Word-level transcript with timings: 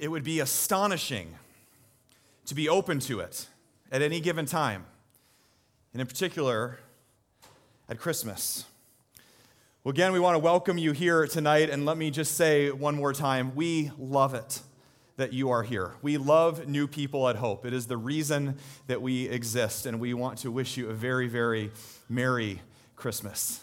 it 0.00 0.08
would 0.08 0.24
be 0.24 0.40
astonishing 0.40 1.36
to 2.46 2.54
be 2.54 2.70
open 2.70 2.98
to 3.00 3.20
it 3.20 3.46
at 3.92 4.00
any 4.00 4.18
given 4.18 4.46
time, 4.46 4.86
and 5.92 6.00
in 6.00 6.06
particular 6.06 6.78
at 7.86 7.98
Christmas. 7.98 8.64
Well, 9.84 9.90
again, 9.90 10.12
we 10.12 10.18
want 10.18 10.36
to 10.36 10.38
welcome 10.38 10.78
you 10.78 10.92
here 10.92 11.26
tonight, 11.26 11.68
and 11.68 11.84
let 11.84 11.98
me 11.98 12.10
just 12.10 12.34
say 12.34 12.70
one 12.70 12.96
more 12.96 13.12
time 13.12 13.54
we 13.54 13.92
love 13.98 14.32
it 14.32 14.62
that 15.18 15.34
you 15.34 15.50
are 15.50 15.62
here. 15.62 15.92
We 16.00 16.16
love 16.16 16.66
new 16.66 16.86
people 16.86 17.28
at 17.28 17.36
Hope. 17.36 17.66
It 17.66 17.74
is 17.74 17.86
the 17.86 17.98
reason 17.98 18.56
that 18.86 19.02
we 19.02 19.28
exist, 19.28 19.84
and 19.84 20.00
we 20.00 20.14
want 20.14 20.38
to 20.38 20.50
wish 20.50 20.78
you 20.78 20.88
a 20.88 20.94
very, 20.94 21.28
very 21.28 21.72
Merry 22.08 22.62
Christmas. 22.96 23.60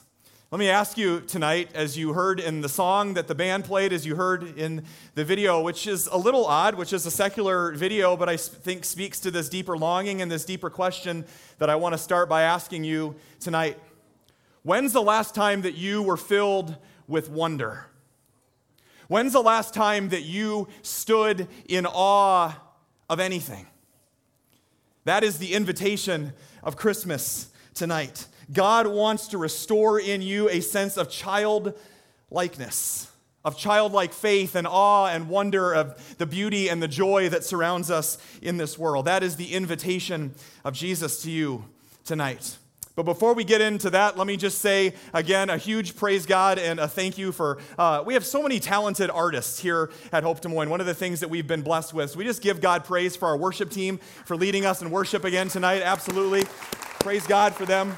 Let 0.50 0.60
me 0.60 0.70
ask 0.70 0.98
you 0.98 1.20
tonight, 1.20 1.72
as 1.74 1.98
you 1.98 2.14
heard 2.14 2.40
in 2.40 2.62
the 2.62 2.70
song 2.70 3.16
that 3.16 3.28
the 3.28 3.36
band 3.36 3.66
played, 3.66 3.92
as 3.92 4.06
you 4.06 4.16
heard 4.16 4.58
in 4.58 4.86
the 5.14 5.26
video, 5.26 5.62
which 5.62 5.86
is 5.86 6.08
a 6.08 6.16
little 6.18 6.46
odd, 6.46 6.76
which 6.76 6.94
is 6.94 7.06
a 7.06 7.12
secular 7.12 7.74
video, 7.74 8.16
but 8.16 8.30
I 8.30 8.38
think 8.38 8.86
speaks 8.86 9.20
to 9.20 9.32
this 9.32 9.50
deeper 9.50 9.78
longing 9.78 10.22
and 10.22 10.32
this 10.32 10.46
deeper 10.46 10.70
question 10.70 11.26
that 11.60 11.70
I 11.70 11.76
want 11.76 11.96
to 11.96 11.98
start 11.98 12.30
by 12.30 12.44
asking 12.44 12.86
you 12.86 13.16
tonight. 13.42 13.78
When's 14.64 14.94
the 14.94 15.02
last 15.02 15.36
time 15.36 15.64
that 15.64 15.76
you 15.76 16.02
were 16.02 16.16
filled 16.16 16.78
with 17.10 17.30
wonder? 17.30 17.88
When's 19.10 19.34
the 19.34 19.44
last 19.44 19.74
time 19.74 20.08
that 20.10 20.24
you 20.24 20.70
stood 20.82 21.50
in 21.68 21.86
awe 21.86 22.58
of 23.10 23.20
anything? 23.20 23.68
That 25.04 25.26
is 25.26 25.40
the 25.40 25.54
invitation 25.54 26.32
of 26.64 26.78
Christmas 26.78 27.50
tonight. 27.74 28.28
God 28.52 28.88
wants 28.88 29.28
to 29.30 29.38
restore 29.38 30.00
in 30.00 30.22
you 30.22 30.50
a 30.50 30.62
sense 30.62 30.98
of 30.98 31.10
childlikeness, 31.10 33.12
of 33.44 33.58
childlike 33.58 34.14
faith 34.14 34.56
and 34.56 34.68
awe 34.68 35.08
and 35.08 35.30
wonder 35.30 35.74
of 35.74 36.16
the 36.18 36.26
beauty 36.26 36.70
and 36.70 36.82
the 36.82 36.88
joy 36.88 37.30
that 37.30 37.44
surrounds 37.44 37.92
us 37.92 38.18
in 38.42 38.58
this 38.58 38.78
world. 38.78 39.06
That 39.06 39.24
is 39.24 39.36
the 39.36 39.54
invitation 39.54 40.34
of 40.64 40.74
Jesus 40.74 41.22
to 41.24 41.32
you 41.32 41.66
tonight. 42.06 42.58
But 42.98 43.04
before 43.04 43.36
we 43.36 43.44
get 43.44 43.62
into 43.62 43.92
that, 43.92 44.18
let 44.18 44.26
me 44.26 44.38
just 44.38 44.58
say 44.58 44.96
again 45.14 45.52
a 45.52 45.58
huge 45.58 45.96
praise 45.96 46.26
God 46.26 46.58
and 46.58 46.80
a 46.80 46.88
thank 46.88 47.16
you 47.16 47.32
for. 47.32 47.60
Uh, 47.78 48.02
we 48.04 48.16
have 48.16 48.26
so 48.26 48.42
many 48.42 48.60
talented 48.60 49.12
artists 49.12 49.60
here 49.60 49.92
at 50.12 50.24
Hope 50.24 50.42
Des 50.42 50.50
Moines. 50.50 50.72
One 50.72 50.82
of 50.82 50.88
the 50.88 50.96
things 50.96 51.20
that 51.20 51.30
we've 51.30 51.46
been 51.46 51.62
blessed 51.62 51.94
with. 51.94 52.10
So 52.10 52.18
we 52.18 52.24
just 52.24 52.42
give 52.42 52.60
God 52.60 52.86
praise 52.86 53.16
for 53.16 53.28
our 53.28 53.38
worship 53.38 53.70
team 53.70 54.00
for 54.26 54.36
leading 54.36 54.66
us 54.66 54.82
in 54.82 54.90
worship 54.90 55.26
again 55.26 55.48
tonight. 55.48 55.84
Absolutely. 55.84 56.46
Praise 57.00 57.28
God 57.28 57.54
for 57.54 57.68
them. 57.68 57.96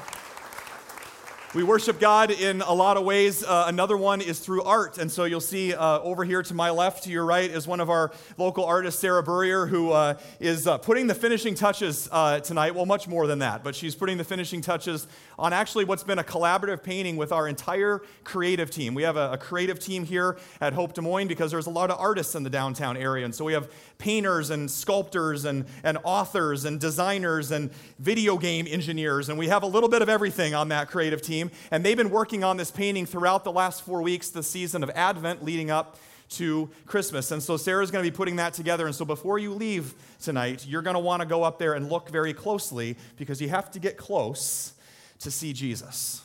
We 1.52 1.64
worship 1.64 1.98
God 1.98 2.30
in 2.30 2.62
a 2.62 2.72
lot 2.72 2.96
of 2.96 3.02
ways. 3.02 3.42
Uh, 3.42 3.64
another 3.66 3.96
one 3.96 4.20
is 4.20 4.38
through 4.38 4.62
art. 4.62 4.98
And 4.98 5.10
so 5.10 5.24
you'll 5.24 5.40
see 5.40 5.74
uh, 5.74 5.98
over 5.98 6.22
here 6.22 6.44
to 6.44 6.54
my 6.54 6.70
left, 6.70 7.02
to 7.04 7.10
your 7.10 7.24
right, 7.24 7.50
is 7.50 7.66
one 7.66 7.80
of 7.80 7.90
our 7.90 8.12
local 8.38 8.64
artists, 8.64 9.00
Sarah 9.00 9.20
Burrier, 9.20 9.66
who 9.66 9.90
uh, 9.90 10.14
is 10.38 10.68
uh, 10.68 10.78
putting 10.78 11.08
the 11.08 11.14
finishing 11.14 11.56
touches 11.56 12.08
uh, 12.12 12.38
tonight. 12.38 12.76
Well, 12.76 12.86
much 12.86 13.08
more 13.08 13.26
than 13.26 13.40
that, 13.40 13.64
but 13.64 13.74
she's 13.74 13.96
putting 13.96 14.16
the 14.16 14.22
finishing 14.22 14.60
touches 14.60 15.08
on 15.40 15.52
actually 15.52 15.86
what's 15.86 16.04
been 16.04 16.20
a 16.20 16.22
collaborative 16.22 16.84
painting 16.84 17.16
with 17.16 17.32
our 17.32 17.48
entire 17.48 18.00
creative 18.22 18.70
team. 18.70 18.94
We 18.94 19.02
have 19.02 19.16
a, 19.16 19.32
a 19.32 19.38
creative 19.38 19.80
team 19.80 20.04
here 20.04 20.38
at 20.60 20.72
Hope 20.72 20.92
Des 20.92 21.00
Moines 21.00 21.26
because 21.26 21.50
there's 21.50 21.66
a 21.66 21.70
lot 21.70 21.90
of 21.90 21.98
artists 21.98 22.36
in 22.36 22.44
the 22.44 22.50
downtown 22.50 22.96
area. 22.96 23.24
And 23.24 23.34
so 23.34 23.44
we 23.44 23.54
have 23.54 23.68
painters 23.98 24.50
and 24.50 24.70
sculptors 24.70 25.46
and, 25.46 25.64
and 25.82 25.98
authors 26.04 26.64
and 26.64 26.78
designers 26.78 27.50
and 27.50 27.72
video 27.98 28.38
game 28.38 28.68
engineers. 28.70 29.28
And 29.28 29.36
we 29.36 29.48
have 29.48 29.64
a 29.64 29.66
little 29.66 29.88
bit 29.88 30.00
of 30.00 30.08
everything 30.08 30.54
on 30.54 30.68
that 30.68 30.88
creative 30.88 31.20
team. 31.20 31.39
And 31.70 31.84
they've 31.84 31.96
been 31.96 32.10
working 32.10 32.42
on 32.42 32.56
this 32.56 32.70
painting 32.70 33.06
throughout 33.06 33.44
the 33.44 33.52
last 33.52 33.82
four 33.82 34.02
weeks, 34.02 34.30
the 34.30 34.42
season 34.42 34.82
of 34.82 34.90
Advent 34.90 35.44
leading 35.44 35.70
up 35.70 35.96
to 36.30 36.70
Christmas. 36.86 37.30
And 37.30 37.42
so 37.42 37.56
Sarah's 37.56 37.90
going 37.90 38.04
to 38.04 38.10
be 38.10 38.14
putting 38.16 38.36
that 38.36 38.54
together. 38.54 38.86
And 38.86 38.94
so 38.94 39.04
before 39.04 39.38
you 39.38 39.52
leave 39.52 39.94
tonight, 40.20 40.66
you're 40.66 40.82
going 40.82 40.94
to 40.94 41.00
want 41.00 41.22
to 41.22 41.26
go 41.26 41.42
up 41.42 41.58
there 41.58 41.74
and 41.74 41.88
look 41.88 42.08
very 42.08 42.32
closely 42.32 42.96
because 43.16 43.40
you 43.40 43.48
have 43.48 43.70
to 43.72 43.78
get 43.78 43.96
close 43.96 44.72
to 45.20 45.30
see 45.30 45.52
Jesus. 45.52 46.22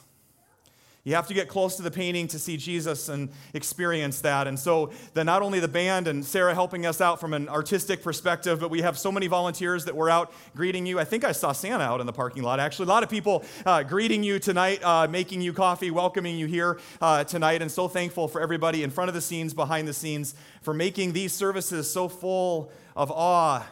You 1.05 1.13
have 1.13 1.27
to 1.27 1.35
get 1.35 1.47
close 1.47 1.75
to 1.75 1.83
the 1.83 1.91
painting 1.91 2.27
to 2.29 2.39
see 2.39 2.57
Jesus 2.57 3.09
and 3.09 3.29
experience 3.53 4.21
that. 4.21 4.47
And 4.47 4.57
so, 4.57 4.91
then 5.13 5.27
not 5.27 5.43
only 5.43 5.59
the 5.59 5.67
band 5.67 6.07
and 6.07 6.25
Sarah 6.25 6.55
helping 6.55 6.83
us 6.87 6.99
out 6.99 7.19
from 7.19 7.35
an 7.35 7.47
artistic 7.47 8.01
perspective, 8.01 8.59
but 8.59 8.71
we 8.71 8.81
have 8.81 8.97
so 8.97 9.11
many 9.11 9.27
volunteers 9.27 9.85
that 9.85 9.95
were 9.95 10.09
out 10.09 10.33
greeting 10.55 10.87
you. 10.87 10.99
I 10.99 11.03
think 11.03 11.23
I 11.23 11.31
saw 11.31 11.51
Santa 11.51 11.83
out 11.83 11.99
in 12.01 12.07
the 12.07 12.13
parking 12.13 12.41
lot, 12.41 12.59
actually. 12.59 12.85
A 12.85 12.89
lot 12.89 13.03
of 13.03 13.09
people 13.09 13.45
uh, 13.67 13.83
greeting 13.83 14.23
you 14.23 14.39
tonight, 14.39 14.83
uh, 14.83 15.07
making 15.07 15.41
you 15.41 15.53
coffee, 15.53 15.91
welcoming 15.91 16.39
you 16.39 16.47
here 16.47 16.79
uh, 16.99 17.23
tonight. 17.23 17.61
And 17.61 17.71
so 17.71 17.87
thankful 17.87 18.27
for 18.27 18.41
everybody 18.41 18.81
in 18.81 18.89
front 18.89 19.07
of 19.07 19.13
the 19.13 19.21
scenes, 19.21 19.53
behind 19.53 19.87
the 19.87 19.93
scenes, 19.93 20.33
for 20.63 20.73
making 20.73 21.13
these 21.13 21.33
services 21.33 21.87
so 21.89 22.09
full 22.09 22.71
of 22.95 23.11
awe 23.11 23.63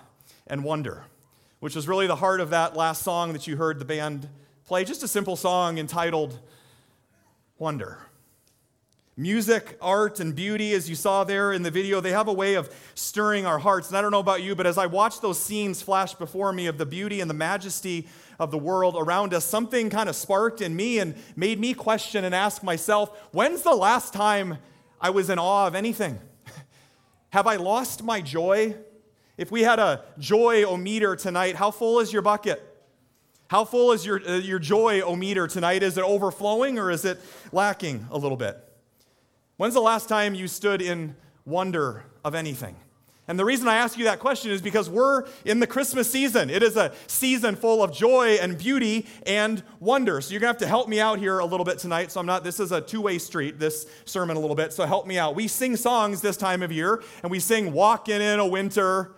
and 0.45 0.63
wonder, 0.63 1.05
which 1.61 1.75
was 1.75 1.87
really 1.87 2.05
the 2.05 2.17
heart 2.17 2.41
of 2.41 2.51
that 2.51 2.75
last 2.75 3.01
song 3.01 3.33
that 3.33 3.47
you 3.47 3.57
heard 3.57 3.79
the 3.79 3.85
band 3.85 4.29
play. 4.65 4.85
Just 4.85 5.01
a 5.01 5.07
simple 5.07 5.35
song 5.35 5.79
entitled 5.79 6.37
wonder. 7.57 7.99
Music, 9.15 9.77
art, 9.79 10.19
and 10.19 10.35
beauty, 10.35 10.73
as 10.73 10.89
you 10.89 10.95
saw 10.95 11.23
there 11.23 11.53
in 11.53 11.61
the 11.61 11.69
video, 11.69 12.01
they 12.01 12.11
have 12.11 12.27
a 12.27 12.33
way 12.33 12.55
of 12.55 12.73
stirring 12.95 13.45
our 13.45 13.59
hearts. 13.59 13.89
And 13.89 13.97
I 13.97 14.01
don't 14.01 14.09
know 14.09 14.19
about 14.19 14.41
you, 14.41 14.55
but 14.55 14.65
as 14.65 14.79
I 14.79 14.87
watched 14.87 15.21
those 15.21 15.39
scenes 15.39 15.83
flash 15.83 16.15
before 16.15 16.51
me 16.51 16.65
of 16.65 16.79
the 16.79 16.85
beauty 16.85 17.21
and 17.21 17.29
the 17.29 17.35
majesty 17.35 18.07
of 18.39 18.49
the 18.49 18.57
world 18.57 18.95
around 18.97 19.35
us, 19.35 19.45
something 19.45 19.91
kind 19.91 20.09
of 20.09 20.15
sparked 20.15 20.61
in 20.61 20.75
me 20.75 20.97
and 20.97 21.13
made 21.35 21.59
me 21.59 21.75
question 21.75 22.25
and 22.25 22.33
ask 22.33 22.63
myself 22.63 23.15
when's 23.31 23.61
the 23.61 23.75
last 23.75 24.13
time 24.13 24.57
I 24.99 25.11
was 25.11 25.29
in 25.29 25.37
awe 25.37 25.67
of 25.67 25.75
anything? 25.75 26.19
have 27.29 27.45
I 27.45 27.57
lost 27.57 28.01
my 28.01 28.19
joy? 28.19 28.75
If 29.37 29.51
we 29.51 29.61
had 29.61 29.77
a 29.77 30.05
joy 30.17 30.63
o 30.63 30.75
meter 30.75 31.15
tonight, 31.15 31.55
how 31.55 31.69
full 31.69 31.99
is 31.99 32.11
your 32.11 32.23
bucket? 32.23 32.72
How 33.53 33.65
full 33.65 33.91
is 33.91 34.03
your, 34.03 34.19
uh, 34.27 34.37
your 34.37 34.57
joy 34.57 35.01
o 35.01 35.15
meter 35.15 35.45
tonight? 35.45 35.83
Is 35.83 35.95
it 35.95 36.03
overflowing 36.03 36.79
or 36.79 36.89
is 36.89 37.05
it 37.05 37.21
lacking 37.51 38.07
a 38.09 38.17
little 38.17 38.35
bit? 38.35 38.57
When's 39.57 39.75
the 39.75 39.79
last 39.79 40.09
time 40.09 40.33
you 40.33 40.47
stood 40.47 40.81
in 40.81 41.15
wonder 41.45 42.03
of 42.25 42.33
anything? 42.33 42.75
And 43.27 43.37
the 43.37 43.45
reason 43.45 43.67
I 43.67 43.75
ask 43.75 43.95
you 43.95 44.05
that 44.05 44.17
question 44.17 44.49
is 44.49 44.59
because 44.59 44.89
we're 44.89 45.27
in 45.45 45.59
the 45.59 45.67
Christmas 45.67 46.11
season. 46.11 46.49
It 46.49 46.63
is 46.63 46.77
a 46.77 46.93
season 47.05 47.55
full 47.55 47.83
of 47.83 47.93
joy 47.93 48.39
and 48.41 48.57
beauty 48.57 49.05
and 49.27 49.61
wonder. 49.79 50.19
So 50.19 50.31
you're 50.31 50.39
going 50.39 50.51
to 50.51 50.57
have 50.57 50.61
to 50.63 50.67
help 50.67 50.89
me 50.89 50.99
out 50.99 51.19
here 51.19 51.37
a 51.37 51.45
little 51.45 51.63
bit 51.63 51.77
tonight. 51.77 52.11
So 52.11 52.19
I'm 52.19 52.25
not, 52.25 52.43
this 52.43 52.59
is 52.59 52.71
a 52.71 52.81
two 52.81 53.01
way 53.01 53.19
street, 53.19 53.59
this 53.59 53.85
sermon 54.05 54.35
a 54.35 54.39
little 54.39 54.55
bit. 54.55 54.73
So 54.73 54.83
help 54.87 55.05
me 55.05 55.19
out. 55.19 55.35
We 55.35 55.47
sing 55.47 55.75
songs 55.75 56.21
this 56.21 56.37
time 56.37 56.63
of 56.63 56.71
year, 56.71 57.03
and 57.21 57.29
we 57.29 57.39
sing 57.39 57.71
Walking 57.71 58.19
in 58.19 58.39
a 58.39 58.47
Winter 58.47 59.11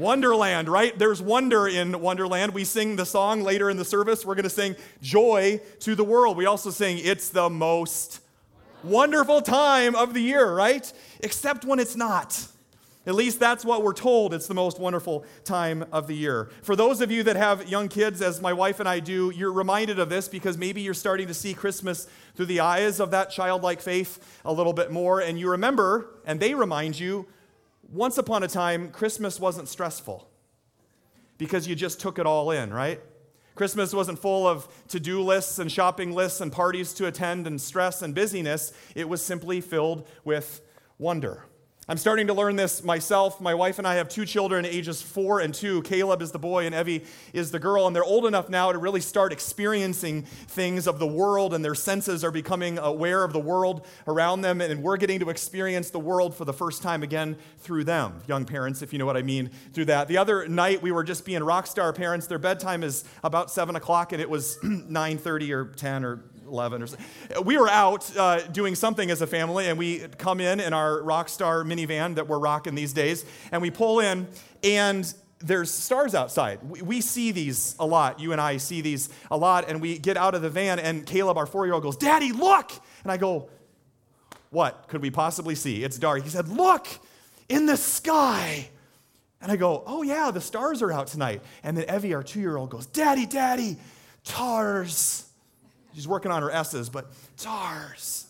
Wonderland, 0.00 0.68
right? 0.68 0.98
There's 0.98 1.20
wonder 1.20 1.68
in 1.68 2.00
Wonderland. 2.00 2.54
We 2.54 2.64
sing 2.64 2.96
the 2.96 3.04
song 3.04 3.42
later 3.42 3.68
in 3.68 3.76
the 3.76 3.84
service. 3.84 4.24
We're 4.24 4.34
going 4.34 4.44
to 4.44 4.50
sing 4.50 4.74
Joy 5.02 5.60
to 5.80 5.94
the 5.94 6.04
World. 6.04 6.36
We 6.38 6.46
also 6.46 6.70
sing 6.70 6.98
It's 6.98 7.28
the 7.28 7.50
Most 7.50 8.20
Wonderful 8.82 9.42
Time 9.42 9.94
of 9.94 10.14
the 10.14 10.20
Year, 10.20 10.54
right? 10.54 10.90
Except 11.20 11.66
when 11.66 11.78
it's 11.78 11.96
not. 11.96 12.48
At 13.06 13.14
least 13.14 13.40
that's 13.40 13.64
what 13.64 13.82
we're 13.82 13.92
told. 13.92 14.32
It's 14.32 14.46
the 14.46 14.54
most 14.54 14.78
wonderful 14.78 15.24
time 15.44 15.84
of 15.92 16.06
the 16.06 16.14
year. 16.14 16.50
For 16.62 16.76
those 16.76 17.00
of 17.00 17.10
you 17.10 17.22
that 17.24 17.36
have 17.36 17.68
young 17.68 17.88
kids, 17.88 18.22
as 18.22 18.40
my 18.40 18.52
wife 18.52 18.80
and 18.80 18.88
I 18.88 19.00
do, 19.00 19.30
you're 19.34 19.52
reminded 19.52 19.98
of 19.98 20.08
this 20.08 20.28
because 20.28 20.56
maybe 20.56 20.80
you're 20.80 20.94
starting 20.94 21.26
to 21.26 21.34
see 21.34 21.52
Christmas 21.52 22.08
through 22.36 22.46
the 22.46 22.60
eyes 22.60 23.00
of 23.00 23.10
that 23.10 23.30
childlike 23.30 23.80
faith 23.80 24.40
a 24.44 24.52
little 24.52 24.72
bit 24.72 24.90
more. 24.90 25.20
And 25.20 25.38
you 25.38 25.50
remember, 25.50 26.08
and 26.24 26.40
they 26.40 26.54
remind 26.54 26.98
you, 26.98 27.26
once 27.92 28.18
upon 28.18 28.42
a 28.42 28.48
time, 28.48 28.90
Christmas 28.90 29.40
wasn't 29.40 29.68
stressful 29.68 30.28
because 31.38 31.66
you 31.66 31.74
just 31.74 32.00
took 32.00 32.18
it 32.18 32.26
all 32.26 32.50
in, 32.50 32.72
right? 32.72 33.00
Christmas 33.54 33.92
wasn't 33.92 34.18
full 34.18 34.46
of 34.46 34.68
to 34.88 35.00
do 35.00 35.20
lists 35.22 35.58
and 35.58 35.70
shopping 35.70 36.12
lists 36.12 36.40
and 36.40 36.52
parties 36.52 36.94
to 36.94 37.06
attend 37.06 37.46
and 37.46 37.60
stress 37.60 38.00
and 38.00 38.14
busyness. 38.14 38.72
It 38.94 39.08
was 39.08 39.22
simply 39.22 39.60
filled 39.60 40.06
with 40.24 40.62
wonder. 40.98 41.44
I'm 41.90 41.96
starting 41.96 42.28
to 42.28 42.34
learn 42.34 42.54
this 42.54 42.84
myself. 42.84 43.40
My 43.40 43.52
wife 43.52 43.78
and 43.78 43.84
I 43.84 43.96
have 43.96 44.08
two 44.08 44.24
children, 44.24 44.64
ages 44.64 45.02
four 45.02 45.40
and 45.40 45.52
two. 45.52 45.82
Caleb 45.82 46.22
is 46.22 46.30
the 46.30 46.38
boy, 46.38 46.64
and 46.64 46.72
Evie 46.72 47.04
is 47.32 47.50
the 47.50 47.58
girl. 47.58 47.88
And 47.88 47.96
they're 47.96 48.04
old 48.04 48.26
enough 48.26 48.48
now 48.48 48.70
to 48.70 48.78
really 48.78 49.00
start 49.00 49.32
experiencing 49.32 50.22
things 50.22 50.86
of 50.86 51.00
the 51.00 51.06
world, 51.08 51.52
and 51.52 51.64
their 51.64 51.74
senses 51.74 52.22
are 52.22 52.30
becoming 52.30 52.78
aware 52.78 53.24
of 53.24 53.32
the 53.32 53.40
world 53.40 53.84
around 54.06 54.42
them. 54.42 54.60
And 54.60 54.84
we're 54.84 54.98
getting 54.98 55.18
to 55.18 55.30
experience 55.30 55.90
the 55.90 55.98
world 55.98 56.32
for 56.32 56.44
the 56.44 56.52
first 56.52 56.80
time 56.80 57.02
again 57.02 57.36
through 57.58 57.82
them, 57.82 58.20
young 58.28 58.44
parents, 58.44 58.82
if 58.82 58.92
you 58.92 59.00
know 59.00 59.06
what 59.06 59.16
I 59.16 59.22
mean, 59.22 59.50
through 59.72 59.86
that. 59.86 60.06
The 60.06 60.18
other 60.18 60.46
night, 60.46 60.82
we 60.82 60.92
were 60.92 61.02
just 61.02 61.24
being 61.24 61.42
rock 61.42 61.66
star 61.66 61.92
parents. 61.92 62.28
Their 62.28 62.38
bedtime 62.38 62.84
is 62.84 63.02
about 63.24 63.50
7 63.50 63.74
o'clock, 63.74 64.12
and 64.12 64.22
it 64.22 64.30
was 64.30 64.58
9.30 64.62 65.50
or 65.50 65.64
10 65.64 66.04
or 66.04 66.22
11 66.50 66.82
or 66.82 66.86
so. 66.86 66.96
We 67.42 67.56
were 67.56 67.68
out 67.68 68.16
uh, 68.16 68.40
doing 68.48 68.74
something 68.74 69.10
as 69.10 69.22
a 69.22 69.26
family, 69.26 69.68
and 69.68 69.78
we 69.78 70.00
come 70.18 70.40
in 70.40 70.60
in 70.60 70.72
our 70.72 71.00
Rockstar 71.00 71.64
minivan 71.64 72.16
that 72.16 72.28
we're 72.28 72.38
rocking 72.38 72.74
these 72.74 72.92
days, 72.92 73.24
and 73.52 73.62
we 73.62 73.70
pull 73.70 74.00
in, 74.00 74.26
and 74.62 75.12
there's 75.38 75.70
stars 75.70 76.14
outside. 76.14 76.58
We, 76.62 76.82
we 76.82 77.00
see 77.00 77.32
these 77.32 77.74
a 77.78 77.86
lot. 77.86 78.20
You 78.20 78.32
and 78.32 78.40
I 78.40 78.58
see 78.58 78.80
these 78.80 79.08
a 79.30 79.36
lot, 79.36 79.68
and 79.68 79.80
we 79.80 79.98
get 79.98 80.16
out 80.16 80.34
of 80.34 80.42
the 80.42 80.50
van, 80.50 80.78
and 80.78 81.06
Caleb, 81.06 81.38
our 81.38 81.46
four 81.46 81.66
year 81.66 81.74
old, 81.74 81.82
goes, 81.82 81.96
Daddy, 81.96 82.32
look! 82.32 82.72
And 83.02 83.10
I 83.10 83.16
go, 83.16 83.48
What 84.50 84.88
could 84.88 85.02
we 85.02 85.10
possibly 85.10 85.54
see? 85.54 85.84
It's 85.84 85.98
dark. 85.98 86.22
He 86.22 86.28
said, 86.28 86.48
Look! 86.48 86.86
in 87.50 87.66
the 87.66 87.76
sky. 87.76 88.70
And 89.42 89.52
I 89.52 89.56
go, 89.56 89.82
oh 89.86 90.02
yeah, 90.02 90.30
the 90.30 90.40
stars 90.40 90.80
are 90.80 90.92
out 90.92 91.08
tonight. 91.08 91.42
And 91.62 91.76
then 91.76 91.94
Evie, 91.94 92.14
our 92.14 92.22
two 92.22 92.40
year 92.40 92.56
old, 92.56 92.70
goes, 92.70 92.86
Daddy, 92.86 93.26
Daddy, 93.26 93.76
TARS. 94.24 95.26
She's 95.94 96.08
working 96.08 96.30
on 96.30 96.42
her 96.42 96.50
S's, 96.50 96.88
but 96.88 97.10
TARS. 97.36 98.26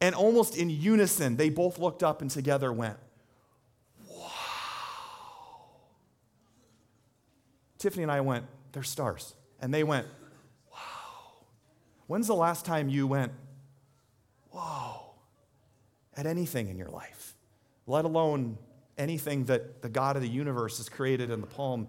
And 0.00 0.14
almost 0.14 0.56
in 0.56 0.68
unison, 0.70 1.36
they 1.36 1.48
both 1.48 1.78
looked 1.78 2.02
up 2.02 2.20
and 2.20 2.30
together 2.30 2.72
went, 2.72 2.96
Wow. 4.08 4.28
Tiffany 7.78 8.02
and 8.02 8.12
I 8.12 8.20
went, 8.20 8.44
They're 8.72 8.82
stars. 8.82 9.34
And 9.60 9.72
they 9.72 9.84
went, 9.84 10.06
Wow. 10.70 10.78
When's 12.06 12.26
the 12.26 12.34
last 12.34 12.64
time 12.64 12.88
you 12.88 13.06
went, 13.06 13.32
Whoa, 14.50 15.12
at 16.16 16.26
anything 16.26 16.68
in 16.68 16.78
your 16.78 16.90
life, 16.90 17.34
let 17.86 18.04
alone 18.04 18.58
anything 18.98 19.44
that 19.44 19.82
the 19.82 19.88
God 19.88 20.16
of 20.16 20.22
the 20.22 20.28
universe 20.28 20.78
has 20.78 20.88
created 20.88 21.30
in 21.30 21.40
the 21.40 21.46
palm 21.46 21.88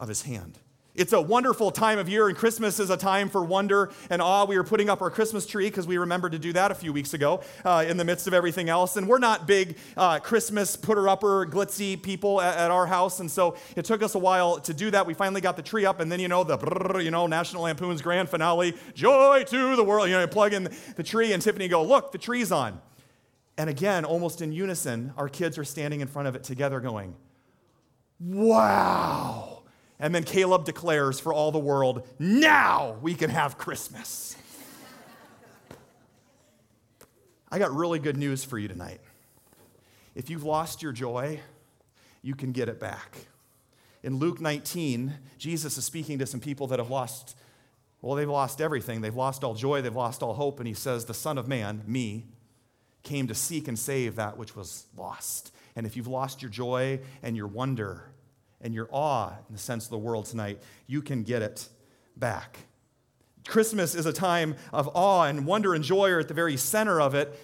of 0.00 0.08
his 0.08 0.22
hand? 0.22 0.58
It's 0.94 1.12
a 1.12 1.20
wonderful 1.20 1.72
time 1.72 1.98
of 1.98 2.08
year, 2.08 2.28
and 2.28 2.36
Christmas 2.36 2.78
is 2.78 2.88
a 2.88 2.96
time 2.96 3.28
for 3.28 3.42
wonder 3.42 3.90
and 4.10 4.22
awe. 4.22 4.44
We 4.44 4.56
were 4.56 4.62
putting 4.62 4.88
up 4.88 5.02
our 5.02 5.10
Christmas 5.10 5.44
tree 5.44 5.66
because 5.66 5.88
we 5.88 5.98
remembered 5.98 6.30
to 6.32 6.38
do 6.38 6.52
that 6.52 6.70
a 6.70 6.74
few 6.74 6.92
weeks 6.92 7.14
ago 7.14 7.42
uh, 7.64 7.84
in 7.88 7.96
the 7.96 8.04
midst 8.04 8.28
of 8.28 8.34
everything 8.34 8.68
else. 8.68 8.96
And 8.96 9.08
we're 9.08 9.18
not 9.18 9.44
big 9.44 9.76
uh, 9.96 10.20
Christmas 10.20 10.76
putter 10.76 11.08
upper, 11.08 11.46
glitzy 11.46 12.00
people 12.00 12.40
at, 12.40 12.56
at, 12.58 12.70
our 12.70 12.86
house. 12.86 13.18
And 13.18 13.28
so 13.28 13.56
it 13.74 13.84
took 13.84 14.04
us 14.04 14.14
a 14.14 14.20
while 14.20 14.60
to 14.60 14.72
do 14.72 14.92
that. 14.92 15.04
We 15.04 15.14
finally 15.14 15.40
got 15.40 15.56
the 15.56 15.62
tree 15.62 15.84
up, 15.84 15.98
and 15.98 16.12
then, 16.12 16.20
you 16.20 16.28
know, 16.28 16.44
the, 16.44 16.56
brrr, 16.56 17.02
you 17.02 17.10
know, 17.10 17.26
National 17.26 17.64
Lampoon's 17.64 18.00
grand 18.00 18.28
finale, 18.28 18.74
Joy 18.94 19.42
to 19.48 19.74
the 19.74 19.82
World. 19.82 20.08
You 20.08 20.14
know, 20.14 20.26
plug 20.28 20.52
in 20.52 20.68
the 20.94 21.02
tree, 21.02 21.32
and 21.32 21.42
Tiffany 21.42 21.66
go, 21.66 21.82
Look, 21.82 22.12
the 22.12 22.18
tree's 22.18 22.52
on. 22.52 22.80
And 23.58 23.68
again, 23.68 24.04
almost 24.04 24.40
in 24.42 24.52
unison, 24.52 25.12
our 25.16 25.28
kids 25.28 25.58
are 25.58 25.64
standing 25.64 26.02
in 26.02 26.06
front 26.06 26.28
of 26.28 26.36
it 26.36 26.44
together 26.44 26.78
going, 26.78 27.16
Wow. 28.20 29.53
And 29.98 30.14
then 30.14 30.24
Caleb 30.24 30.64
declares 30.64 31.20
for 31.20 31.32
all 31.32 31.52
the 31.52 31.58
world, 31.58 32.06
now 32.18 32.96
we 33.00 33.14
can 33.14 33.30
have 33.30 33.56
Christmas. 33.58 34.36
I 37.50 37.58
got 37.58 37.72
really 37.72 38.00
good 38.00 38.16
news 38.16 38.42
for 38.42 38.58
you 38.58 38.66
tonight. 38.66 39.00
If 40.14 40.30
you've 40.30 40.44
lost 40.44 40.82
your 40.82 40.92
joy, 40.92 41.40
you 42.22 42.34
can 42.34 42.52
get 42.52 42.68
it 42.68 42.80
back. 42.80 43.16
In 44.02 44.18
Luke 44.18 44.40
19, 44.40 45.14
Jesus 45.38 45.78
is 45.78 45.84
speaking 45.84 46.18
to 46.18 46.26
some 46.26 46.40
people 46.40 46.66
that 46.68 46.78
have 46.78 46.90
lost, 46.90 47.36
well, 48.02 48.16
they've 48.16 48.28
lost 48.28 48.60
everything. 48.60 49.00
They've 49.00 49.14
lost 49.14 49.44
all 49.44 49.54
joy, 49.54 49.82
they've 49.82 49.94
lost 49.94 50.22
all 50.22 50.34
hope. 50.34 50.58
And 50.58 50.68
he 50.68 50.74
says, 50.74 51.04
The 51.04 51.14
Son 51.14 51.38
of 51.38 51.48
Man, 51.48 51.82
me, 51.86 52.26
came 53.02 53.28
to 53.28 53.34
seek 53.34 53.68
and 53.68 53.78
save 53.78 54.16
that 54.16 54.36
which 54.36 54.56
was 54.56 54.86
lost. 54.96 55.52
And 55.76 55.86
if 55.86 55.96
you've 55.96 56.06
lost 56.06 56.42
your 56.42 56.50
joy 56.50 57.00
and 57.22 57.36
your 57.36 57.46
wonder, 57.46 58.04
and 58.64 58.74
your 58.74 58.88
awe 58.90 59.28
in 59.48 59.54
the 59.54 59.58
sense 59.58 59.84
of 59.84 59.90
the 59.90 59.98
world 59.98 60.24
tonight, 60.24 60.60
you 60.88 61.02
can 61.02 61.22
get 61.22 61.42
it 61.42 61.68
back. 62.16 62.58
Christmas 63.46 63.94
is 63.94 64.06
a 64.06 64.12
time 64.12 64.56
of 64.72 64.88
awe 64.94 65.24
and 65.24 65.46
wonder 65.46 65.74
and 65.74 65.84
joy 65.84 66.10
are 66.10 66.20
at 66.20 66.28
the 66.28 66.34
very 66.34 66.56
center 66.56 67.00
of 67.00 67.14
it, 67.14 67.38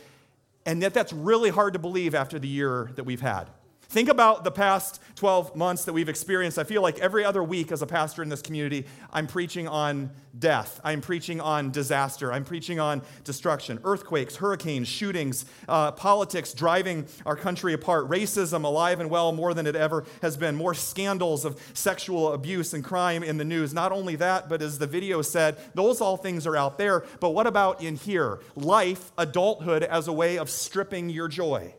and 0.67 0.81
yet 0.81 0.95
that's 0.95 1.13
really 1.13 1.51
hard 1.51 1.75
to 1.75 1.79
believe 1.79 2.15
after 2.15 2.39
the 2.39 2.49
year 2.49 2.91
that 2.97 3.05
we've 3.05 3.21
had. 3.21 3.51
Think 3.91 4.09
about 4.09 4.45
the 4.45 4.53
past 4.53 5.03
12 5.17 5.57
months 5.57 5.85
that 5.87 5.93
we've 5.93 6.09
experienced. 6.09 6.61
I 6.61 6.63
feel 6.65 6.81
like 6.81 7.01
every 7.01 7.25
other 7.25 7.43
week 7.43 7.73
as 7.73 7.83
a 7.83 7.89
pastor 7.89 8.23
in 8.23 8.29
this 8.29 8.41
community, 8.41 8.87
I'm 9.13 9.27
preaching 9.27 9.67
on 9.67 10.13
death. 10.39 10.81
I'm 10.85 11.01
preaching 11.01 11.41
on 11.41 11.73
disaster. 11.73 12.33
I'm 12.33 12.45
preaching 12.45 12.79
on 12.79 13.03
destruction, 13.25 13.81
earthquakes, 13.83 14.37
hurricanes, 14.37 14.87
shootings, 14.87 15.45
uh, 15.69 15.91
politics 15.91 16.53
driving 16.53 17.05
our 17.27 17.35
country 17.35 17.73
apart, 17.73 18.09
racism 18.09 18.63
alive 18.63 19.01
and 19.01 19.11
well 19.11 19.33
more 19.33 19.55
than 19.55 19.67
it 19.67 19.75
ever 19.75 20.05
has 20.23 20.37
been, 20.37 20.55
more 20.55 20.73
scandals 20.73 21.45
of 21.45 21.61
sexual 21.75 22.33
abuse 22.33 22.73
and 22.73 22.85
crime 22.85 23.25
in 23.25 23.39
the 23.39 23.45
news. 23.45 23.75
Not 23.75 23.91
only 23.91 24.15
that, 24.15 24.49
but 24.49 24.63
as 24.63 24.79
the 24.79 24.87
video 24.87 25.21
said, 25.21 25.59
those 25.75 26.01
all 26.01 26.17
things 26.17 26.47
are 26.47 26.57
out 26.57 26.79
there. 26.79 27.05
But 27.19 27.31
what 27.31 27.49
about 27.49 27.83
in 27.83 27.97
here? 27.97 28.39
Life, 28.55 29.11
adulthood 29.19 29.83
as 29.83 30.07
a 30.07 30.13
way 30.13 30.39
of 30.39 30.49
stripping 30.49 31.11
your 31.11 31.27
joy 31.27 31.75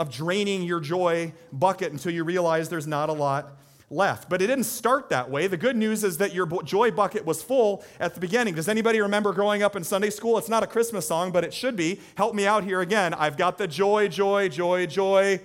of 0.00 0.10
draining 0.10 0.62
your 0.62 0.80
joy 0.80 1.30
bucket 1.52 1.92
until 1.92 2.10
you 2.10 2.24
realize 2.24 2.70
there's 2.70 2.86
not 2.86 3.10
a 3.10 3.12
lot 3.12 3.52
left. 3.90 4.30
But 4.30 4.40
it 4.40 4.46
didn't 4.46 4.64
start 4.64 5.10
that 5.10 5.30
way. 5.30 5.46
The 5.46 5.58
good 5.58 5.76
news 5.76 6.04
is 6.04 6.16
that 6.18 6.32
your 6.32 6.46
joy 6.62 6.90
bucket 6.90 7.26
was 7.26 7.42
full 7.42 7.84
at 8.00 8.14
the 8.14 8.20
beginning. 8.20 8.54
Does 8.54 8.66
anybody 8.66 8.98
remember 9.02 9.34
growing 9.34 9.62
up 9.62 9.76
in 9.76 9.84
Sunday 9.84 10.08
school? 10.08 10.38
It's 10.38 10.48
not 10.48 10.62
a 10.62 10.66
Christmas 10.66 11.06
song, 11.06 11.32
but 11.32 11.44
it 11.44 11.52
should 11.52 11.76
be. 11.76 12.00
Help 12.14 12.34
me 12.34 12.46
out 12.46 12.64
here 12.64 12.80
again. 12.80 13.12
I've 13.12 13.36
got 13.36 13.58
the 13.58 13.68
joy, 13.68 14.08
joy, 14.08 14.48
joy, 14.48 14.86
joy. 14.86 15.40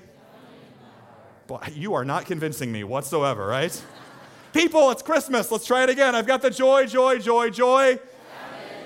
Boy, 1.47 1.59
you 1.73 1.93
are 1.93 2.05
not 2.05 2.25
convincing 2.25 2.71
me 2.71 2.85
whatsoever, 2.85 3.45
right? 3.45 3.83
People, 4.53 4.89
it's 4.89 5.01
Christmas. 5.01 5.51
Let's 5.51 5.67
try 5.67 5.83
it 5.83 5.89
again. 5.89 6.15
I've 6.15 6.27
got 6.27 6.41
the 6.41 6.49
joy, 6.49 6.85
joy, 6.85 7.19
joy, 7.19 7.49
joy. 7.49 7.99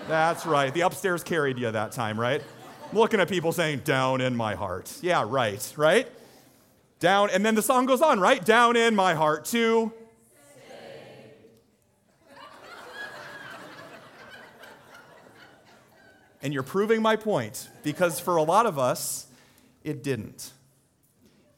That's 0.07 0.47
right. 0.47 0.73
The 0.73 0.81
upstairs 0.81 1.23
carried 1.23 1.59
you 1.59 1.69
that 1.69 1.91
time, 1.91 2.19
right? 2.19 2.41
Looking 2.91 3.19
at 3.19 3.29
people 3.29 3.51
saying, 3.51 3.81
down 3.85 4.19
in 4.19 4.35
my 4.35 4.55
heart. 4.55 4.91
Yeah, 5.01 5.23
right, 5.27 5.73
right? 5.77 6.07
Down, 6.99 7.29
and 7.29 7.45
then 7.45 7.53
the 7.53 7.61
song 7.61 7.85
goes 7.85 8.01
on, 8.01 8.19
right? 8.19 8.43
Down 8.43 8.75
in 8.75 8.95
my 8.95 9.13
heart 9.13 9.45
too. 9.45 9.93
and 16.41 16.51
you're 16.51 16.63
proving 16.63 17.03
my 17.03 17.15
point 17.15 17.69
because 17.83 18.19
for 18.19 18.37
a 18.37 18.43
lot 18.43 18.65
of 18.65 18.79
us, 18.79 19.27
it 19.83 20.01
didn't. 20.01 20.51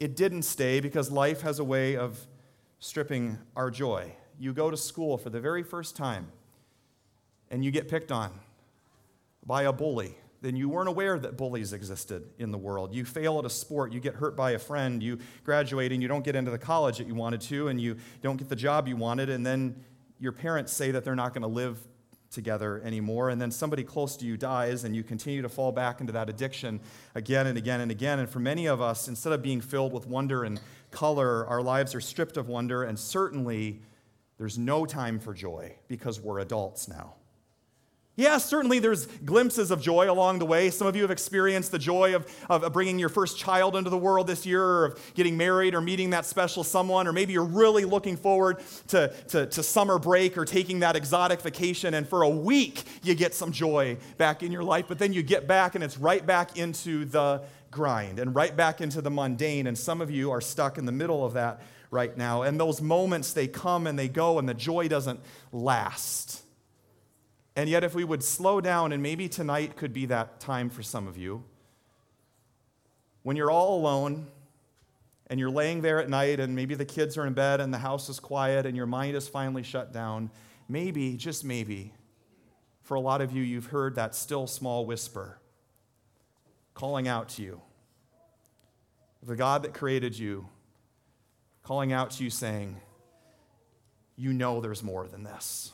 It 0.02 0.18
didn't 0.18 0.44
stay 0.44 0.82
because 0.82 1.12
life 1.12 1.42
has 1.42 1.60
a 1.60 1.64
way 1.64 1.96
of 1.96 2.28
stripping 2.80 3.38
our 3.56 3.72
joy. 3.72 4.16
You 4.38 4.52
go 4.52 4.70
to 4.70 4.76
school 4.76 5.18
for 5.18 5.30
the 5.30 5.40
very 5.40 5.64
first 5.64 5.96
time 5.96 6.28
and 7.50 7.64
you 7.64 7.72
get 7.72 7.88
picked 7.88 8.12
on 8.12 8.32
by 9.46 9.64
a 9.64 9.72
bully 9.72 10.18
then 10.42 10.56
you 10.56 10.68
weren't 10.68 10.90
aware 10.90 11.20
that 11.20 11.38
bullies 11.38 11.72
existed 11.72 12.28
in 12.40 12.52
the 12.52 12.58
world. 12.58 12.94
You 12.94 13.06
fail 13.06 13.38
at 13.40 13.46
a 13.46 13.50
sport, 13.50 13.94
you 13.94 14.00
get 14.00 14.16
hurt 14.16 14.36
by 14.36 14.52
a 14.52 14.60
friend, 14.60 15.02
you 15.02 15.20
graduate 15.44 15.92
and 15.92 16.02
you 16.02 16.08
don't 16.08 16.26
get 16.26 16.36
into 16.36 16.50
the 16.50 16.58
college 16.58 16.98
that 16.98 17.08
you 17.08 17.16
wanted 17.16 17.42
to, 17.42 17.68
and 17.68 17.80
you 17.80 17.98
don't 18.22 18.38
get 18.38 18.50
the 18.50 18.56
job 18.56 18.88
you 18.88 18.96
wanted, 18.96 19.30
and 19.30 19.46
then 19.46 19.76
your 20.20 20.32
parents 20.32 20.74
say 20.74 20.92
that 20.92 21.04
they're 21.04 21.16
not 21.16 21.34
going 21.34 21.44
to 21.44 21.48
live 21.48 21.80
together 22.32 22.82
anymore, 22.84 23.30
and 23.30 23.42
then 23.42 23.52
somebody 23.52 23.84
close 23.84 24.16
to 24.18 24.26
you 24.26 24.38
dies, 24.38 24.84
and 24.84 24.96
you 24.96 25.04
continue 25.04 25.42
to 25.42 25.50
fall 25.50 25.72
back 25.72 26.00
into 26.00 26.14
that 26.14 26.30
addiction 26.30 26.80
again 27.14 27.46
and 27.46 27.58
again 27.58 27.82
and 27.82 27.92
again. 27.92 28.20
And 28.20 28.30
for 28.30 28.40
many 28.40 28.68
of 28.68 28.82
us, 28.82 29.08
instead 29.08 29.34
of 29.34 29.42
being 29.42 29.62
filled 29.62 29.94
with 29.94 30.08
wonder 30.08 30.44
and 30.44 30.60
color, 30.92 31.46
our 31.48 31.62
lives 31.62 31.94
are 31.94 32.02
stripped 32.02 32.38
of 32.38 32.48
wonder, 32.48 32.84
and 32.84 32.98
certainly 32.98 33.82
there's 34.38 34.58
no 34.58 34.86
time 34.86 35.20
for 35.20 35.34
joy 35.34 35.76
because 35.88 36.20
we're 36.20 36.40
adults 36.40 36.88
now. 36.88 37.16
Yeah, 38.22 38.38
certainly 38.38 38.78
there's 38.78 39.08
glimpses 39.08 39.72
of 39.72 39.82
joy 39.82 40.12
along 40.12 40.38
the 40.38 40.46
way. 40.46 40.70
Some 40.70 40.86
of 40.86 40.96
you 40.96 41.02
have 41.02 41.10
experienced 41.10 41.72
the 41.72 41.80
joy 41.80 42.16
of, 42.16 42.28
of 42.52 42.72
bringing 42.72 43.00
your 43.00 43.10
first 43.10 43.36
child 43.36 43.76
into 43.76 43.90
the 43.90 43.98
world 43.98 44.28
this 44.28 44.46
year, 44.46 44.64
or 44.64 44.86
of 44.86 45.14
getting 45.16 45.38
married, 45.38 45.74
or 45.74 45.82
meeting 45.82 46.12
that 46.12 46.28
special 46.28 46.64
someone, 46.64 47.08
or 47.08 47.14
maybe 47.14 47.34
you're 47.34 47.44
really 47.44 47.84
looking 47.84 48.16
forward 48.16 48.62
to, 48.90 49.12
to, 49.30 49.48
to 49.48 49.64
summer 49.64 49.98
break 49.98 50.38
or 50.38 50.46
taking 50.46 50.82
that 50.82 50.96
exotic 50.96 51.42
vacation, 51.42 51.96
and 51.96 52.08
for 52.08 52.22
a 52.22 52.30
week 52.30 52.84
you 53.02 53.16
get 53.16 53.34
some 53.34 53.52
joy 53.52 53.98
back 54.20 54.44
in 54.44 54.52
your 54.52 54.64
life, 54.64 54.86
but 54.88 55.00
then 55.00 55.14
you 55.14 55.24
get 55.24 55.48
back 55.48 55.74
and 55.74 55.84
it's 55.84 55.98
right 55.98 56.24
back 56.24 56.60
into 56.60 57.06
the 57.06 57.42
grind 57.72 58.20
and 58.20 58.36
right 58.36 58.56
back 58.56 58.82
into 58.82 59.02
the 59.02 59.10
mundane. 59.10 59.66
And 59.66 59.76
some 59.76 60.00
of 60.00 60.12
you 60.12 60.30
are 60.30 60.42
stuck 60.42 60.78
in 60.78 60.86
the 60.86 60.92
middle 60.92 61.26
of 61.26 61.34
that 61.34 61.62
right 61.90 62.16
now. 62.16 62.44
And 62.44 62.60
those 62.60 62.84
moments, 62.84 63.34
they 63.34 63.48
come 63.48 63.88
and 63.88 63.98
they 63.98 64.10
go, 64.10 64.38
and 64.38 64.48
the 64.48 64.54
joy 64.54 64.88
doesn't 64.88 65.20
last. 65.52 66.44
And 67.56 67.70
yet, 67.70 67.84
if 67.84 67.94
we 67.94 68.04
would 68.04 68.24
slow 68.24 68.62
down, 68.62 68.94
and 68.94 69.04
maybe 69.04 69.28
tonight 69.28 69.76
could 69.76 69.92
be 69.92 70.06
that 70.08 70.40
time 70.40 70.70
for 70.70 70.84
some 70.84 71.08
of 71.08 71.18
you, 71.18 71.44
when 73.24 73.36
you're 73.36 73.52
all 73.52 73.78
alone 73.78 74.28
and 75.28 75.40
you're 75.40 75.50
laying 75.50 75.82
there 75.82 76.00
at 76.00 76.10
night, 76.10 76.40
and 76.40 76.56
maybe 76.56 76.76
the 76.76 76.86
kids 76.86 77.18
are 77.18 77.26
in 77.26 77.34
bed 77.34 77.60
and 77.60 77.74
the 77.74 77.78
house 77.78 78.10
is 78.10 78.20
quiet 78.20 78.66
and 78.66 78.76
your 78.76 78.86
mind 78.86 79.16
is 79.16 79.28
finally 79.28 79.64
shut 79.64 79.92
down, 79.92 80.32
maybe, 80.68 81.18
just 81.18 81.44
maybe, 81.44 81.94
for 82.84 82.96
a 82.96 83.00
lot 83.00 83.22
of 83.22 83.32
you, 83.32 83.44
you've 83.44 83.68
heard 83.68 83.96
that 83.96 84.16
still 84.16 84.48
small 84.48 84.86
whisper 84.86 85.40
calling 86.74 87.08
out 87.08 87.30
to 87.30 87.42
you. 87.42 87.62
The 89.24 89.36
God 89.36 89.64
that 89.64 89.74
created 89.74 90.18
you 90.18 90.48
calling 91.64 91.94
out 91.94 92.12
to 92.12 92.24
you 92.24 92.30
saying, 92.30 92.78
You 94.16 94.34
know 94.34 94.62
there's 94.62 94.82
more 94.82 95.08
than 95.08 95.24
this. 95.24 95.72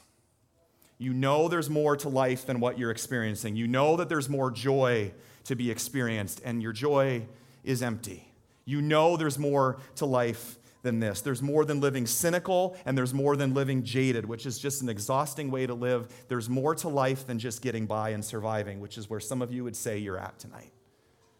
You 0.98 1.14
know 1.14 1.48
there's 1.48 1.70
more 1.70 1.96
to 1.98 2.10
life 2.10 2.46
than 2.46 2.60
what 2.60 2.80
you're 2.80 2.92
experiencing. 2.92 3.56
You 3.56 3.68
know 3.68 3.96
that 3.98 4.10
there's 4.10 4.30
more 4.30 4.50
joy 4.50 5.14
to 5.44 5.56
be 5.56 5.70
experienced, 5.70 6.42
and 6.44 6.62
your 6.62 6.74
joy 6.74 7.28
is 7.64 7.84
empty. 7.84 8.34
You 8.66 8.82
know 8.82 9.16
there's 9.16 9.38
more 9.38 9.80
to 9.96 10.06
life 10.06 10.58
than 10.82 11.00
this. 11.00 11.22
There's 11.22 11.42
more 11.42 11.66
than 11.66 11.80
living 11.80 12.08
cynical, 12.08 12.76
and 12.86 12.98
there's 12.98 13.14
more 13.14 13.36
than 13.36 13.54
living 13.54 13.84
jaded, 13.84 14.26
which 14.26 14.46
is 14.46 14.58
just 14.58 14.82
an 14.82 14.90
exhausting 14.90 15.52
way 15.52 15.68
to 15.68 15.74
live. 15.74 16.08
There's 16.28 16.50
more 16.50 16.74
to 16.76 16.90
life 16.90 17.28
than 17.28 17.40
just 17.40 17.62
getting 17.62 17.86
by 17.86 18.10
and 18.10 18.24
surviving, 18.24 18.80
which 18.80 18.98
is 18.98 19.10
where 19.10 19.20
some 19.20 19.42
of 19.42 19.54
you 19.54 19.64
would 19.64 19.76
say 19.76 19.98
you're 19.98 20.18
at 20.18 20.40
tonight. 20.40 20.72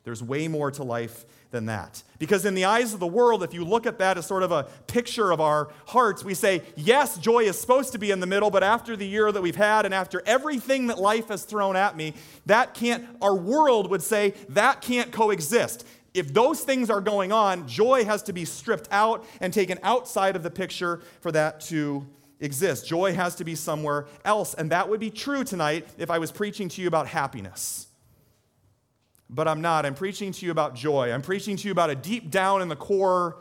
There's 0.08 0.24
way 0.24 0.48
more 0.48 0.72
to 0.72 0.84
life 0.84 1.26
than 1.52 1.66
that. 1.66 2.02
Because 2.18 2.46
in 2.46 2.56
the 2.56 2.64
eyes 2.64 2.94
of 2.94 3.02
the 3.02 3.06
world, 3.06 3.44
if 3.44 3.54
you 3.54 3.66
look 3.66 3.86
at 3.86 4.00
that 4.00 4.18
as 4.18 4.26
sort 4.26 4.42
of 4.42 4.54
a 4.54 4.64
picture 4.88 5.32
of 5.32 5.42
our 5.42 5.68
hearts, 5.86 6.24
we 6.24 6.34
say, 6.34 6.62
yes, 6.78 7.18
joy 7.18 7.40
is 7.40 7.60
supposed 7.60 7.92
to 7.92 7.98
be 7.98 8.10
in 8.10 8.22
the 8.22 8.26
middle, 8.26 8.50
but 8.50 8.64
after 8.64 8.96
the 8.96 9.06
year 9.06 9.30
that 9.34 9.42
we've 9.42 9.58
had 9.58 9.84
and 9.84 9.94
after 9.94 10.24
everything 10.26 10.88
that 10.88 10.98
life 10.98 11.28
has 11.28 11.44
thrown 11.44 11.76
at 11.76 11.98
me, 11.98 12.14
that 12.46 12.74
can't, 12.74 13.06
our 13.22 13.36
world 13.36 13.92
would 13.92 14.02
say, 14.02 14.34
that 14.48 14.80
can't 14.80 15.12
coexist. 15.12 15.86
If 16.14 16.34
those 16.34 16.62
things 16.62 16.90
are 16.90 17.02
going 17.02 17.34
on, 17.34 17.68
joy 17.68 18.06
has 18.06 18.24
to 18.24 18.32
be 18.32 18.46
stripped 18.46 18.88
out 18.92 19.26
and 19.42 19.54
taken 19.54 19.78
outside 19.84 20.38
of 20.38 20.44
the 20.44 20.50
picture 20.50 21.02
for 21.20 21.34
that 21.34 21.60
to 21.64 22.08
exist. 22.40 22.88
Joy 22.88 23.14
has 23.14 23.36
to 23.36 23.44
be 23.44 23.56
somewhere 23.56 24.06
else. 24.24 24.54
And 24.54 24.72
that 24.72 24.88
would 24.88 25.02
be 25.02 25.10
true 25.10 25.44
tonight 25.44 25.86
if 25.98 26.10
I 26.10 26.18
was 26.18 26.32
preaching 26.32 26.70
to 26.70 26.82
you 26.82 26.88
about 26.88 27.08
happiness 27.08 27.88
but 29.30 29.48
I'm 29.48 29.62
not. 29.62 29.86
I'm 29.86 29.96
preaching 29.96 30.32
to 30.32 30.46
you 30.46 30.52
about 30.52 30.76
joy. 30.76 31.12
I'm 31.12 31.22
preaching 31.22 31.58
to 31.58 31.68
you 31.68 31.72
about 31.72 31.90
a 31.90 31.96
deep 31.96 32.32
down 32.32 32.62
in 32.62 32.68
the 32.68 32.76
core 32.76 33.38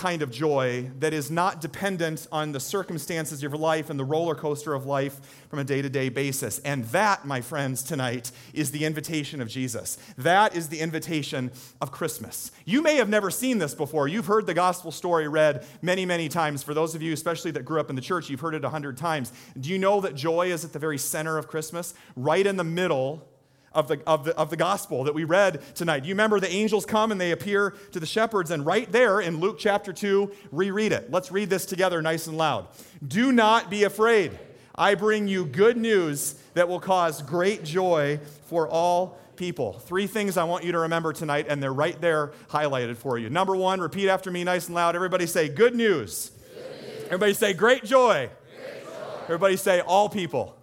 kind 0.00 0.22
of 0.22 0.30
joy 0.30 0.90
that 0.98 1.12
is 1.12 1.30
not 1.30 1.60
dependent 1.60 2.26
on 2.32 2.52
the 2.52 2.60
circumstances 2.60 3.42
of 3.42 3.52
your 3.52 3.58
life 3.60 3.90
and 3.90 4.00
the 4.00 4.04
roller 4.04 4.34
coaster 4.34 4.72
of 4.72 4.86
life 4.86 5.20
from 5.50 5.58
a 5.58 5.64
day 5.64 5.82
to 5.82 5.90
day 5.90 6.08
basis. 6.08 6.58
And 6.60 6.86
that, 6.86 7.26
my 7.26 7.42
friends, 7.42 7.82
tonight 7.82 8.32
is 8.54 8.70
the 8.70 8.86
invitation 8.86 9.42
of 9.42 9.48
Jesus. 9.48 9.98
That 10.16 10.56
is 10.56 10.70
the 10.70 10.80
invitation 10.80 11.50
of 11.82 11.92
Christmas. 11.92 12.50
You 12.64 12.80
may 12.80 12.96
have 12.96 13.10
never 13.10 13.30
seen 13.30 13.58
this 13.58 13.74
before. 13.74 14.08
You've 14.08 14.24
heard 14.24 14.46
the 14.46 14.54
gospel 14.54 14.90
story 14.90 15.28
read 15.28 15.66
many, 15.82 16.06
many 16.06 16.30
times. 16.30 16.62
For 16.62 16.72
those 16.72 16.94
of 16.94 17.02
you, 17.02 17.12
especially 17.12 17.50
that 17.50 17.66
grew 17.66 17.78
up 17.78 17.90
in 17.90 17.96
the 17.96 18.00
church, 18.00 18.30
you've 18.30 18.40
heard 18.40 18.54
it 18.54 18.64
a 18.64 18.70
hundred 18.70 18.96
times. 18.96 19.34
Do 19.60 19.68
you 19.68 19.78
know 19.78 20.00
that 20.00 20.14
joy 20.14 20.50
is 20.50 20.64
at 20.64 20.72
the 20.72 20.78
very 20.78 20.96
center 20.96 21.36
of 21.36 21.46
Christmas? 21.46 21.92
Right 22.16 22.46
in 22.46 22.56
the 22.56 22.64
middle 22.64 23.29
of 23.72 23.88
the, 23.88 24.00
of, 24.06 24.24
the, 24.24 24.36
of 24.36 24.50
the 24.50 24.56
gospel 24.56 25.04
that 25.04 25.14
we 25.14 25.24
read 25.24 25.62
tonight. 25.74 26.04
You 26.04 26.14
remember 26.14 26.40
the 26.40 26.50
angels 26.50 26.84
come 26.84 27.12
and 27.12 27.20
they 27.20 27.30
appear 27.30 27.74
to 27.92 28.00
the 28.00 28.06
shepherds, 28.06 28.50
and 28.50 28.66
right 28.66 28.90
there 28.90 29.20
in 29.20 29.38
Luke 29.38 29.56
chapter 29.58 29.92
2, 29.92 30.32
reread 30.50 30.92
it. 30.92 31.10
Let's 31.10 31.30
read 31.30 31.50
this 31.50 31.66
together 31.66 32.02
nice 32.02 32.26
and 32.26 32.36
loud. 32.36 32.66
Do 33.06 33.32
not 33.32 33.70
be 33.70 33.84
afraid. 33.84 34.38
I 34.74 34.94
bring 34.94 35.28
you 35.28 35.44
good 35.44 35.76
news 35.76 36.34
that 36.54 36.68
will 36.68 36.80
cause 36.80 37.22
great 37.22 37.64
joy 37.64 38.20
for 38.46 38.68
all 38.68 39.18
people. 39.36 39.72
Three 39.72 40.06
things 40.06 40.36
I 40.36 40.44
want 40.44 40.64
you 40.64 40.72
to 40.72 40.80
remember 40.80 41.12
tonight, 41.12 41.46
and 41.48 41.62
they're 41.62 41.72
right 41.72 41.98
there 42.00 42.32
highlighted 42.48 42.96
for 42.96 43.18
you. 43.18 43.30
Number 43.30 43.56
one, 43.56 43.80
repeat 43.80 44.08
after 44.08 44.30
me 44.30 44.44
nice 44.44 44.66
and 44.66 44.74
loud. 44.74 44.94
Everybody 44.94 45.26
say, 45.26 45.48
Good 45.48 45.74
news. 45.74 46.30
Good 46.30 46.64
news. 46.82 47.04
Everybody 47.06 47.34
say, 47.34 47.52
Great 47.52 47.84
joy. 47.84 48.30
Great 48.56 48.84
joy. 48.84 48.90
Everybody 49.24 49.56
say, 49.56 49.80
All 49.80 50.08
people. 50.08 50.59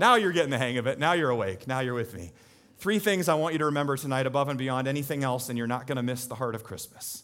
Now 0.00 0.14
you're 0.14 0.32
getting 0.32 0.50
the 0.50 0.56
hang 0.56 0.78
of 0.78 0.86
it. 0.86 0.98
Now 0.98 1.12
you're 1.12 1.28
awake. 1.28 1.66
Now 1.66 1.80
you're 1.80 1.92
with 1.92 2.14
me. 2.14 2.32
Three 2.78 2.98
things 2.98 3.28
I 3.28 3.34
want 3.34 3.52
you 3.52 3.58
to 3.58 3.66
remember 3.66 3.98
tonight 3.98 4.26
above 4.26 4.48
and 4.48 4.58
beyond 4.58 4.88
anything 4.88 5.22
else, 5.22 5.50
and 5.50 5.58
you're 5.58 5.66
not 5.66 5.86
going 5.86 5.96
to 5.96 6.02
miss 6.02 6.24
the 6.24 6.36
heart 6.36 6.54
of 6.54 6.64
Christmas. 6.64 7.22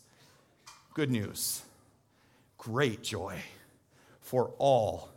Good 0.92 1.10
news, 1.10 1.62
great 2.58 3.02
joy 3.02 3.40
for 4.20 4.52
all 4.58 5.08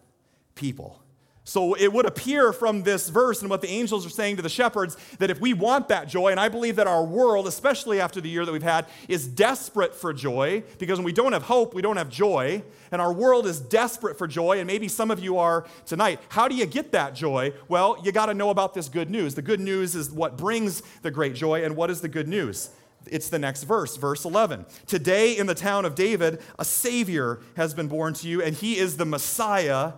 people. 0.56 1.02
So 1.50 1.74
it 1.74 1.92
would 1.92 2.06
appear 2.06 2.54
from 2.54 2.84
this 2.84 3.10
verse 3.10 3.42
and 3.42 3.50
what 3.50 3.62
the 3.62 3.70
angels 3.70 4.06
are 4.06 4.12
saying 4.12 4.36
to 4.36 4.44
the 4.44 4.50
shepherds 4.50 4.96
that 5.18 5.32
if 5.32 5.42
we 5.42 5.56
want 5.56 5.88
that 5.88 6.08
joy, 6.08 6.30
and 6.30 6.40
I 6.40 6.48
believe 6.48 6.76
that 6.76 6.86
our 6.86 7.04
world, 7.04 7.48
especially 7.48 8.00
after 8.00 8.22
the 8.22 8.30
year 8.30 8.46
that 8.46 8.52
we've 8.52 8.62
had, 8.62 8.86
is 9.08 9.28
desperate 9.28 9.96
for 9.96 10.14
joy 10.14 10.64
because 10.78 11.00
when 11.00 11.06
we 11.06 11.12
don't 11.12 11.34
have 11.34 11.42
hope, 11.42 11.74
we 11.74 11.82
don't 11.82 11.98
have 11.98 12.08
joy, 12.08 12.62
and 12.92 13.02
our 13.02 13.12
world 13.12 13.48
is 13.48 13.60
desperate 13.60 14.16
for 14.16 14.28
joy, 14.28 14.60
and 14.60 14.68
maybe 14.68 14.88
some 14.88 15.10
of 15.10 15.20
you 15.20 15.40
are 15.40 15.66
tonight. 15.88 16.20
How 16.30 16.48
do 16.48 16.54
you 16.54 16.68
get 16.68 16.92
that 16.92 17.16
joy? 17.16 17.52
Well, 17.68 17.98
you 18.04 18.12
got 18.12 18.28
to 18.28 18.36
know 18.36 18.52
about 18.52 18.76
this 18.76 18.88
good 18.88 19.10
news. 19.10 19.34
The 19.34 19.42
good 19.42 19.60
news 19.60 19.96
is 19.96 20.12
what 20.12 20.38
brings 20.38 20.84
the 21.02 21.10
great 21.10 21.34
joy, 21.34 21.66
and 21.66 21.76
what 21.76 21.90
is 21.90 22.02
the 22.02 22.10
good 22.10 22.28
news? 22.28 22.70
It's 23.08 23.30
the 23.30 23.40
next 23.40 23.64
verse, 23.64 23.98
verse 23.98 24.24
11. 24.24 24.68
Today 24.86 25.36
in 25.36 25.48
the 25.48 25.56
town 25.56 25.86
of 25.86 25.96
David, 25.96 26.42
a 26.60 26.66
Savior 26.66 27.40
has 27.56 27.74
been 27.74 27.88
born 27.88 28.14
to 28.14 28.28
you, 28.28 28.40
and 28.40 28.56
he 28.56 28.78
is 28.78 28.98
the 28.98 29.06
Messiah 29.06 29.94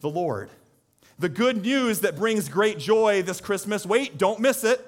the 0.00 0.08
Lord. 0.08 0.50
The 1.18 1.28
good 1.28 1.62
news 1.62 2.00
that 2.00 2.16
brings 2.16 2.48
great 2.48 2.78
joy 2.78 3.22
this 3.22 3.40
Christmas, 3.40 3.86
wait, 3.86 4.18
don't 4.18 4.40
miss 4.40 4.64
it, 4.64 4.80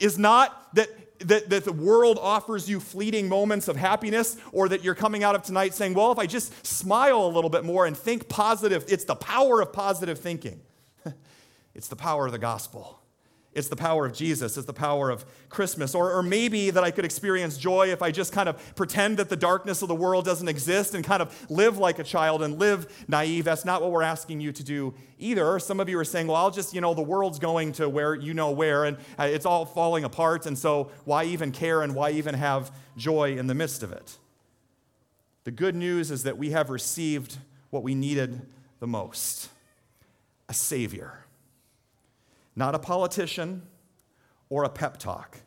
is 0.00 0.18
not 0.18 0.74
that, 0.74 0.88
that, 1.20 1.50
that 1.50 1.64
the 1.64 1.72
world 1.72 2.18
offers 2.20 2.68
you 2.68 2.80
fleeting 2.80 3.28
moments 3.28 3.68
of 3.68 3.76
happiness 3.76 4.36
or 4.52 4.68
that 4.70 4.82
you're 4.82 4.94
coming 4.94 5.22
out 5.22 5.34
of 5.34 5.42
tonight 5.42 5.74
saying, 5.74 5.94
well, 5.94 6.12
if 6.12 6.18
I 6.18 6.26
just 6.26 6.66
smile 6.66 7.26
a 7.26 7.28
little 7.28 7.50
bit 7.50 7.64
more 7.64 7.86
and 7.86 7.96
think 7.96 8.28
positive, 8.28 8.84
it's 8.88 9.04
the 9.04 9.16
power 9.16 9.60
of 9.60 9.72
positive 9.72 10.18
thinking. 10.18 10.60
it's 11.74 11.88
the 11.88 11.96
power 11.96 12.26
of 12.26 12.32
the 12.32 12.38
gospel. 12.38 13.00
It's 13.56 13.68
the 13.68 13.76
power 13.76 14.04
of 14.04 14.12
Jesus. 14.12 14.58
It's 14.58 14.66
the 14.66 14.74
power 14.74 15.08
of 15.08 15.24
Christmas. 15.48 15.94
Or, 15.94 16.12
or 16.12 16.22
maybe 16.22 16.68
that 16.68 16.84
I 16.84 16.90
could 16.90 17.06
experience 17.06 17.56
joy 17.56 17.90
if 17.90 18.02
I 18.02 18.10
just 18.10 18.30
kind 18.30 18.50
of 18.50 18.76
pretend 18.76 19.16
that 19.16 19.30
the 19.30 19.36
darkness 19.36 19.80
of 19.80 19.88
the 19.88 19.94
world 19.94 20.26
doesn't 20.26 20.46
exist 20.46 20.94
and 20.94 21.02
kind 21.02 21.22
of 21.22 21.50
live 21.50 21.78
like 21.78 21.98
a 21.98 22.04
child 22.04 22.42
and 22.42 22.58
live 22.58 23.04
naive. 23.08 23.46
That's 23.46 23.64
not 23.64 23.80
what 23.80 23.92
we're 23.92 24.02
asking 24.02 24.42
you 24.42 24.52
to 24.52 24.62
do 24.62 24.92
either. 25.18 25.58
Some 25.58 25.80
of 25.80 25.88
you 25.88 25.98
are 25.98 26.04
saying, 26.04 26.26
well, 26.26 26.36
I'll 26.36 26.50
just, 26.50 26.74
you 26.74 26.82
know, 26.82 26.92
the 26.92 27.00
world's 27.00 27.38
going 27.38 27.72
to 27.72 27.88
where 27.88 28.14
you 28.14 28.34
know 28.34 28.50
where 28.50 28.84
and 28.84 28.98
uh, 29.18 29.22
it's 29.22 29.46
all 29.46 29.64
falling 29.64 30.04
apart. 30.04 30.44
And 30.44 30.58
so 30.58 30.90
why 31.06 31.24
even 31.24 31.50
care 31.50 31.80
and 31.80 31.94
why 31.94 32.10
even 32.10 32.34
have 32.34 32.70
joy 32.98 33.38
in 33.38 33.46
the 33.46 33.54
midst 33.54 33.82
of 33.82 33.90
it? 33.90 34.18
The 35.44 35.50
good 35.50 35.74
news 35.74 36.10
is 36.10 36.24
that 36.24 36.36
we 36.36 36.50
have 36.50 36.68
received 36.68 37.38
what 37.70 37.82
we 37.82 37.94
needed 37.94 38.42
the 38.80 38.86
most 38.86 39.48
a 40.48 40.54
Savior 40.54 41.25
not 42.56 42.74
a 42.74 42.78
politician 42.78 43.62
or 44.48 44.64
a 44.64 44.68
pep 44.68 44.96
talk, 44.96 45.38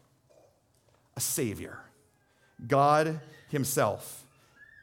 a 1.18 1.20
Savior, 1.20 1.80
God 2.68 3.20
Himself. 3.50 4.24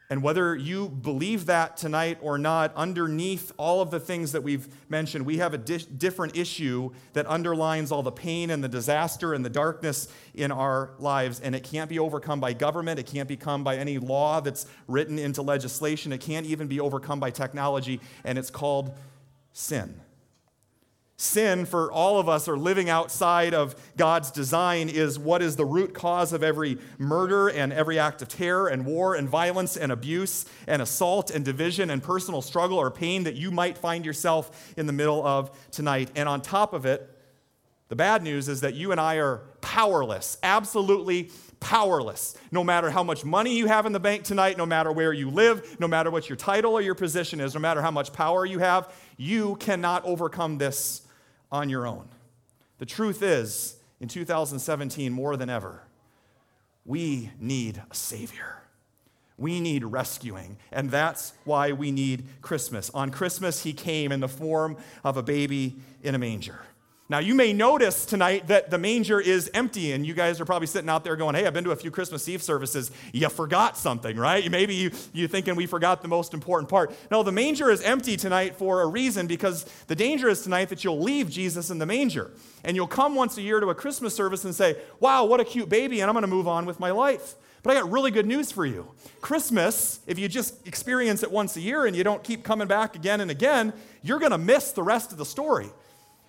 And 0.08 0.22
whether 0.22 0.54
you 0.54 0.88
believe 0.88 1.46
that 1.46 1.76
tonight 1.76 2.18
or 2.22 2.38
not, 2.38 2.72
underneath 2.76 3.50
all 3.56 3.80
of 3.80 3.90
the 3.90 3.98
things 3.98 4.30
that 4.32 4.42
we've 4.42 4.68
mentioned, 4.88 5.26
we 5.26 5.38
have 5.38 5.52
a 5.52 5.58
di- 5.58 5.78
different 5.78 6.36
issue 6.36 6.90
that 7.14 7.26
underlines 7.26 7.90
all 7.90 8.04
the 8.04 8.12
pain 8.12 8.50
and 8.50 8.62
the 8.62 8.68
disaster 8.68 9.34
and 9.34 9.44
the 9.44 9.50
darkness 9.50 10.06
in 10.32 10.52
our 10.52 10.90
lives. 11.00 11.40
And 11.40 11.56
it 11.56 11.64
can't 11.64 11.90
be 11.90 11.98
overcome 11.98 12.38
by 12.38 12.52
government. 12.52 13.00
It 13.00 13.06
can't 13.06 13.28
be 13.28 13.36
come 13.36 13.64
by 13.64 13.78
any 13.78 13.98
law 13.98 14.40
that's 14.40 14.66
written 14.86 15.18
into 15.18 15.42
legislation. 15.42 16.12
It 16.12 16.20
can't 16.20 16.46
even 16.46 16.68
be 16.68 16.78
overcome 16.78 17.18
by 17.18 17.30
technology. 17.30 18.00
And 18.22 18.38
it's 18.38 18.50
called 18.50 18.96
sin. 19.52 20.00
Sin 21.18 21.64
for 21.64 21.90
all 21.90 22.18
of 22.18 22.28
us 22.28 22.46
are 22.46 22.58
living 22.58 22.90
outside 22.90 23.54
of 23.54 23.74
God's 23.96 24.30
design 24.30 24.90
is 24.90 25.18
what 25.18 25.40
is 25.40 25.56
the 25.56 25.64
root 25.64 25.94
cause 25.94 26.34
of 26.34 26.42
every 26.42 26.76
murder 26.98 27.48
and 27.48 27.72
every 27.72 27.98
act 27.98 28.20
of 28.20 28.28
terror 28.28 28.68
and 28.68 28.84
war 28.84 29.14
and 29.14 29.26
violence 29.26 29.78
and 29.78 29.90
abuse 29.90 30.44
and 30.66 30.82
assault 30.82 31.30
and 31.30 31.42
division 31.42 31.88
and 31.88 32.02
personal 32.02 32.42
struggle 32.42 32.76
or 32.76 32.90
pain 32.90 33.24
that 33.24 33.34
you 33.34 33.50
might 33.50 33.78
find 33.78 34.04
yourself 34.04 34.74
in 34.76 34.86
the 34.86 34.92
middle 34.92 35.26
of 35.26 35.50
tonight. 35.70 36.10
And 36.14 36.28
on 36.28 36.42
top 36.42 36.74
of 36.74 36.84
it, 36.84 37.10
the 37.88 37.96
bad 37.96 38.22
news 38.22 38.46
is 38.50 38.60
that 38.60 38.74
you 38.74 38.92
and 38.92 39.00
I 39.00 39.14
are 39.14 39.38
powerless, 39.62 40.36
absolutely 40.42 41.30
powerless. 41.60 42.36
No 42.50 42.62
matter 42.62 42.90
how 42.90 43.02
much 43.02 43.24
money 43.24 43.56
you 43.56 43.68
have 43.68 43.86
in 43.86 43.92
the 43.92 44.00
bank 44.00 44.24
tonight, 44.24 44.58
no 44.58 44.66
matter 44.66 44.92
where 44.92 45.14
you 45.14 45.30
live, 45.30 45.80
no 45.80 45.88
matter 45.88 46.10
what 46.10 46.28
your 46.28 46.36
title 46.36 46.74
or 46.74 46.82
your 46.82 46.94
position 46.94 47.40
is, 47.40 47.54
no 47.54 47.60
matter 47.60 47.80
how 47.80 47.90
much 47.90 48.12
power 48.12 48.44
you 48.44 48.58
have, 48.58 48.92
you 49.16 49.56
cannot 49.56 50.04
overcome 50.04 50.58
this 50.58 51.05
on 51.50 51.68
your 51.68 51.86
own. 51.86 52.08
The 52.78 52.86
truth 52.86 53.22
is, 53.22 53.76
in 54.00 54.08
2017, 54.08 55.12
more 55.12 55.36
than 55.36 55.48
ever, 55.48 55.82
we 56.84 57.30
need 57.40 57.82
a 57.90 57.94
Savior. 57.94 58.62
We 59.38 59.60
need 59.60 59.84
rescuing, 59.84 60.56
and 60.72 60.90
that's 60.90 61.34
why 61.44 61.72
we 61.72 61.90
need 61.90 62.24
Christmas. 62.40 62.90
On 62.94 63.10
Christmas, 63.10 63.62
He 63.62 63.72
came 63.72 64.12
in 64.12 64.20
the 64.20 64.28
form 64.28 64.76
of 65.04 65.16
a 65.16 65.22
baby 65.22 65.76
in 66.02 66.14
a 66.14 66.18
manger. 66.18 66.60
Now, 67.08 67.20
you 67.20 67.36
may 67.36 67.52
notice 67.52 68.04
tonight 68.04 68.48
that 68.48 68.68
the 68.68 68.78
manger 68.78 69.20
is 69.20 69.48
empty, 69.54 69.92
and 69.92 70.04
you 70.04 70.12
guys 70.12 70.40
are 70.40 70.44
probably 70.44 70.66
sitting 70.66 70.90
out 70.90 71.04
there 71.04 71.14
going, 71.14 71.36
Hey, 71.36 71.46
I've 71.46 71.54
been 71.54 71.62
to 71.62 71.70
a 71.70 71.76
few 71.76 71.92
Christmas 71.92 72.28
Eve 72.28 72.42
services. 72.42 72.90
You 73.12 73.28
forgot 73.28 73.78
something, 73.78 74.16
right? 74.16 74.50
Maybe 74.50 74.74
you, 74.74 74.90
you 75.12 75.28
thinking 75.28 75.54
we 75.54 75.66
forgot 75.66 76.02
the 76.02 76.08
most 76.08 76.34
important 76.34 76.68
part. 76.68 76.92
No, 77.12 77.22
the 77.22 77.30
manger 77.30 77.70
is 77.70 77.80
empty 77.82 78.16
tonight 78.16 78.56
for 78.56 78.82
a 78.82 78.86
reason 78.86 79.28
because 79.28 79.64
the 79.86 79.94
danger 79.94 80.28
is 80.28 80.42
tonight 80.42 80.68
that 80.70 80.82
you'll 80.82 81.00
leave 81.00 81.30
Jesus 81.30 81.70
in 81.70 81.78
the 81.78 81.86
manger. 81.86 82.32
And 82.64 82.74
you'll 82.74 82.88
come 82.88 83.14
once 83.14 83.38
a 83.38 83.42
year 83.42 83.60
to 83.60 83.68
a 83.68 83.74
Christmas 83.74 84.12
service 84.12 84.44
and 84.44 84.52
say, 84.52 84.76
Wow, 84.98 85.26
what 85.26 85.38
a 85.38 85.44
cute 85.44 85.68
baby, 85.68 86.00
and 86.00 86.10
I'm 86.10 86.14
going 86.14 86.22
to 86.22 86.28
move 86.28 86.48
on 86.48 86.66
with 86.66 86.80
my 86.80 86.90
life. 86.90 87.36
But 87.62 87.76
I 87.76 87.80
got 87.80 87.90
really 87.90 88.10
good 88.10 88.26
news 88.26 88.50
for 88.50 88.66
you. 88.66 88.90
Christmas, 89.20 90.00
if 90.08 90.18
you 90.18 90.28
just 90.28 90.66
experience 90.66 91.22
it 91.22 91.30
once 91.30 91.56
a 91.56 91.60
year 91.60 91.86
and 91.86 91.94
you 91.94 92.02
don't 92.02 92.24
keep 92.24 92.42
coming 92.42 92.66
back 92.66 92.96
again 92.96 93.20
and 93.20 93.30
again, 93.30 93.72
you're 94.02 94.18
going 94.18 94.32
to 94.32 94.38
miss 94.38 94.72
the 94.72 94.82
rest 94.82 95.12
of 95.12 95.18
the 95.18 95.24
story. 95.24 95.70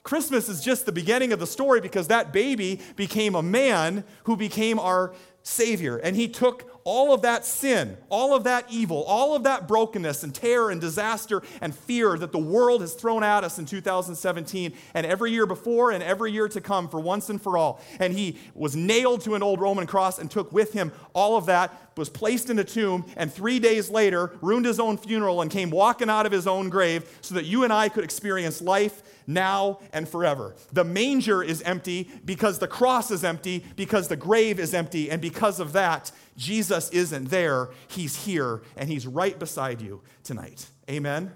Christmas 0.08 0.48
is 0.48 0.62
just 0.62 0.86
the 0.86 0.94
beginning 0.94 1.34
of 1.34 1.40
the 1.40 1.46
story 1.46 1.82
because 1.82 2.08
that 2.08 2.32
baby 2.32 2.80
became 2.96 3.36
a 3.36 3.44
man 3.44 4.06
who 4.24 4.38
became 4.38 4.80
our 4.80 5.14
Savior. 5.44 5.98
And 5.98 6.16
he 6.16 6.30
took 6.30 6.80
all 6.86 7.14
of 7.14 7.24
that 7.24 7.44
sin, 7.44 7.98
all 8.08 8.34
of 8.34 8.46
that 8.46 8.66
evil, 8.70 9.04
all 9.04 9.36
of 9.36 9.44
that 9.44 9.68
brokenness 9.68 10.24
and 10.24 10.34
terror 10.34 10.72
and 10.72 10.80
disaster 10.80 11.42
and 11.60 11.76
fear 11.76 12.18
that 12.18 12.32
the 12.32 12.38
world 12.38 12.80
has 12.80 12.94
thrown 12.94 13.22
at 13.22 13.44
us 13.44 13.60
in 13.60 13.66
2017 13.66 14.74
and 14.94 15.06
every 15.06 15.32
year 15.32 15.46
before 15.46 15.92
and 15.92 16.02
every 16.02 16.32
year 16.32 16.48
to 16.48 16.62
come 16.62 16.88
for 16.88 17.02
once 17.02 17.30
and 17.30 17.42
for 17.42 17.58
all. 17.58 17.82
And 18.00 18.14
he 18.14 18.38
was 18.56 18.78
nailed 18.78 19.20
to 19.22 19.36
an 19.36 19.44
old 19.44 19.60
Roman 19.60 19.88
cross 19.88 20.20
and 20.20 20.32
took 20.32 20.54
with 20.54 20.72
him 20.72 20.94
all 21.14 21.36
of 21.36 21.48
that, 21.48 21.92
was 21.98 22.08
placed 22.08 22.50
in 22.50 22.60
a 22.60 22.64
tomb, 22.64 23.06
and 23.18 23.34
three 23.34 23.60
days 23.60 23.90
later 23.90 24.38
ruined 24.42 24.66
his 24.66 24.80
own 24.80 24.98
funeral 24.98 25.42
and 25.42 25.52
came 25.52 25.70
walking 25.70 26.10
out 26.10 26.26
of 26.26 26.32
his 26.32 26.48
own 26.48 26.70
grave 26.70 27.20
so 27.20 27.36
that 27.36 27.44
you 27.44 27.66
and 27.66 27.74
I 27.74 27.90
could 27.90 28.06
experience 28.06 28.62
life 28.62 29.04
now 29.28 29.80
and 29.92 30.08
forever. 30.08 30.56
The 30.72 30.86
manger 30.86 31.44
is 31.44 31.62
empty 31.64 32.10
because 32.24 32.60
the 32.60 32.68
cross 32.68 33.12
is 33.12 33.24
empty, 33.24 33.66
because 33.76 34.08
the 34.08 34.16
grave 34.16 34.60
is 34.60 34.74
empty, 34.74 35.12
and 35.12 35.22
because 35.22 35.60
of 35.60 35.74
that, 35.74 36.12
Jesus 36.38 36.90
isn't 36.92 37.26
there. 37.26 37.70
He's 37.90 38.26
here, 38.26 38.62
and 38.78 38.90
He's 38.90 39.06
right 39.06 39.38
beside 39.38 39.82
you 39.82 40.02
tonight. 40.24 40.68
Amen? 40.90 41.24
Amen? 41.24 41.34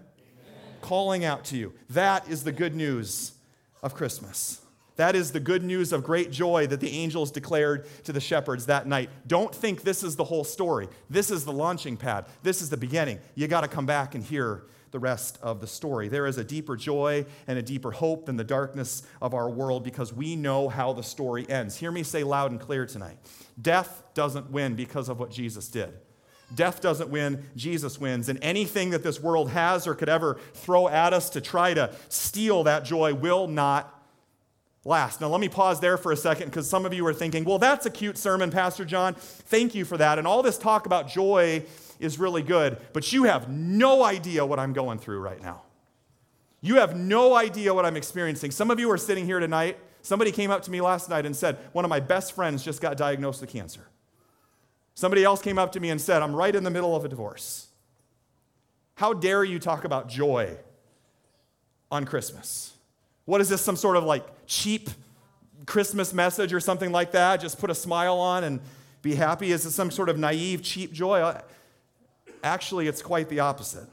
Calling 0.80 1.26
out 1.26 1.44
to 1.46 1.58
you. 1.58 1.74
That 1.90 2.30
is 2.30 2.44
the 2.46 2.54
good 2.54 2.74
news 2.74 3.34
of 3.84 3.94
Christmas. 3.94 4.61
That 4.98 5.16
is 5.16 5.32
the 5.32 5.40
good 5.40 5.64
news 5.64 5.94
of 5.94 6.04
great 6.04 6.32
joy 6.32 6.68
that 6.68 6.80
the 6.80 6.90
angels 6.90 7.32
declared 7.32 7.88
to 8.04 8.14
the 8.14 8.20
shepherds 8.20 8.66
that 8.66 8.88
night. 8.88 9.10
Don't 9.26 9.54
think 9.54 9.84
this 9.84 10.04
is 10.04 10.16
the 10.16 10.26
whole 10.26 10.44
story. 10.44 10.88
This 11.10 11.32
is 11.32 11.46
the 11.46 11.54
launching 11.54 11.98
pad. 11.98 12.26
This 12.44 12.62
is 12.62 12.70
the 12.70 12.78
beginning. 12.78 13.20
You 13.36 13.48
got 13.48 13.62
to 13.62 13.68
come 13.68 13.86
back 13.86 14.16
and 14.16 14.24
hear 14.24 14.64
the 14.92 15.00
rest 15.00 15.40
of 15.42 15.62
the 15.62 15.68
story. 15.68 16.10
There 16.10 16.28
is 16.28 16.38
a 16.38 16.44
deeper 16.44 16.76
joy 16.76 17.26
and 17.48 17.58
a 17.58 17.62
deeper 17.62 17.92
hope 17.92 18.26
than 18.26 18.36
the 18.36 18.44
darkness 18.44 19.04
of 19.22 19.34
our 19.34 19.50
world 19.50 19.84
because 19.84 20.14
we 20.14 20.36
know 20.36 20.68
how 20.70 20.94
the 20.94 21.04
story 21.04 21.50
ends. 21.50 21.78
Hear 21.78 21.92
me 21.92 22.04
say 22.04 22.24
loud 22.24 22.52
and 22.52 22.60
clear 22.60 22.86
tonight 22.86 23.18
death 23.62 24.04
doesn't 24.14 24.52
win 24.52 24.76
because 24.76 25.08
of 25.08 25.20
what 25.20 25.32
Jesus 25.32 25.68
did. 25.68 25.94
Death 26.54 26.82
doesn't 26.82 27.10
win, 27.10 27.46
Jesus 27.56 28.00
wins. 28.00 28.28
And 28.28 28.38
anything 28.42 28.90
that 28.90 29.04
this 29.04 29.22
world 29.22 29.52
has 29.52 29.88
or 29.88 29.96
could 29.96 30.10
ever 30.10 30.38
throw 30.54 30.90
at 30.90 31.14
us 31.14 31.30
to 31.32 31.42
try 31.42 31.74
to 31.74 31.94
steal 32.10 32.64
that 32.64 32.84
joy 32.84 33.14
will 33.14 33.48
not 33.48 34.01
last. 34.84 35.22
Now, 35.22 35.28
let 35.28 35.42
me 35.42 35.50
pause 35.50 35.80
there 35.80 35.98
for 35.98 36.12
a 36.12 36.18
second 36.18 36.48
because 36.48 36.70
some 36.70 36.86
of 36.86 36.94
you 36.94 37.06
are 37.06 37.14
thinking, 37.14 37.44
well, 37.44 37.60
that's 37.60 37.86
a 37.86 37.90
cute 37.90 38.18
sermon, 38.18 38.52
Pastor 38.52 38.86
John. 38.86 39.14
Thank 39.16 39.76
you 39.76 39.86
for 39.86 39.98
that. 39.98 40.18
And 40.18 40.28
all 40.28 40.42
this 40.42 40.58
talk 40.58 40.86
about 40.86 41.08
joy 41.08 41.64
is 42.00 42.20
really 42.20 42.42
good, 42.42 42.78
but 42.94 43.14
you 43.14 43.26
have 43.26 43.50
no 43.50 44.04
idea 44.04 44.46
what 44.46 44.60
I'm 44.60 44.74
going 44.74 44.98
through 44.98 45.20
right 45.20 45.42
now. 45.42 45.62
You 46.62 46.76
have 46.76 46.96
no 46.96 47.36
idea 47.36 47.74
what 47.74 47.86
I'm 47.86 47.98
experiencing. 47.98 48.52
Some 48.52 48.70
of 48.70 48.80
you 48.80 48.90
are 48.92 48.98
sitting 48.98 49.26
here 49.26 49.40
tonight. 49.40 49.78
Somebody 50.04 50.32
came 50.32 50.52
up 50.52 50.64
to 50.64 50.72
me 50.72 50.82
last 50.82 51.10
night 51.10 51.26
and 51.26 51.36
said, 51.36 51.58
One 51.74 51.86
of 51.86 51.90
my 51.90 52.00
best 52.00 52.34
friends 52.34 52.64
just 52.64 52.82
got 52.82 52.98
diagnosed 52.98 53.42
with 53.42 53.50
cancer. 53.50 53.88
Somebody 54.94 55.24
else 55.24 55.42
came 55.42 55.58
up 55.58 55.72
to 55.72 55.80
me 55.80 55.90
and 55.90 56.00
said, 56.00 56.22
I'm 56.22 56.36
right 56.36 56.56
in 56.56 56.64
the 56.64 56.70
middle 56.70 56.96
of 56.96 57.06
a 57.06 57.08
divorce. 57.08 57.68
How 58.96 59.14
dare 59.14 59.44
you 59.44 59.58
talk 59.58 59.84
about 59.84 60.10
joy 60.10 60.58
on 61.90 62.06
Christmas? 62.06 62.74
What 63.26 63.42
is 63.42 63.50
this, 63.50 63.62
some 63.62 63.76
sort 63.76 63.98
of 63.98 64.04
like 64.04 64.26
cheap 64.48 64.90
Christmas 65.66 66.14
message 66.14 66.54
or 66.54 66.60
something 66.60 66.92
like 66.92 67.12
that? 67.12 67.42
Just 67.42 67.60
put 67.60 67.70
a 67.70 67.76
smile 67.76 68.18
on 68.18 68.44
and 68.44 68.60
be 69.02 69.16
happy? 69.16 69.52
Is 69.52 69.66
it 69.66 69.72
some 69.72 69.92
sort 69.92 70.10
of 70.10 70.18
naive, 70.18 70.62
cheap 70.62 70.92
joy? 70.92 71.36
Actually, 72.44 72.88
it's 72.88 73.02
quite 73.02 73.30
the 73.30 73.40
opposite. 73.40 73.88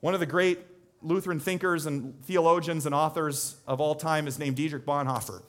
One 0.00 0.14
of 0.14 0.20
the 0.20 0.26
great 0.26 0.58
Lutheran 1.02 1.40
thinkers 1.40 1.86
and 1.86 2.22
theologians 2.24 2.86
and 2.86 2.94
authors 2.94 3.56
of 3.66 3.80
all 3.80 3.94
time 3.94 4.26
is 4.26 4.38
named 4.38 4.56
Dietrich 4.56 4.86
Bonhoeffer. 4.86 5.42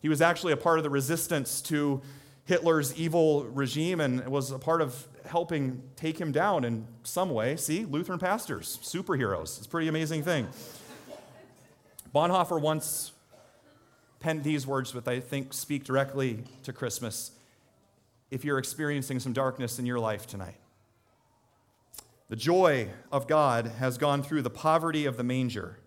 He 0.00 0.08
was 0.08 0.20
actually 0.20 0.52
a 0.52 0.56
part 0.56 0.78
of 0.78 0.84
the 0.84 0.90
resistance 0.90 1.60
to 1.62 2.00
Hitler's 2.44 2.94
evil 2.98 3.44
regime 3.44 4.00
and 4.00 4.26
was 4.28 4.50
a 4.50 4.58
part 4.58 4.80
of 4.80 5.06
helping 5.26 5.82
take 5.96 6.18
him 6.18 6.32
down 6.32 6.64
in 6.64 6.86
some 7.02 7.30
way. 7.30 7.56
See, 7.56 7.84
Lutheran 7.84 8.18
pastors, 8.18 8.78
superheroes. 8.82 9.58
It's 9.58 9.66
a 9.66 9.68
pretty 9.68 9.88
amazing 9.88 10.22
thing. 10.22 10.46
Bonhoeffer 12.14 12.60
once 12.60 13.12
penned 14.20 14.44
these 14.44 14.66
words, 14.66 14.94
which 14.94 15.06
I 15.06 15.20
think 15.20 15.52
speak 15.52 15.84
directly 15.84 16.44
to 16.64 16.72
Christmas 16.72 17.32
if 18.30 18.44
you're 18.44 18.58
experiencing 18.58 19.20
some 19.20 19.32
darkness 19.32 19.78
in 19.78 19.86
your 19.86 19.98
life 19.98 20.26
tonight. 20.26 20.56
The 22.28 22.36
joy 22.36 22.88
of 23.10 23.26
God 23.26 23.66
has 23.78 23.96
gone 23.96 24.22
through 24.22 24.42
the 24.42 24.50
poverty 24.50 25.06
of 25.06 25.16
the 25.16 25.24
manger 25.24 25.78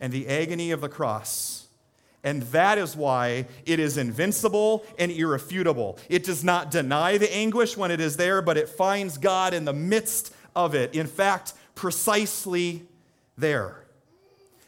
and 0.00 0.12
the 0.12 0.28
agony 0.28 0.70
of 0.70 0.80
the 0.80 0.88
cross. 0.88 1.66
And 2.24 2.42
that 2.44 2.78
is 2.78 2.96
why 2.96 3.46
it 3.66 3.78
is 3.78 3.96
invincible 3.96 4.84
and 4.98 5.12
irrefutable. 5.12 5.98
It 6.08 6.24
does 6.24 6.42
not 6.42 6.70
deny 6.70 7.18
the 7.18 7.32
anguish 7.34 7.76
when 7.76 7.90
it 7.90 8.00
is 8.00 8.16
there, 8.16 8.40
but 8.42 8.56
it 8.56 8.68
finds 8.68 9.18
God 9.18 9.54
in 9.54 9.64
the 9.64 9.72
midst 9.72 10.34
of 10.56 10.74
it. 10.74 10.94
In 10.94 11.06
fact, 11.06 11.52
precisely 11.74 12.86
there. 13.36 13.84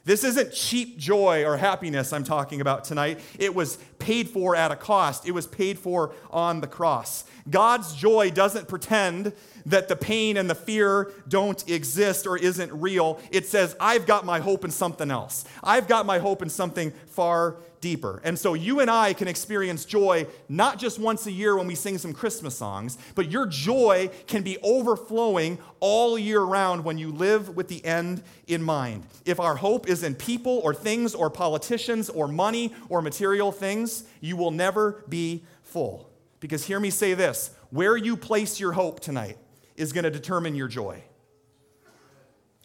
This 0.05 0.25
isn't 0.25 0.53
cheap 0.53 0.97
joy 0.99 1.45
or 1.45 1.57
happiness 1.57 2.13
I'm 2.13 2.25
talking 2.25 2.61
about 2.61 2.85
tonight. 2.85 3.21
It 3.39 3.55
was 3.55 3.77
paid 3.99 4.29
for 4.29 4.57
at 4.57 4.71
a 4.71 4.77
cost, 4.77 5.27
it 5.27 5.33
was 5.33 5.47
paid 5.47 5.79
for 5.79 6.15
on 6.31 6.61
the 6.61 6.67
cross. 6.67 7.25
God's 7.49 7.95
joy 7.95 8.31
doesn't 8.31 8.69
pretend 8.69 9.33
that 9.67 9.89
the 9.89 9.97
pain 9.97 10.37
and 10.37 10.49
the 10.49 10.55
fear 10.55 11.13
don't 11.29 11.69
exist 11.69 12.27
or 12.27 12.37
isn't 12.37 12.73
real. 12.73 13.21
It 13.31 13.47
says, 13.47 13.77
I've 13.79 14.07
got 14.07 14.25
my 14.25 14.41
hope 14.41 14.65
in 14.65 14.71
something 14.71 15.11
else. 15.11 15.45
I've 15.63 15.87
got 15.87 16.07
my 16.07 16.19
hope 16.19 16.43
in 16.43 16.49
something 16.49 16.93
far 17.07 17.57
deeper. 17.81 18.21
And 18.25 18.39
so 18.39 18.55
you 18.55 18.81
and 18.81 18.91
I 18.91 19.13
can 19.13 19.29
experience 19.29 19.85
joy 19.85 20.27
not 20.49 20.79
just 20.79 20.99
once 20.99 21.27
a 21.27 21.33
year 21.33 21.57
when 21.57 21.67
we 21.67 21.75
sing 21.75 21.99
some 21.99 22.13
Christmas 22.13 22.57
songs, 22.57 22.99
but 23.15 23.31
your 23.31 23.47
joy 23.47 24.11
can 24.27 24.43
be 24.43 24.59
overflowing 24.63 25.59
all 25.81 26.19
year 26.19 26.43
round 26.43 26.85
when 26.85 26.99
you 26.99 27.11
live 27.11 27.57
with 27.57 27.69
the 27.69 27.85
end 27.85 28.23
in 28.47 28.63
mind. 28.63 29.05
If 29.25 29.41
our 29.41 29.57
hope 29.57 29.89
is 29.89 30.03
in 30.03 30.15
people 30.15 30.61
or 30.63 30.75
things 30.75 31.15
or 31.15 31.31
politicians 31.31 32.09
or 32.09 32.29
money 32.29 32.75
or 32.89 33.03
material 33.03 33.53
things, 33.53 34.05
you 34.21 34.37
will 34.37 34.51
never 34.51 35.03
be 35.09 35.45
full. 35.63 36.11
Because 36.41 36.65
hear 36.65 36.81
me 36.81 36.91
say 36.91 37.15
this 37.15 37.51
where 37.71 37.97
you 37.97 38.17
place 38.17 38.59
your 38.59 38.73
hope 38.73 39.01
tonight 39.01 39.39
is 39.77 39.93
going 39.93 40.05
to 40.05 40.11
determine 40.11 40.55
your 40.55 40.69
joy. 40.69 41.03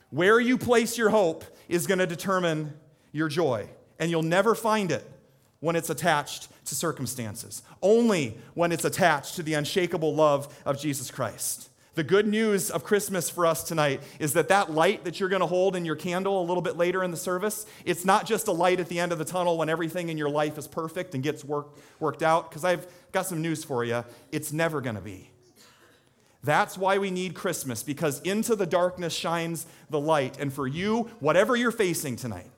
Where 0.10 0.40
you 0.40 0.58
place 0.58 0.98
your 0.98 1.10
hope 1.10 1.44
is 1.68 1.88
going 1.88 2.00
to 2.00 2.08
determine 2.08 2.74
your 3.12 3.28
joy. 3.28 3.70
And 4.00 4.12
you'll 4.12 4.24
never 4.24 4.56
find 4.56 4.92
it 4.92 5.10
when 5.60 5.76
it's 5.76 5.90
attached 5.90 6.50
to 6.66 6.76
circumstances, 6.76 7.64
only 7.82 8.38
when 8.54 8.72
it's 8.72 8.86
attached 8.86 9.36
to 9.36 9.44
the 9.44 9.54
unshakable 9.54 10.14
love 10.14 10.62
of 10.66 10.80
Jesus 10.80 11.10
Christ. 11.10 11.70
The 11.96 12.04
good 12.04 12.28
news 12.28 12.70
of 12.70 12.84
Christmas 12.84 13.30
for 13.30 13.46
us 13.46 13.64
tonight 13.64 14.02
is 14.20 14.34
that 14.34 14.50
that 14.50 14.70
light 14.70 15.06
that 15.06 15.20
you're 15.20 15.30
going 15.30 15.40
to 15.40 15.46
hold 15.46 15.78
in 15.78 15.86
your 15.86 15.96
candle 15.96 16.42
a 16.42 16.44
little 16.44 16.62
bit 16.62 16.76
later 16.76 17.06
in 17.06 17.12
the 17.12 17.18
service, 17.18 17.66
it's 17.86 18.04
not 18.04 18.26
just 18.26 18.50
a 18.50 18.52
light 18.52 18.82
at 18.82 18.90
the 18.90 19.00
end 19.00 19.14
of 19.14 19.18
the 19.18 19.24
tunnel 19.24 19.58
when 19.58 19.70
everything 19.70 20.10
in 20.10 20.18
your 20.18 20.30
life 20.30 20.58
is 20.58 20.68
perfect 20.68 21.14
and 21.14 21.24
gets 21.24 21.46
work, 21.46 21.68
worked 22.02 22.22
out, 22.22 22.50
because 22.50 22.66
I've 22.66 22.86
got 23.14 23.28
some 23.28 23.42
news 23.42 23.64
for 23.64 23.86
you. 23.86 24.04
It's 24.34 24.52
never 24.52 24.82
going 24.82 24.98
to 24.98 25.02
be. 25.02 25.32
That's 26.44 26.78
why 26.78 26.98
we 26.98 27.12
need 27.12 27.34
Christmas, 27.34 27.82
because 27.82 28.20
into 28.22 28.58
the 28.58 28.68
darkness 28.68 29.14
shines 29.14 29.66
the 29.90 30.00
light. 30.00 30.38
And 30.38 30.52
for 30.52 30.68
you, 30.68 31.10
whatever 31.22 31.56
you're 31.56 31.72
facing 31.72 32.18
tonight, 32.18 32.52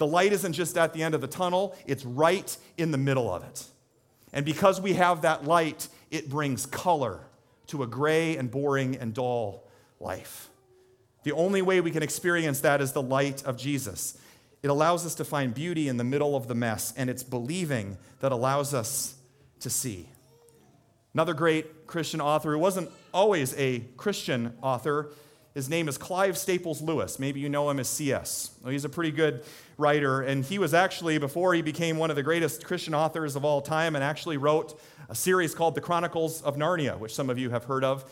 the 0.00 0.06
light 0.06 0.32
isn't 0.32 0.54
just 0.54 0.78
at 0.78 0.94
the 0.94 1.02
end 1.02 1.14
of 1.14 1.20
the 1.20 1.26
tunnel, 1.26 1.76
it's 1.86 2.06
right 2.06 2.56
in 2.78 2.90
the 2.90 2.96
middle 2.96 3.32
of 3.32 3.44
it. 3.44 3.66
And 4.32 4.46
because 4.46 4.80
we 4.80 4.94
have 4.94 5.20
that 5.22 5.44
light, 5.44 5.88
it 6.10 6.30
brings 6.30 6.64
color 6.64 7.20
to 7.66 7.82
a 7.82 7.86
gray 7.86 8.38
and 8.38 8.50
boring 8.50 8.96
and 8.96 9.12
dull 9.12 9.68
life. 10.00 10.48
The 11.24 11.32
only 11.32 11.60
way 11.60 11.82
we 11.82 11.90
can 11.90 12.02
experience 12.02 12.60
that 12.60 12.80
is 12.80 12.92
the 12.92 13.02
light 13.02 13.44
of 13.44 13.58
Jesus. 13.58 14.16
It 14.62 14.68
allows 14.68 15.04
us 15.04 15.14
to 15.16 15.24
find 15.24 15.52
beauty 15.52 15.86
in 15.86 15.98
the 15.98 16.04
middle 16.04 16.34
of 16.34 16.48
the 16.48 16.54
mess, 16.54 16.94
and 16.96 17.10
it's 17.10 17.22
believing 17.22 17.98
that 18.20 18.32
allows 18.32 18.72
us 18.72 19.16
to 19.60 19.68
see. 19.68 20.08
Another 21.12 21.34
great 21.34 21.86
Christian 21.86 22.22
author 22.22 22.52
who 22.52 22.58
wasn't 22.58 22.90
always 23.12 23.54
a 23.58 23.80
Christian 23.98 24.54
author, 24.62 25.10
his 25.54 25.68
name 25.68 25.88
is 25.88 25.98
Clive 25.98 26.38
Staples 26.38 26.80
Lewis. 26.80 27.18
Maybe 27.18 27.40
you 27.40 27.48
know 27.48 27.68
him 27.70 27.80
as 27.80 27.88
C.S. 27.88 28.52
He's 28.64 28.84
a 28.84 28.88
pretty 28.88 29.10
good 29.10 29.42
writer, 29.78 30.22
and 30.22 30.44
he 30.44 30.58
was 30.58 30.74
actually, 30.74 31.18
before 31.18 31.54
he 31.54 31.62
became 31.62 31.96
one 31.96 32.10
of 32.10 32.16
the 32.16 32.22
greatest 32.22 32.64
Christian 32.64 32.94
authors 32.94 33.34
of 33.34 33.44
all 33.44 33.60
time, 33.60 33.94
and 33.94 34.04
actually 34.04 34.36
wrote 34.36 34.80
a 35.08 35.14
series 35.14 35.54
called 35.54 35.74
The 35.74 35.80
Chronicles 35.80 36.40
of 36.42 36.56
Narnia, 36.56 36.98
which 36.98 37.14
some 37.14 37.30
of 37.30 37.38
you 37.38 37.50
have 37.50 37.64
heard 37.64 37.82
of, 37.82 38.10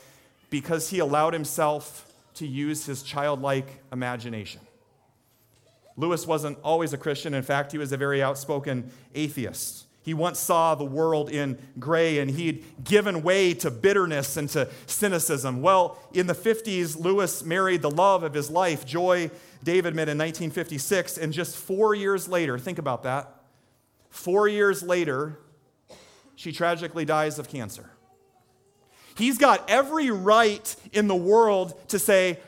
because 0.51 0.91
he 0.91 0.99
allowed 0.99 1.33
himself 1.33 2.13
to 2.35 2.47
use 2.47 2.87
his 2.87 3.03
childlike 3.03 3.83
imagination. 3.93 4.61
Lewis 5.97 6.27
wasn't 6.27 6.57
always 6.63 6.93
a 6.93 6.97
Christian. 6.97 7.35
In 7.35 7.43
fact, 7.43 7.73
he 7.73 7.79
was 7.79 7.91
a 7.91 7.97
very 7.97 8.23
outspoken 8.23 8.91
atheist. 9.15 9.85
He 10.09 10.15
once 10.15 10.39
saw 10.39 10.75
the 10.75 10.87
world 10.87 11.29
in 11.29 11.59
gray 11.79 12.19
and 12.19 12.31
he'd 12.31 12.65
given 12.83 13.23
way 13.23 13.53
to 13.53 13.71
bitterness 13.71 14.39
and 14.39 14.49
to 14.49 14.71
cynicism. 14.87 15.61
Well, 15.61 15.99
in 16.15 16.27
the 16.27 16.35
50s, 16.35 16.99
Lewis 16.99 17.45
married 17.45 17.83
the 17.83 17.91
love 17.91 18.23
of 18.23 18.33
his 18.33 18.49
life, 18.49 18.87
Joy 18.87 19.31
Davidman, 19.63 20.09
in 20.09 20.17
1956. 20.17 21.19
And 21.19 21.31
just 21.31 21.59
four 21.59 21.95
years 21.95 22.27
later, 22.27 22.59
think 22.59 22.79
about 22.79 23.03
that. 23.03 23.35
Four 24.09 24.49
years 24.49 24.83
later, 24.83 25.41
she 26.37 26.53
tragically 26.53 27.05
dies 27.05 27.39
of 27.39 27.47
cancer. 27.47 27.91
He's 29.15 29.37
got 29.37 29.69
every 29.69 30.11
right 30.11 30.75
in 30.91 31.07
the 31.07 31.17
world 31.17 31.79
to 31.89 31.99
say, 31.99 32.41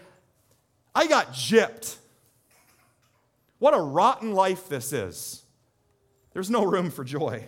I 0.95 1.07
got 1.07 1.35
gypped. 1.35 1.99
What 3.59 3.75
a 3.75 3.81
rotten 3.83 4.33
life 4.33 4.67
this 4.71 4.95
is. 4.95 5.40
There's 6.33 6.51
no 6.51 6.65
room 6.65 6.91
for 6.91 7.05
joy. 7.05 7.45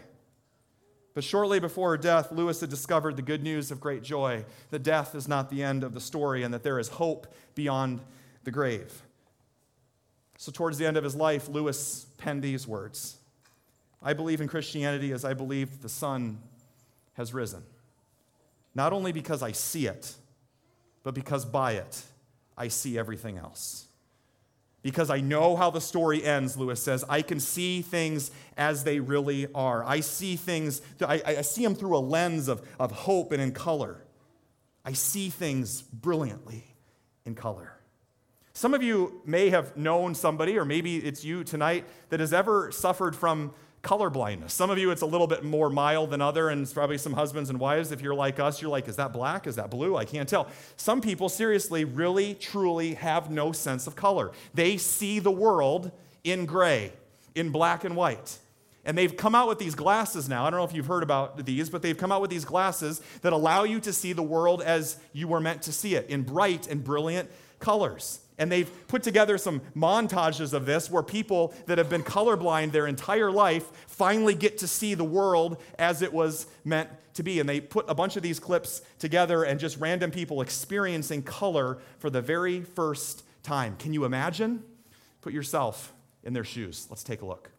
But 1.14 1.24
shortly 1.24 1.60
before 1.60 1.90
her 1.90 1.98
death, 1.98 2.32
Lewis 2.32 2.60
had 2.60 2.70
discovered 2.70 3.16
the 3.16 3.22
good 3.22 3.42
news 3.42 3.70
of 3.70 3.80
great 3.80 4.02
joy 4.02 4.44
that 4.70 4.82
death 4.82 5.14
is 5.14 5.28
not 5.28 5.50
the 5.50 5.62
end 5.62 5.84
of 5.84 5.94
the 5.94 6.00
story 6.00 6.42
and 6.42 6.54
that 6.54 6.62
there 6.62 6.78
is 6.78 6.88
hope 6.88 7.26
beyond 7.54 8.00
the 8.44 8.50
grave. 8.50 9.02
So, 10.38 10.50
towards 10.50 10.78
the 10.78 10.86
end 10.86 10.96
of 10.96 11.04
his 11.04 11.14
life, 11.14 11.48
Lewis 11.48 12.06
penned 12.18 12.42
these 12.42 12.66
words 12.66 13.18
I 14.02 14.14
believe 14.14 14.40
in 14.40 14.48
Christianity 14.48 15.12
as 15.12 15.24
I 15.24 15.34
believe 15.34 15.82
the 15.82 15.88
sun 15.88 16.40
has 17.14 17.32
risen. 17.32 17.62
Not 18.74 18.92
only 18.92 19.12
because 19.12 19.42
I 19.42 19.52
see 19.52 19.86
it, 19.86 20.14
but 21.02 21.14
because 21.14 21.44
by 21.44 21.72
it 21.72 22.02
I 22.56 22.68
see 22.68 22.98
everything 22.98 23.36
else 23.36 23.86
because 24.82 25.10
I 25.10 25.20
know 25.20 25.56
how 25.56 25.70
the 25.70 25.80
story 25.80 26.24
ends, 26.24 26.56
Lewis 26.56 26.82
says. 26.82 27.04
I 27.08 27.22
can 27.22 27.40
see 27.40 27.82
things 27.82 28.30
as 28.56 28.84
they 28.84 29.00
really 29.00 29.46
are. 29.54 29.84
I 29.84 30.00
see 30.00 30.36
things, 30.36 30.82
I, 31.00 31.22
I, 31.24 31.42
see 31.42 31.62
them 31.62 31.74
through 31.74 31.96
a 31.96 32.00
lens 32.00 32.48
of, 32.48 32.66
of 32.78 32.90
hope 32.90 33.32
and 33.32 33.40
in 33.40 33.52
color. 33.52 34.04
I 34.84 34.92
see 34.92 35.30
things 35.30 35.82
brilliantly 35.82 36.64
in 37.24 37.34
color. 37.34 37.78
Some 38.54 38.74
of 38.74 38.82
you 38.82 39.22
may 39.24 39.50
have 39.50 39.76
known 39.76 40.14
somebody, 40.14 40.58
or 40.58 40.64
maybe 40.64 40.96
it's 40.96 41.24
you 41.24 41.44
tonight, 41.44 41.86
that 42.10 42.20
has 42.20 42.32
ever 42.32 42.70
suffered 42.70 43.16
from 43.16 43.54
color 43.82 44.10
blindness. 44.10 44.54
Some 44.54 44.70
of 44.70 44.78
you, 44.78 44.92
it's 44.92 45.02
a 45.02 45.06
little 45.06 45.26
bit 45.26 45.42
more 45.42 45.68
mild 45.68 46.10
than 46.10 46.20
other, 46.20 46.48
and 46.48 46.62
it's 46.62 46.72
probably 46.72 46.98
some 46.98 47.12
husbands 47.12 47.50
and 47.50 47.58
wives. 47.58 47.90
If 47.90 48.00
you're 48.00 48.14
like 48.14 48.38
us, 48.38 48.62
you're 48.62 48.70
like, 48.70 48.86
is 48.88 48.96
that 48.96 49.12
black? 49.12 49.46
Is 49.48 49.56
that 49.56 49.70
blue? 49.70 49.96
I 49.96 50.04
can't 50.04 50.28
tell. 50.28 50.48
Some 50.76 51.00
people, 51.00 51.28
seriously, 51.28 51.84
really, 51.84 52.34
truly 52.34 52.94
have 52.94 53.30
no 53.30 53.50
sense 53.50 53.88
of 53.88 53.96
color. 53.96 54.30
They 54.54 54.76
see 54.76 55.18
the 55.18 55.32
world 55.32 55.90
in 56.22 56.46
gray, 56.46 56.92
in 57.34 57.50
black 57.50 57.82
and 57.82 57.96
white. 57.96 58.38
And 58.84 58.96
they've 58.96 59.16
come 59.16 59.34
out 59.34 59.48
with 59.48 59.58
these 59.58 59.74
glasses 59.74 60.28
now. 60.28 60.44
I 60.44 60.50
don't 60.50 60.58
know 60.58 60.64
if 60.64 60.74
you've 60.74 60.86
heard 60.86 61.02
about 61.02 61.44
these, 61.44 61.68
but 61.68 61.82
they've 61.82 61.96
come 61.96 62.10
out 62.10 62.20
with 62.20 62.30
these 62.30 62.44
glasses 62.44 63.00
that 63.22 63.32
allow 63.32 63.64
you 63.64 63.80
to 63.80 63.92
see 63.92 64.12
the 64.12 64.22
world 64.22 64.62
as 64.62 64.96
you 65.12 65.28
were 65.28 65.40
meant 65.40 65.62
to 65.62 65.72
see 65.72 65.94
it, 65.94 66.08
in 66.08 66.22
bright 66.22 66.68
and 66.68 66.82
brilliant 66.82 67.30
colors. 67.58 68.20
And 68.38 68.50
they've 68.50 68.70
put 68.88 69.02
together 69.02 69.36
some 69.38 69.60
montages 69.76 70.52
of 70.52 70.66
this 70.66 70.90
where 70.90 71.02
people 71.02 71.54
that 71.66 71.78
have 71.78 71.90
been 71.90 72.02
colorblind 72.02 72.72
their 72.72 72.86
entire 72.86 73.30
life 73.30 73.70
finally 73.86 74.34
get 74.34 74.58
to 74.58 74.66
see 74.66 74.94
the 74.94 75.04
world 75.04 75.58
as 75.78 76.02
it 76.02 76.12
was 76.12 76.46
meant 76.64 76.88
to 77.14 77.22
be. 77.22 77.40
And 77.40 77.48
they 77.48 77.60
put 77.60 77.84
a 77.88 77.94
bunch 77.94 78.16
of 78.16 78.22
these 78.22 78.40
clips 78.40 78.82
together 78.98 79.44
and 79.44 79.60
just 79.60 79.78
random 79.78 80.10
people 80.10 80.40
experiencing 80.40 81.22
color 81.22 81.78
for 81.98 82.08
the 82.10 82.22
very 82.22 82.62
first 82.62 83.22
time. 83.42 83.76
Can 83.76 83.92
you 83.92 84.04
imagine? 84.04 84.62
Put 85.20 85.32
yourself 85.32 85.92
in 86.24 86.32
their 86.32 86.44
shoes. 86.44 86.86
Let's 86.88 87.04
take 87.04 87.22
a 87.22 87.26
look. 87.26 87.50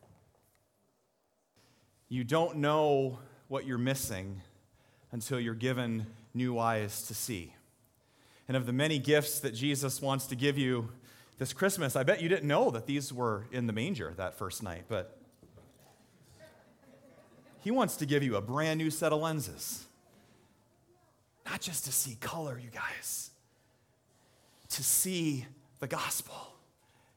You 2.10 2.24
don't 2.24 2.58
know 2.58 3.20
what 3.48 3.66
you're 3.66 3.78
missing 3.78 4.42
until 5.12 5.40
you're 5.40 5.54
given 5.54 6.08
new 6.34 6.58
eyes 6.58 7.04
to 7.04 7.14
see 7.14 7.54
and 8.54 8.62
of 8.62 8.68
the 8.68 8.74
many 8.74 9.00
gifts 9.00 9.40
that 9.40 9.56
Jesus 9.56 10.00
wants 10.00 10.28
to 10.28 10.36
give 10.36 10.60
you 10.60 10.90
this 11.40 11.54
Christmas. 11.54 11.96
I 11.96 12.04
bet 12.04 12.22
you 12.22 12.30
didn't 12.30 12.48
know 12.48 12.70
that 12.70 12.86
these 12.86 13.12
were 13.12 13.48
in 13.52 13.66
the 13.66 13.74
manger 13.74 14.14
that 14.18 14.36
first 14.36 14.62
night, 14.62 14.84
but 14.88 15.18
He 17.62 17.72
wants 17.72 17.96
to 17.98 18.06
give 18.06 18.22
you 18.22 18.36
a 18.36 18.42
brand 18.42 18.78
new 18.78 18.92
set 18.92 19.12
of 19.12 19.22
lenses. 19.22 19.86
Not 21.48 21.62
just 21.62 21.86
to 21.86 21.92
see 21.92 22.16
color, 22.22 22.60
you 22.64 22.70
guys, 22.70 23.32
to 24.70 24.84
see 24.84 25.48
the 25.80 25.88
gospel, 25.88 26.54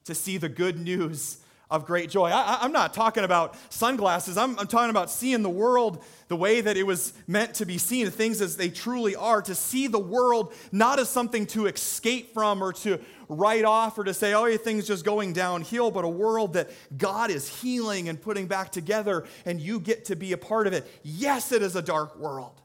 to 0.05 0.15
see 0.15 0.37
the 0.37 0.49
good 0.49 0.79
news 0.79 1.37
of 1.69 1.85
great 1.85 2.09
joy. 2.09 2.29
I, 2.29 2.63
am 2.63 2.71
not 2.71 2.93
talking 2.93 3.23
about 3.23 3.55
sunglasses. 3.69 4.37
I'm, 4.37 4.57
I'm, 4.57 4.67
talking 4.67 4.89
about 4.89 5.11
seeing 5.11 5.43
the 5.43 5.49
world 5.49 6.03
the 6.29 6.35
way 6.35 6.61
that 6.61 6.77
it 6.77 6.83
was 6.83 7.13
meant 7.27 7.55
to 7.55 7.65
be 7.65 7.77
seen, 7.77 8.09
things 8.09 8.41
as 8.41 8.55
they 8.55 8.69
truly 8.69 9.15
are, 9.15 9.41
to 9.41 9.53
see 9.53 9.87
the 9.87 9.99
world 9.99 10.53
not 10.71 10.99
as 10.99 11.09
something 11.09 11.45
to 11.47 11.65
escape 11.65 12.33
from 12.33 12.63
or 12.63 12.71
to 12.71 12.99
write 13.27 13.65
off 13.65 13.97
or 13.97 14.05
to 14.05 14.13
say, 14.13 14.33
oh, 14.33 14.45
everything's 14.45 14.87
just 14.87 15.03
going 15.03 15.33
downhill, 15.33 15.91
but 15.91 16.05
a 16.05 16.09
world 16.09 16.53
that 16.53 16.69
God 16.97 17.31
is 17.31 17.47
healing 17.61 18.07
and 18.07 18.21
putting 18.21 18.47
back 18.47 18.71
together, 18.71 19.25
and 19.45 19.59
you 19.59 19.81
get 19.81 20.05
to 20.05 20.15
be 20.15 20.31
a 20.31 20.37
part 20.37 20.67
of 20.67 20.73
it. 20.73 20.89
Yes, 21.03 21.51
it 21.51 21.61
is 21.61 21.75
a 21.75 21.81
dark 21.81 22.17
world, 22.17 22.61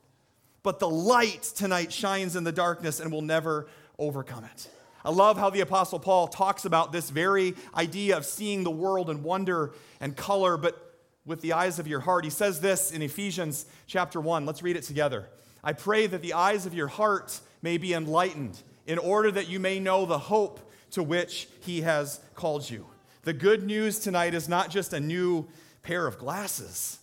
but 0.62 0.78
the 0.78 0.88
light 0.88 1.42
tonight 1.42 1.92
shines 1.92 2.36
in 2.36 2.44
the 2.44 2.52
darkness 2.52 3.00
and 3.00 3.10
will 3.10 3.22
never 3.22 3.66
overcome 3.98 4.44
it. 4.44 4.68
I 5.04 5.10
love 5.10 5.36
how 5.36 5.50
the 5.50 5.60
Apostle 5.60 5.98
Paul 5.98 6.28
talks 6.28 6.64
about 6.64 6.92
this 6.92 7.10
very 7.10 7.54
idea 7.74 8.16
of 8.16 8.24
seeing 8.24 8.62
the 8.62 8.70
world 8.70 9.10
in 9.10 9.22
wonder 9.22 9.72
and 10.00 10.16
color, 10.16 10.56
but 10.56 10.96
with 11.26 11.40
the 11.40 11.52
eyes 11.52 11.78
of 11.78 11.86
your 11.86 12.00
heart. 12.00 12.24
He 12.24 12.30
says 12.30 12.60
this 12.60 12.90
in 12.90 13.02
Ephesians 13.02 13.66
chapter 13.86 14.20
1. 14.20 14.46
Let's 14.46 14.62
read 14.62 14.76
it 14.76 14.84
together. 14.84 15.28
I 15.62 15.72
pray 15.72 16.06
that 16.06 16.22
the 16.22 16.34
eyes 16.34 16.66
of 16.66 16.74
your 16.74 16.88
heart 16.88 17.40
may 17.62 17.78
be 17.78 17.94
enlightened, 17.94 18.60
in 18.86 18.98
order 18.98 19.30
that 19.30 19.48
you 19.48 19.60
may 19.60 19.78
know 19.78 20.04
the 20.04 20.18
hope 20.18 20.60
to 20.90 21.02
which 21.02 21.48
he 21.60 21.82
has 21.82 22.20
called 22.34 22.68
you. 22.68 22.86
The 23.22 23.32
good 23.32 23.62
news 23.62 24.00
tonight 24.00 24.34
is 24.34 24.48
not 24.48 24.70
just 24.70 24.92
a 24.92 25.00
new 25.00 25.46
pair 25.82 26.06
of 26.06 26.18
glasses. 26.18 26.98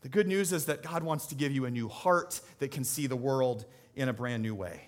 The 0.00 0.08
good 0.08 0.26
news 0.26 0.52
is 0.52 0.66
that 0.66 0.82
God 0.82 1.02
wants 1.02 1.26
to 1.26 1.34
give 1.34 1.52
you 1.52 1.66
a 1.66 1.70
new 1.70 1.88
heart 1.88 2.40
that 2.60 2.70
can 2.70 2.84
see 2.84 3.06
the 3.06 3.16
world 3.16 3.66
in 3.94 4.08
a 4.08 4.12
brand 4.12 4.42
new 4.42 4.54
way. 4.54 4.84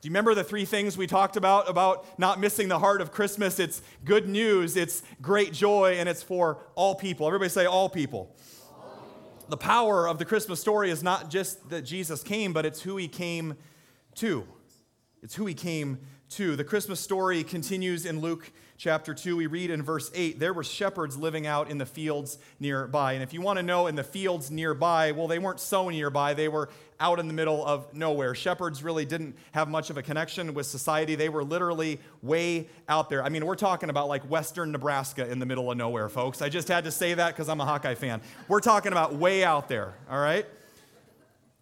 Do 0.00 0.08
you 0.08 0.12
remember 0.12 0.34
the 0.34 0.44
three 0.44 0.64
things 0.64 0.96
we 0.96 1.06
talked 1.06 1.36
about 1.36 1.68
about 1.68 2.18
not 2.18 2.40
missing 2.40 2.68
the 2.68 2.78
heart 2.78 3.02
of 3.02 3.12
Christmas? 3.12 3.58
It's 3.58 3.82
good 4.02 4.26
news, 4.26 4.74
it's 4.74 5.02
great 5.20 5.52
joy, 5.52 5.96
and 5.98 6.08
it's 6.08 6.22
for 6.22 6.64
all 6.74 6.94
people. 6.94 7.26
Everybody 7.26 7.50
say 7.50 7.66
all 7.66 7.90
people. 7.90 8.34
all 8.72 8.92
people. 8.96 9.46
The 9.50 9.58
power 9.58 10.08
of 10.08 10.18
the 10.18 10.24
Christmas 10.24 10.58
story 10.58 10.90
is 10.90 11.02
not 11.02 11.28
just 11.28 11.68
that 11.68 11.82
Jesus 11.82 12.22
came, 12.22 12.54
but 12.54 12.64
it's 12.64 12.80
who 12.80 12.96
he 12.96 13.08
came 13.08 13.58
to. 14.14 14.46
It's 15.22 15.34
who 15.34 15.44
he 15.44 15.52
came 15.52 15.98
to. 16.30 16.56
The 16.56 16.64
Christmas 16.64 16.98
story 16.98 17.44
continues 17.44 18.06
in 18.06 18.20
Luke 18.22 18.52
chapter 18.80 19.12
2, 19.12 19.36
we 19.36 19.46
read 19.46 19.70
in 19.70 19.82
verse 19.82 20.10
8 20.14 20.40
there 20.40 20.54
were 20.54 20.64
shepherds 20.64 21.18
living 21.18 21.46
out 21.46 21.70
in 21.70 21.76
the 21.76 21.84
fields 21.84 22.38
nearby. 22.58 23.12
And 23.12 23.22
if 23.22 23.34
you 23.34 23.42
want 23.42 23.58
to 23.58 23.62
know 23.62 23.86
in 23.88 23.94
the 23.94 24.02
fields 24.02 24.50
nearby, 24.50 25.12
well, 25.12 25.28
they 25.28 25.38
weren't 25.38 25.60
so 25.60 25.90
nearby, 25.90 26.32
they 26.32 26.48
were 26.48 26.70
out 26.98 27.20
in 27.20 27.28
the 27.28 27.34
middle 27.34 27.64
of 27.64 27.92
nowhere. 27.92 28.34
Shepherds 28.34 28.82
really 28.82 29.04
didn't 29.04 29.36
have 29.52 29.68
much 29.68 29.90
of 29.90 29.98
a 29.98 30.02
connection 30.02 30.54
with 30.54 30.64
society. 30.64 31.14
They 31.14 31.28
were 31.28 31.44
literally 31.44 32.00
way 32.22 32.68
out 32.88 33.10
there. 33.10 33.22
I 33.22 33.28
mean, 33.28 33.44
we're 33.44 33.54
talking 33.54 33.90
about 33.90 34.08
like 34.08 34.22
western 34.30 34.72
Nebraska 34.72 35.30
in 35.30 35.40
the 35.40 35.46
middle 35.46 35.70
of 35.70 35.76
nowhere, 35.76 36.08
folks. 36.08 36.40
I 36.40 36.48
just 36.48 36.68
had 36.68 36.84
to 36.84 36.90
say 36.90 37.12
that 37.12 37.34
because 37.34 37.50
I'm 37.50 37.60
a 37.60 37.66
Hawkeye 37.66 37.94
fan. 37.94 38.22
We're 38.48 38.60
talking 38.60 38.92
about 38.92 39.14
way 39.14 39.44
out 39.44 39.68
there, 39.68 39.92
all 40.10 40.18
right? 40.18 40.46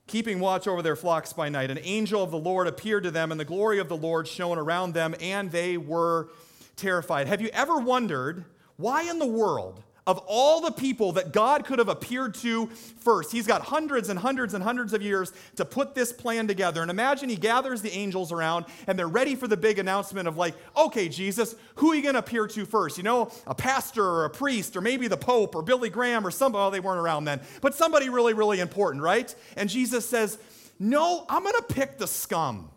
keeping 0.07 0.40
watch 0.40 0.66
over 0.66 0.81
their 0.81 0.96
flocks 0.96 1.35
by 1.35 1.50
night. 1.50 1.70
An 1.70 1.78
angel 1.83 2.22
of 2.22 2.31
the 2.31 2.38
Lord 2.38 2.66
appeared 2.66 3.02
to 3.02 3.11
them, 3.11 3.31
and 3.31 3.38
the 3.38 3.44
glory 3.44 3.78
of 3.78 3.90
the 3.90 3.96
Lord 3.96 4.26
shone 4.26 4.57
around 4.57 4.94
them, 4.94 5.14
and 5.20 5.50
they 5.52 5.76
were 5.76 6.31
terrified. 6.79 7.29
Have 7.29 7.43
you 7.43 7.51
ever 7.53 7.79
wondered 7.79 8.45
why 8.77 9.03
in 9.03 9.19
the 9.19 9.27
world, 9.27 9.83
of 10.07 10.17
all 10.27 10.62
the 10.62 10.71
people 10.71 11.12
that 11.12 11.35
God 11.35 11.67
could 11.67 11.79
have 11.79 11.91
appeared 11.91 12.33
to 12.37 12.69
first, 13.01 13.31
he's 13.31 13.47
got 13.47 13.61
hundreds 13.61 14.09
and 14.09 14.19
hundreds 14.19 14.55
and 14.55 14.64
hundreds 14.64 14.95
of 14.95 15.03
years 15.03 15.35
to 15.57 15.67
put 15.67 15.95
this 15.95 16.14
plan 16.14 16.49
together. 16.49 16.81
And 16.81 16.91
imagine 16.91 17.29
he 17.29 17.37
gathers 17.37 17.83
the 17.83 17.93
angels 17.93 18.33
around 18.33 18.64
and 18.87 18.99
they're 18.99 19.07
ready 19.07 19.35
for 19.35 19.47
the 19.47 19.57
big 19.59 19.79
announcement 19.79 20.27
of, 20.27 20.38
like, 20.38 20.55
okay, 20.75 21.11
Jesus, 21.11 21.55
who 21.75 21.93
are 21.93 21.95
you 21.95 22.01
going 22.01 22.14
to 22.14 22.21
appear 22.21 22.47
to 22.47 22.64
first? 22.64 22.97
You 22.97 23.03
know, 23.03 23.31
a 23.47 23.55
pastor 23.55 24.03
or 24.03 24.25
a 24.25 24.31
priest 24.31 24.79
or 24.79 24.81
maybe 24.81 25.09
the 25.09 25.19
Pope 25.19 25.55
or 25.55 25.61
Billy 25.61 25.91
Graham 25.91 26.27
or 26.27 26.31
somebody, 26.31 26.59
well, 26.59 26.71
they 26.71 26.81
weren't 26.81 27.01
around 27.01 27.27
then, 27.27 27.43
but 27.61 27.75
somebody 27.75 28.09
really, 28.09 28.33
really 28.33 28.61
important, 28.61 29.03
right? 29.03 29.35
And 29.59 29.69
Jesus 29.69 30.09
says, 30.09 30.38
no, 30.79 31.27
I'm 31.29 31.43
going 31.43 31.55
to 31.57 31.75
pick 31.75 31.99
the 31.99 32.07
scum. 32.07 32.71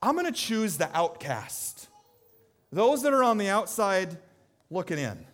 I'm 0.00 0.14
going 0.14 0.24
to 0.24 0.32
choose 0.32 0.78
the 0.78 0.88
outcast. 0.96 1.75
Those 2.76 3.02
that 3.04 3.14
are 3.14 3.24
on 3.24 3.38
the 3.38 3.48
outside 3.48 4.18
looking 4.68 4.98
in. 4.98 5.24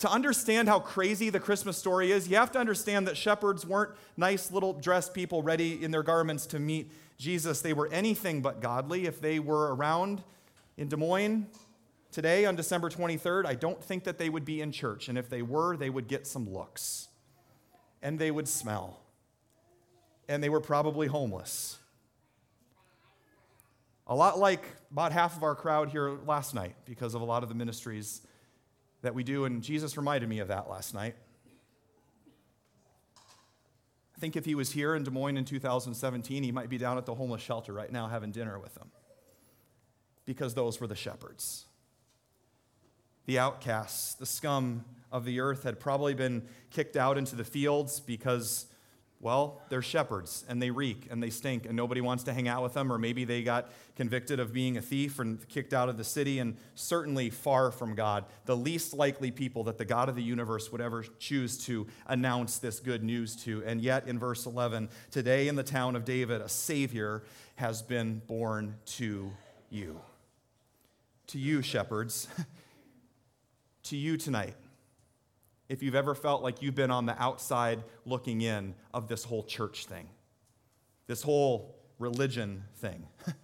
To 0.00 0.10
understand 0.10 0.68
how 0.68 0.78
crazy 0.78 1.30
the 1.30 1.40
Christmas 1.40 1.78
story 1.78 2.12
is, 2.12 2.28
you 2.28 2.36
have 2.36 2.52
to 2.52 2.58
understand 2.58 3.08
that 3.08 3.16
shepherds 3.16 3.64
weren't 3.64 3.92
nice 4.18 4.50
little 4.52 4.74
dressed 4.74 5.14
people 5.14 5.42
ready 5.42 5.82
in 5.82 5.90
their 5.90 6.02
garments 6.02 6.44
to 6.48 6.58
meet 6.58 6.92
Jesus. 7.16 7.62
They 7.62 7.72
were 7.72 7.88
anything 7.90 8.42
but 8.42 8.60
godly. 8.60 9.06
If 9.06 9.22
they 9.22 9.38
were 9.38 9.74
around 9.74 10.22
in 10.76 10.88
Des 10.88 10.96
Moines 10.96 11.46
today 12.12 12.44
on 12.44 12.56
December 12.56 12.90
23rd, 12.90 13.46
I 13.46 13.54
don't 13.54 13.82
think 13.82 14.04
that 14.04 14.18
they 14.18 14.28
would 14.28 14.44
be 14.44 14.60
in 14.60 14.70
church. 14.70 15.08
And 15.08 15.16
if 15.16 15.30
they 15.30 15.40
were, 15.40 15.78
they 15.78 15.88
would 15.88 16.08
get 16.08 16.26
some 16.26 16.52
looks. 16.52 17.08
And 18.02 18.18
they 18.18 18.30
would 18.30 18.48
smell. 18.48 19.00
And 20.28 20.42
they 20.42 20.50
were 20.50 20.60
probably 20.60 21.06
homeless. 21.06 21.78
A 24.06 24.14
lot 24.14 24.38
like 24.38 24.64
about 24.90 25.12
half 25.12 25.36
of 25.36 25.42
our 25.42 25.54
crowd 25.54 25.88
here 25.88 26.18
last 26.26 26.54
night 26.54 26.74
because 26.84 27.14
of 27.14 27.22
a 27.22 27.24
lot 27.24 27.42
of 27.42 27.48
the 27.48 27.54
ministries 27.54 28.20
that 29.00 29.14
we 29.14 29.24
do, 29.24 29.44
and 29.44 29.62
Jesus 29.62 29.96
reminded 29.96 30.28
me 30.28 30.40
of 30.40 30.48
that 30.48 30.68
last 30.68 30.94
night. 30.94 31.14
I 34.16 34.20
think 34.20 34.36
if 34.36 34.44
he 34.44 34.54
was 34.54 34.70
here 34.70 34.94
in 34.94 35.04
Des 35.04 35.10
Moines 35.10 35.36
in 35.36 35.44
2017, 35.44 36.42
he 36.42 36.52
might 36.52 36.68
be 36.68 36.78
down 36.78 36.98
at 36.98 37.06
the 37.06 37.14
homeless 37.14 37.42
shelter 37.42 37.72
right 37.72 37.90
now 37.90 38.06
having 38.06 38.30
dinner 38.30 38.58
with 38.58 38.74
them. 38.74 38.90
Because 40.24 40.54
those 40.54 40.80
were 40.80 40.86
the 40.86 40.94
shepherds. 40.94 41.66
The 43.26 43.38
outcasts, 43.38 44.14
the 44.14 44.26
scum 44.26 44.84
of 45.10 45.24
the 45.24 45.40
earth 45.40 45.64
had 45.64 45.80
probably 45.80 46.14
been 46.14 46.46
kicked 46.70 46.96
out 46.96 47.18
into 47.18 47.36
the 47.36 47.44
fields 47.44 48.00
because 48.00 48.66
well, 49.24 49.62
they're 49.70 49.82
shepherds 49.82 50.44
and 50.48 50.60
they 50.60 50.70
reek 50.70 51.08
and 51.10 51.22
they 51.22 51.30
stink 51.30 51.64
and 51.64 51.74
nobody 51.74 52.02
wants 52.02 52.24
to 52.24 52.34
hang 52.34 52.46
out 52.46 52.62
with 52.62 52.74
them, 52.74 52.92
or 52.92 52.98
maybe 52.98 53.24
they 53.24 53.42
got 53.42 53.70
convicted 53.96 54.38
of 54.38 54.52
being 54.52 54.76
a 54.76 54.82
thief 54.82 55.18
and 55.18 55.48
kicked 55.48 55.72
out 55.72 55.88
of 55.88 55.96
the 55.96 56.04
city 56.04 56.38
and 56.40 56.58
certainly 56.74 57.30
far 57.30 57.70
from 57.70 57.94
God. 57.94 58.26
The 58.44 58.56
least 58.56 58.92
likely 58.92 59.30
people 59.30 59.64
that 59.64 59.78
the 59.78 59.86
God 59.86 60.10
of 60.10 60.14
the 60.14 60.22
universe 60.22 60.70
would 60.70 60.82
ever 60.82 61.02
choose 61.18 61.56
to 61.64 61.86
announce 62.06 62.58
this 62.58 62.80
good 62.80 63.02
news 63.02 63.34
to. 63.44 63.64
And 63.64 63.80
yet, 63.80 64.06
in 64.06 64.18
verse 64.18 64.44
11, 64.44 64.90
today 65.10 65.48
in 65.48 65.56
the 65.56 65.62
town 65.62 65.96
of 65.96 66.04
David, 66.04 66.42
a 66.42 66.48
Savior 66.48 67.22
has 67.56 67.80
been 67.80 68.20
born 68.26 68.76
to 68.86 69.32
you. 69.70 70.00
To 71.28 71.38
you, 71.38 71.62
shepherds. 71.62 72.28
to 73.84 73.96
you 73.96 74.18
tonight 74.18 74.54
if 75.74 75.82
you've 75.82 75.96
ever 75.96 76.14
felt 76.14 76.40
like 76.40 76.62
you've 76.62 76.76
been 76.76 76.92
on 76.92 77.04
the 77.04 77.20
outside 77.20 77.82
looking 78.06 78.42
in 78.42 78.76
of 78.94 79.08
this 79.08 79.24
whole 79.24 79.42
church 79.42 79.86
thing, 79.86 80.08
this 81.08 81.20
whole 81.20 81.74
religion 81.98 82.62
thing. 82.76 83.04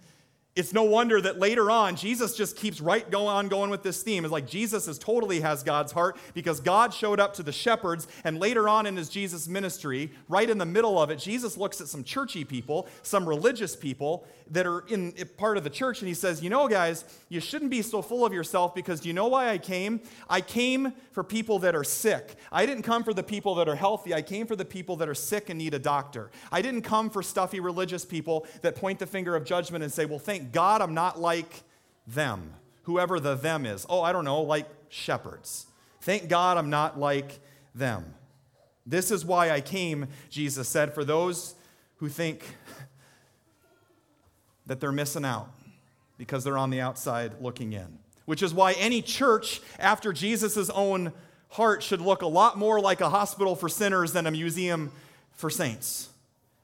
It's 0.53 0.73
no 0.73 0.83
wonder 0.83 1.21
that 1.21 1.39
later 1.39 1.71
on, 1.71 1.95
Jesus 1.95 2.35
just 2.35 2.57
keeps 2.57 2.81
right 2.81 3.09
going 3.09 3.27
on 3.27 3.47
going 3.47 3.69
with 3.69 3.83
this 3.83 4.03
theme. 4.03 4.25
It's 4.25 4.33
like 4.33 4.47
Jesus 4.47 4.85
is 4.89 4.99
totally 4.99 5.39
has 5.39 5.63
God's 5.63 5.93
heart 5.93 6.17
because 6.33 6.59
God 6.59 6.93
showed 6.93 7.21
up 7.21 7.35
to 7.35 7.43
the 7.43 7.53
shepherds, 7.53 8.05
and 8.25 8.37
later 8.37 8.67
on 8.67 8.85
in 8.85 8.97
his 8.97 9.07
Jesus 9.07 9.47
ministry, 9.47 10.11
right 10.27 10.49
in 10.49 10.57
the 10.57 10.65
middle 10.65 11.01
of 11.01 11.09
it, 11.09 11.19
Jesus 11.19 11.55
looks 11.55 11.79
at 11.79 11.87
some 11.87 12.03
churchy 12.03 12.43
people, 12.43 12.87
some 13.01 13.27
religious 13.27 13.77
people 13.77 14.27
that 14.49 14.67
are 14.67 14.81
in 14.89 15.13
part 15.37 15.55
of 15.55 15.63
the 15.63 15.69
church, 15.69 15.99
and 15.99 16.09
he 16.09 16.13
says, 16.13 16.43
You 16.43 16.49
know, 16.49 16.67
guys, 16.67 17.05
you 17.29 17.39
shouldn't 17.39 17.71
be 17.71 17.81
so 17.81 18.01
full 18.01 18.25
of 18.25 18.33
yourself 18.33 18.75
because 18.75 18.99
do 18.99 19.07
you 19.07 19.13
know 19.13 19.27
why 19.27 19.49
I 19.49 19.57
came? 19.57 20.01
I 20.29 20.41
came 20.41 20.91
for 21.13 21.23
people 21.23 21.59
that 21.59 21.75
are 21.75 21.85
sick. 21.85 22.35
I 22.51 22.65
didn't 22.65 22.83
come 22.83 23.05
for 23.05 23.13
the 23.13 23.23
people 23.23 23.55
that 23.55 23.69
are 23.69 23.75
healthy. 23.75 24.13
I 24.13 24.21
came 24.21 24.47
for 24.47 24.57
the 24.57 24.65
people 24.65 24.97
that 24.97 25.07
are 25.07 25.15
sick 25.15 25.49
and 25.49 25.57
need 25.57 25.73
a 25.73 25.79
doctor. 25.79 26.29
I 26.51 26.61
didn't 26.61 26.81
come 26.81 27.09
for 27.09 27.23
stuffy 27.23 27.61
religious 27.61 28.03
people 28.03 28.45
that 28.61 28.75
point 28.75 28.99
the 28.99 29.07
finger 29.07 29.37
of 29.37 29.45
judgment 29.45 29.85
and 29.85 29.93
say, 29.93 30.05
Well, 30.05 30.19
thank 30.19 30.40
thank 30.41 30.53
God 30.53 30.81
I'm 30.81 30.95
not 30.95 31.21
like 31.21 31.63
them, 32.07 32.53
whoever 32.83 33.19
the 33.19 33.35
them 33.35 33.63
is. 33.63 33.85
Oh, 33.87 34.01
I 34.01 34.11
don't 34.11 34.25
know, 34.25 34.41
like 34.41 34.67
shepherds. 34.89 35.67
Thank 36.01 36.29
God 36.29 36.57
I'm 36.57 36.71
not 36.71 36.99
like 36.99 37.39
them. 37.75 38.15
This 38.87 39.11
is 39.11 39.23
why 39.23 39.51
I 39.51 39.61
came, 39.61 40.07
Jesus 40.31 40.67
said, 40.67 40.95
for 40.95 41.05
those 41.05 41.53
who 41.97 42.09
think 42.09 42.43
that 44.65 44.79
they're 44.79 44.91
missing 44.91 45.25
out 45.25 45.49
because 46.17 46.43
they're 46.43 46.57
on 46.57 46.71
the 46.71 46.81
outside 46.81 47.33
looking 47.39 47.73
in. 47.73 47.99
Which 48.25 48.41
is 48.41 48.51
why 48.51 48.73
any 48.73 49.03
church 49.03 49.61
after 49.77 50.11
Jesus' 50.11 50.71
own 50.71 51.13
heart 51.49 51.83
should 51.83 52.01
look 52.01 52.23
a 52.23 52.27
lot 52.27 52.57
more 52.57 52.81
like 52.81 53.01
a 53.01 53.09
hospital 53.09 53.55
for 53.55 53.69
sinners 53.69 54.13
than 54.13 54.25
a 54.25 54.31
museum 54.31 54.91
for 55.33 55.51
saints. 55.51 56.09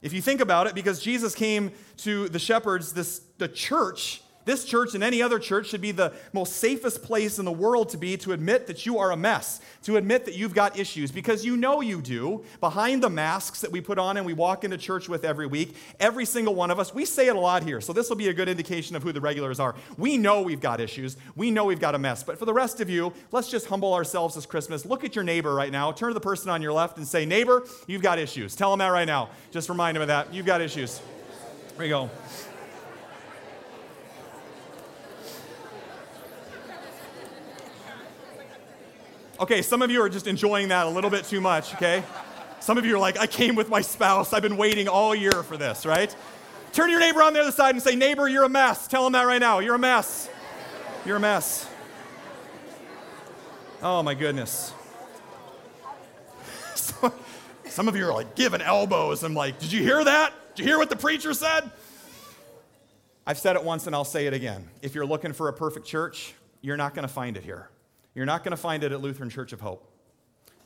If 0.02 0.14
you 0.14 0.22
think 0.22 0.42
about 0.42 0.68
it, 0.68 0.76
because 0.76 1.02
Jesus 1.02 1.34
came 1.34 1.72
to 1.98 2.30
the 2.30 2.40
shepherds, 2.40 2.94
this, 2.94 3.20
the 3.38 3.48
church 3.48 4.22
this 4.48 4.66
church 4.66 4.96
and 4.96 5.04
any 5.04 5.22
other 5.22 5.38
church 5.38 5.68
should 5.68 5.82
be 5.82 5.92
the 5.92 6.14
most 6.34 6.54
safest 6.54 7.04
place 7.04 7.38
in 7.38 7.46
the 7.46 7.52
world 7.52 7.90
to 7.90 7.98
be 7.98 8.18
to 8.18 8.32
admit 8.32 8.66
that 8.66 8.86
you 8.86 8.98
are 8.98 9.12
a 9.12 9.18
mess, 9.18 9.62
to 9.84 9.98
admit 9.98 10.26
that 10.26 10.34
you've 10.34 10.56
got 10.56 10.80
issues, 10.80 11.12
because 11.12 11.46
you 11.46 11.56
know 11.56 11.82
you 11.82 12.02
do. 12.02 12.44
Behind 12.60 13.04
the 13.04 13.10
masks 13.10 13.62
that 13.62 13.72
we 13.72 13.82
put 13.82 14.00
on 14.00 14.18
and 14.18 14.26
we 14.26 14.34
walk 14.34 14.64
into 14.64 14.78
church 14.78 15.08
with 15.08 15.24
every 15.24 15.46
week, 15.46 15.76
every 16.00 16.26
single 16.26 16.56
one 16.56 16.72
of 16.72 16.80
us, 16.80 16.94
we 16.94 17.06
say 17.06 17.28
it 17.28 17.36
a 17.36 17.40
lot 17.40 17.62
here, 17.62 17.80
so 17.82 17.94
this 17.94 18.10
will 18.10 18.16
be 18.16 18.30
a 18.30 18.34
good 18.34 18.50
indication 18.50 18.96
of 18.96 19.04
who 19.04 19.12
the 19.12 19.22
regulars 19.22 19.60
are. 19.60 19.76
We 19.98 20.18
know 20.18 20.42
we've 20.42 20.62
got 20.62 20.80
issues, 20.80 21.18
we 21.36 21.52
know 21.52 21.66
we've 21.66 21.80
got 21.80 21.94
a 21.94 22.00
mess, 22.00 22.24
but 22.24 22.40
for 22.40 22.46
the 22.46 22.54
rest 22.54 22.82
of 22.82 22.90
you, 22.90 23.14
let's 23.32 23.52
just 23.52 23.68
humble 23.68 23.94
ourselves 23.94 24.36
this 24.36 24.46
Christmas. 24.46 24.86
Look 24.86 25.04
at 25.04 25.14
your 25.14 25.24
neighbor 25.24 25.54
right 25.54 25.72
now, 25.72 25.92
turn 25.92 26.10
to 26.10 26.14
the 26.14 26.20
person 26.22 26.50
on 26.50 26.62
your 26.62 26.74
left 26.74 26.98
and 26.98 27.08
say, 27.08 27.26
Neighbor, 27.26 27.66
you've 27.86 28.02
got 28.02 28.18
issues. 28.18 28.56
Tell 28.56 28.72
them 28.72 28.80
that 28.80 28.88
right 28.88 29.06
now. 29.06 29.30
Just 29.52 29.68
remind 29.68 29.96
them 29.96 30.02
of 30.02 30.08
that. 30.08 30.34
You've 30.34 30.46
got 30.46 30.62
issues. 30.62 31.02
There 31.76 31.86
you 31.86 31.92
go. 31.92 32.10
Okay, 39.40 39.62
some 39.62 39.84
of 39.84 39.92
you 39.92 40.02
are 40.02 40.10
just 40.10 40.26
enjoying 40.26 40.70
that 40.70 40.88
a 40.88 40.90
little 40.90 41.12
bit 41.12 41.24
too 41.26 41.40
much, 41.40 41.76
okay? 41.76 42.04
Some 42.60 42.78
of 42.80 42.86
you 42.86 42.96
are 42.96 43.00
like, 43.00 43.20
I 43.20 43.28
came 43.28 43.56
with 43.56 43.70
my 43.70 43.82
spouse. 43.82 44.34
I've 44.34 44.42
been 44.42 44.58
waiting 44.58 44.88
all 44.88 45.14
year 45.14 45.44
for 45.44 45.58
this, 45.58 45.86
right? 45.86 46.16
Turn 46.74 46.88
to 46.88 46.92
your 46.92 47.00
neighbor 47.00 47.22
on 47.22 47.34
the 47.34 47.42
other 47.42 47.52
side 47.52 47.76
and 47.76 47.84
say, 47.84 47.96
Neighbor, 47.96 48.28
you're 48.28 48.46
a 48.46 48.50
mess. 48.50 48.88
Tell 48.88 49.06
him 49.06 49.14
that 49.14 49.24
right 49.24 49.40
now. 49.40 49.60
You're 49.60 49.76
a 49.76 49.80
mess. 49.80 50.30
You're 51.06 51.18
a 51.18 51.20
mess. 51.20 51.70
Oh, 53.82 54.02
my 54.02 54.16
goodness. 54.16 54.74
Some 57.66 57.88
of 57.88 57.96
you 57.96 58.08
are 58.08 58.14
like 58.14 58.36
giving 58.36 58.62
elbows. 58.62 59.24
I'm 59.24 59.36
like, 59.36 59.60
Did 59.60 59.72
you 59.72 59.84
hear 59.84 60.04
that? 60.04 60.34
Did 60.56 60.64
you 60.64 60.70
hear 60.70 60.80
what 60.80 60.90
the 60.90 60.96
preacher 60.96 61.34
said? 61.36 61.70
I've 63.28 63.38
said 63.38 63.56
it 63.56 63.64
once 63.64 63.86
and 63.86 63.96
I'll 63.96 64.04
say 64.04 64.26
it 64.26 64.34
again. 64.34 64.68
If 64.82 64.96
you're 64.96 65.06
looking 65.06 65.34
for 65.34 65.48
a 65.48 65.54
perfect 65.54 65.86
church, 65.86 66.34
you're 66.62 66.78
not 66.78 66.96
going 66.96 67.08
to 67.08 67.14
find 67.14 67.38
it 67.38 67.44
here. 67.44 67.70
You're 68.18 68.26
not 68.26 68.44
going 68.44 68.50
to 68.50 68.58
find 68.58 68.84
it 68.84 68.92
at 68.92 69.00
Lutheran 69.00 69.30
Church 69.30 69.54
of 69.54 69.62
Hope. 69.62 69.88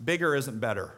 Bigger 0.01 0.33
isn't 0.35 0.61
better 0.61 0.93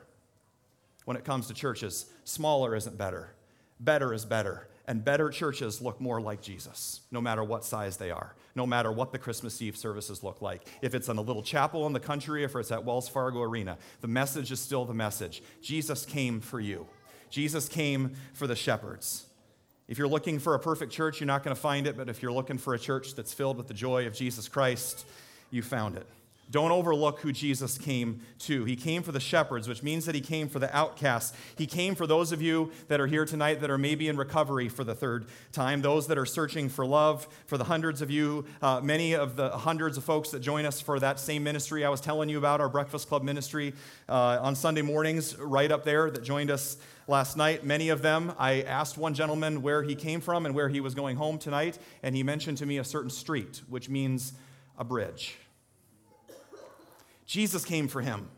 when 1.05 1.17
it 1.17 1.25
comes 1.25 1.47
to 1.47 1.53
churches, 1.55 2.05
smaller 2.25 2.75
isn't 2.75 2.95
better. 2.95 3.33
Better 3.79 4.13
is 4.13 4.23
better. 4.23 4.69
And 4.87 5.03
better 5.03 5.31
churches 5.31 5.81
look 5.81 5.99
more 5.99 6.21
like 6.21 6.43
Jesus, 6.43 7.01
no 7.09 7.19
matter 7.19 7.43
what 7.43 7.65
size 7.65 7.97
they 7.97 8.11
are, 8.11 8.35
no 8.53 8.67
matter 8.67 8.91
what 8.91 9.11
the 9.11 9.17
Christmas 9.17 9.63
Eve 9.63 9.75
services 9.75 10.21
look 10.21 10.43
like. 10.43 10.67
If 10.83 10.93
it's 10.93 11.09
in 11.09 11.17
a 11.17 11.23
little 11.23 11.41
chapel 11.41 11.87
in 11.87 11.93
the 11.93 11.99
country, 11.99 12.43
if 12.43 12.55
it's 12.55 12.71
at 12.71 12.85
Wells 12.85 13.09
Fargo 13.09 13.41
Arena, 13.41 13.79
the 14.01 14.07
message 14.07 14.51
is 14.51 14.59
still 14.59 14.85
the 14.85 14.93
message. 14.93 15.41
Jesus 15.63 16.05
came 16.05 16.39
for 16.39 16.59
you, 16.59 16.85
Jesus 17.31 17.67
came 17.67 18.13
for 18.35 18.45
the 18.45 18.55
shepherds. 18.55 19.25
If 19.87 19.97
you're 19.97 20.07
looking 20.07 20.37
for 20.37 20.53
a 20.53 20.59
perfect 20.59 20.91
church, 20.91 21.19
you're 21.19 21.25
not 21.25 21.43
going 21.43 21.55
to 21.55 21.59
find 21.59 21.87
it, 21.87 21.97
but 21.97 22.09
if 22.09 22.21
you're 22.21 22.31
looking 22.31 22.59
for 22.59 22.75
a 22.75 22.79
church 22.79 23.15
that's 23.15 23.33
filled 23.33 23.57
with 23.57 23.67
the 23.67 23.73
joy 23.73 24.05
of 24.05 24.13
Jesus 24.13 24.47
Christ, 24.47 25.07
you 25.49 25.63
found 25.63 25.97
it. 25.97 26.05
Don't 26.53 26.71
overlook 26.71 27.21
who 27.21 27.31
Jesus 27.31 27.79
came 27.79 28.21
to. 28.37 28.63
He 28.63 28.75
came 28.75 29.01
for 29.01 29.11
the 29.11 29.19
shepherds, 29.19 29.67
which 29.67 29.81
means 29.81 30.05
that 30.05 30.13
he 30.13 30.21
came 30.21 30.47
for 30.47 30.59
the 30.59 30.73
outcasts. 30.73 31.35
He 31.57 31.65
came 31.65 31.95
for 31.95 32.05
those 32.05 32.31
of 32.31 32.43
you 32.43 32.71
that 32.89 33.01
are 33.01 33.07
here 33.07 33.25
tonight 33.25 33.59
that 33.61 33.71
are 33.71 33.77
maybe 33.79 34.07
in 34.07 34.17
recovery 34.17 34.69
for 34.69 34.83
the 34.83 34.93
third 34.93 35.25
time, 35.51 35.81
those 35.81 36.05
that 36.09 36.17
are 36.19 36.27
searching 36.27 36.69
for 36.69 36.85
love, 36.85 37.27
for 37.47 37.57
the 37.57 37.63
hundreds 37.63 38.03
of 38.03 38.11
you, 38.11 38.45
uh, 38.61 38.79
many 38.81 39.13
of 39.15 39.35
the 39.35 39.49
hundreds 39.49 39.97
of 39.97 40.03
folks 40.03 40.29
that 40.29 40.41
join 40.41 40.63
us 40.63 40.79
for 40.79 40.99
that 40.99 41.19
same 41.19 41.43
ministry 41.43 41.83
I 41.83 41.89
was 41.89 41.99
telling 41.99 42.29
you 42.29 42.37
about, 42.37 42.61
our 42.61 42.69
Breakfast 42.69 43.07
Club 43.07 43.23
ministry 43.23 43.73
uh, 44.07 44.37
on 44.39 44.53
Sunday 44.53 44.83
mornings, 44.83 45.35
right 45.39 45.71
up 45.71 45.83
there, 45.83 46.11
that 46.11 46.23
joined 46.23 46.51
us 46.51 46.77
last 47.07 47.35
night. 47.35 47.65
Many 47.65 47.89
of 47.89 48.03
them, 48.03 48.31
I 48.37 48.61
asked 48.61 48.95
one 48.95 49.15
gentleman 49.15 49.63
where 49.63 49.81
he 49.81 49.95
came 49.95 50.21
from 50.21 50.45
and 50.45 50.53
where 50.53 50.69
he 50.69 50.81
was 50.81 50.93
going 50.93 51.17
home 51.17 51.39
tonight, 51.39 51.79
and 52.03 52.15
he 52.15 52.21
mentioned 52.21 52.59
to 52.59 52.67
me 52.67 52.77
a 52.77 52.83
certain 52.83 53.09
street, 53.09 53.63
which 53.69 53.89
means 53.89 54.33
a 54.77 54.83
bridge. 54.83 55.39
Jesus 57.25 57.65
came 57.65 57.87
for 57.87 58.01
him. 58.01 58.29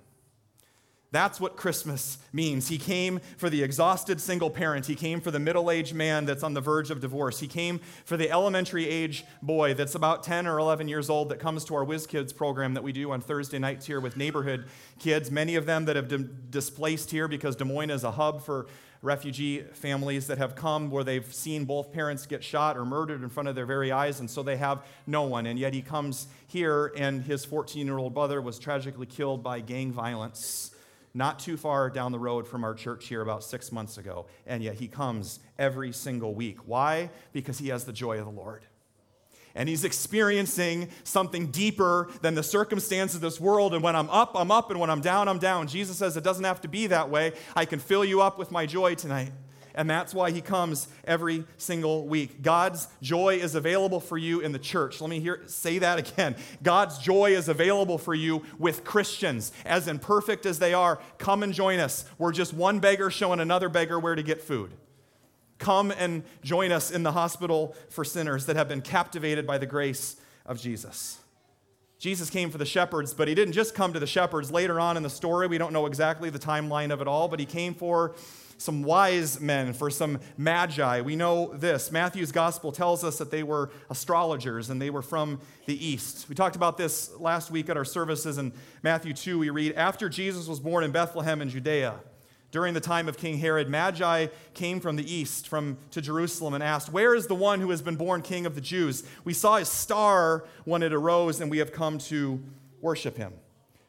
That's 1.16 1.40
what 1.40 1.56
Christmas 1.56 2.18
means. 2.34 2.68
He 2.68 2.78
came 2.78 3.22
for 3.38 3.50
the 3.50 3.64
exhausted 3.64 4.20
single 4.20 4.50
parent. 4.50 4.86
He 4.86 4.96
came 4.96 5.22
for 5.22 5.32
the 5.32 5.40
middle 5.40 5.72
aged 5.72 5.96
man 5.96 6.26
that's 6.26 6.44
on 6.44 6.54
the 6.54 6.60
verge 6.60 6.92
of 6.92 7.00
divorce. 7.00 7.40
He 7.40 7.48
came 7.48 7.80
for 8.04 8.18
the 8.18 8.30
elementary 8.30 8.90
age 8.90 9.24
boy 9.42 9.76
that's 9.76 9.96
about 9.96 10.24
10 10.24 10.46
or 10.46 10.60
11 10.60 10.90
years 10.90 11.10
old 11.10 11.30
that 11.30 11.40
comes 11.40 11.64
to 11.66 11.76
our 11.76 11.86
Whiz 11.86 12.06
Kids 12.06 12.34
program 12.34 12.74
that 12.74 12.84
we 12.84 12.92
do 12.92 13.12
on 13.12 13.22
Thursday 13.22 13.60
nights 13.60 13.86
here 13.86 14.02
with 14.02 14.18
neighborhood 14.18 14.66
kids, 15.00 15.32
many 15.32 15.56
of 15.56 15.66
them 15.66 15.86
that 15.86 15.96
have 15.96 16.10
been 16.10 16.48
displaced 16.50 17.12
here 17.12 17.30
because 17.30 17.56
Des 17.56 17.64
Moines 17.64 17.92
is 17.92 18.04
a 18.04 18.12
hub 18.12 18.44
for 18.44 18.68
refugee 19.06 19.62
families 19.74 20.28
that 20.28 20.38
have 20.38 20.56
come 20.56 20.90
where 20.90 21.04
they've 21.04 21.34
seen 21.34 21.64
both 21.64 21.94
parents 21.94 22.26
get 22.26 22.44
shot 22.44 22.76
or 22.76 22.84
murdered 22.84 23.24
in 23.24 23.30
front 23.30 23.48
of 23.48 23.56
their 23.56 23.66
very 23.66 23.92
eyes, 23.92 24.20
and 24.20 24.30
so 24.30 24.44
they 24.44 24.58
have 24.58 24.84
no 25.08 25.24
one. 25.24 25.46
And 25.46 25.58
yet 25.58 25.74
he 25.74 25.82
comes 25.82 26.28
here, 26.48 26.92
and 26.98 27.24
his 27.24 27.46
14 27.46 27.86
year 27.86 27.98
old 27.98 28.14
brother 28.14 28.42
was 28.42 28.60
tragically 28.60 29.06
killed 29.06 29.44
by 29.44 29.62
gang 29.62 29.92
violence 29.92 30.72
not 31.14 31.40
too 31.40 31.56
far 31.56 31.90
down 31.90 32.12
the 32.12 32.20
road 32.20 32.46
from 32.46 32.66
our 32.66 32.74
church 32.74 33.08
here 33.08 33.22
about 33.22 33.42
six 33.42 33.72
months 33.72 33.98
ago. 33.98 34.26
And 34.46 34.62
yet 34.62 34.76
he 34.76 34.90
comes 34.90 35.40
every 35.58 35.94
single 35.94 36.36
week. 36.36 36.58
Why? 36.66 37.10
Because 37.32 37.58
he 37.58 37.70
has 37.70 37.86
the 37.86 37.94
joy 37.94 38.20
of 38.20 38.26
the 38.26 38.32
Lord 38.32 38.66
and 39.56 39.70
he's 39.70 39.84
experiencing 39.86 40.90
something 41.04 41.48
deeper 41.48 42.10
than 42.22 42.36
the 42.36 42.44
circumstances 42.44 43.16
of 43.16 43.22
this 43.22 43.40
world. 43.40 43.74
And 43.74 43.82
when 43.82 43.96
I'm 43.96 44.10
up, 44.10 44.34
I'm 44.36 44.52
up, 44.52 44.70
and 44.70 44.80
when 44.80 44.90
I'm 44.90 45.02
down, 45.02 45.28
I'm 45.28 45.40
down. 45.40 45.68
Jesus 45.68 45.98
says 45.98 46.18
it 46.18 46.24
doesn't 46.24 46.44
have 46.44 46.62
to 46.62 46.68
be 46.68 46.88
that 46.88 47.10
way. 47.10 47.32
I 47.56 47.66
can 47.66 47.80
fill 47.80 48.04
you 48.04 48.22
up 48.22 48.38
with 48.38 48.52
my 48.52 48.66
joy 48.66 48.96
tonight. 48.96 49.32
and 49.76 49.90
that's 49.90 50.14
why 50.14 50.32
he 50.32 50.42
comes 50.42 50.88
every 51.04 51.44
single 51.58 52.08
week. 52.08 52.42
God's 52.42 52.88
joy 53.02 53.36
is 53.36 53.56
available 53.56 54.00
for 54.00 54.18
you 54.18 54.40
in 54.40 54.54
the 54.54 54.60
church. 54.60 55.02
Let 55.02 55.10
me 55.10 55.20
hear 55.20 55.42
say 55.48 55.80
that 55.80 56.00
again. 56.00 56.36
God's 56.64 56.98
joy 56.98 57.32
is 57.32 57.50
available 57.50 57.98
for 57.98 58.16
you 58.16 58.44
with 58.58 58.84
Christians. 58.84 59.52
As 59.66 59.88
imperfect 59.88 60.46
as 60.46 60.60
they 60.60 60.74
are, 60.74 61.00
come 61.18 61.44
and 61.44 61.54
join 61.54 61.80
us. 61.80 62.06
We're 62.18 62.32
just 62.32 62.54
one 62.54 62.80
beggar 62.80 63.12
showing 63.12 63.40
another 63.40 63.70
beggar 63.70 64.00
where 64.00 64.16
to 64.16 64.24
get 64.24 64.42
food. 64.42 64.72
Come 65.66 65.90
and 65.90 66.22
join 66.44 66.72
us 66.72 66.92
in 66.92 67.02
the 67.02 67.14
hospital 67.14 67.76
for 67.90 68.06
sinners 68.06 68.46
that 68.46 68.56
have 68.56 68.68
been 68.68 68.84
captivated 68.84 69.48
by 69.48 69.58
the 69.58 69.66
grace 69.66 70.16
of 70.46 70.62
Jesus. 70.62 71.18
Jesus 71.98 72.30
came 72.30 72.52
for 72.52 72.60
the 72.60 72.68
shepherds, 72.68 73.16
but 73.16 73.28
he 73.28 73.34
didn't 73.34 73.54
just 73.54 73.74
come 73.74 73.92
to 73.92 74.00
the 74.00 74.06
shepherds. 74.06 74.52
Later 74.52 74.80
on 74.80 74.96
in 74.96 75.02
the 75.02 75.10
story, 75.10 75.48
we 75.48 75.58
don't 75.58 75.74
know 75.74 75.88
exactly 75.88 76.30
the 76.30 76.38
timeline 76.38 76.94
of 76.94 77.02
it 77.02 77.08
all, 77.08 77.28
but 77.28 77.40
he 77.40 77.48
came 77.48 77.74
for 77.74 78.14
some 78.60 78.84
wise 78.84 79.42
men, 79.42 79.74
for 79.74 79.90
some 79.90 80.20
magi. 80.38 81.02
We 81.02 81.16
know 81.16 81.52
this. 81.56 81.92
Matthew's 81.92 82.32
gospel 82.32 82.72
tells 82.72 83.04
us 83.04 83.18
that 83.18 83.32
they 83.32 83.42
were 83.42 83.72
astrologers 83.90 84.70
and 84.70 84.80
they 84.80 84.92
were 84.92 85.02
from 85.02 85.40
the 85.66 85.84
east. 85.84 86.30
We 86.30 86.36
talked 86.36 86.56
about 86.56 86.78
this 86.78 87.12
last 87.20 87.50
week 87.50 87.70
at 87.70 87.76
our 87.76 87.86
services 87.86 88.38
in 88.38 88.54
Matthew 88.84 89.14
2. 89.14 89.40
We 89.40 89.50
read, 89.50 89.74
After 89.74 90.10
Jesus 90.10 90.48
was 90.48 90.60
born 90.60 90.84
in 90.84 90.92
Bethlehem 90.92 91.42
in 91.42 91.50
Judea, 91.50 91.96
during 92.56 92.74
the 92.74 92.80
time 92.80 93.10
of 93.10 93.18
King 93.18 93.38
Herod, 93.38 93.68
Magi 93.68 94.28
came 94.54 94.80
from 94.80 94.96
the 94.96 95.14
east 95.14 95.46
from, 95.46 95.78
to 95.92 96.00
Jerusalem 96.00 96.54
and 96.54 96.64
asked, 96.64 96.90
Where 96.90 97.14
is 97.14 97.28
the 97.28 97.36
one 97.36 97.60
who 97.60 97.70
has 97.72 97.82
been 97.82 97.98
born 97.98 98.22
king 98.22 98.46
of 98.46 98.56
the 98.56 98.62
Jews? 98.62 99.04
We 99.26 99.34
saw 99.34 99.58
his 99.58 99.68
star 99.68 100.46
when 100.64 100.82
it 100.82 100.94
arose, 100.94 101.42
and 101.42 101.52
we 101.52 101.58
have 101.58 101.74
come 101.74 101.98
to 101.98 102.42
worship 102.80 103.18
him. 103.18 103.34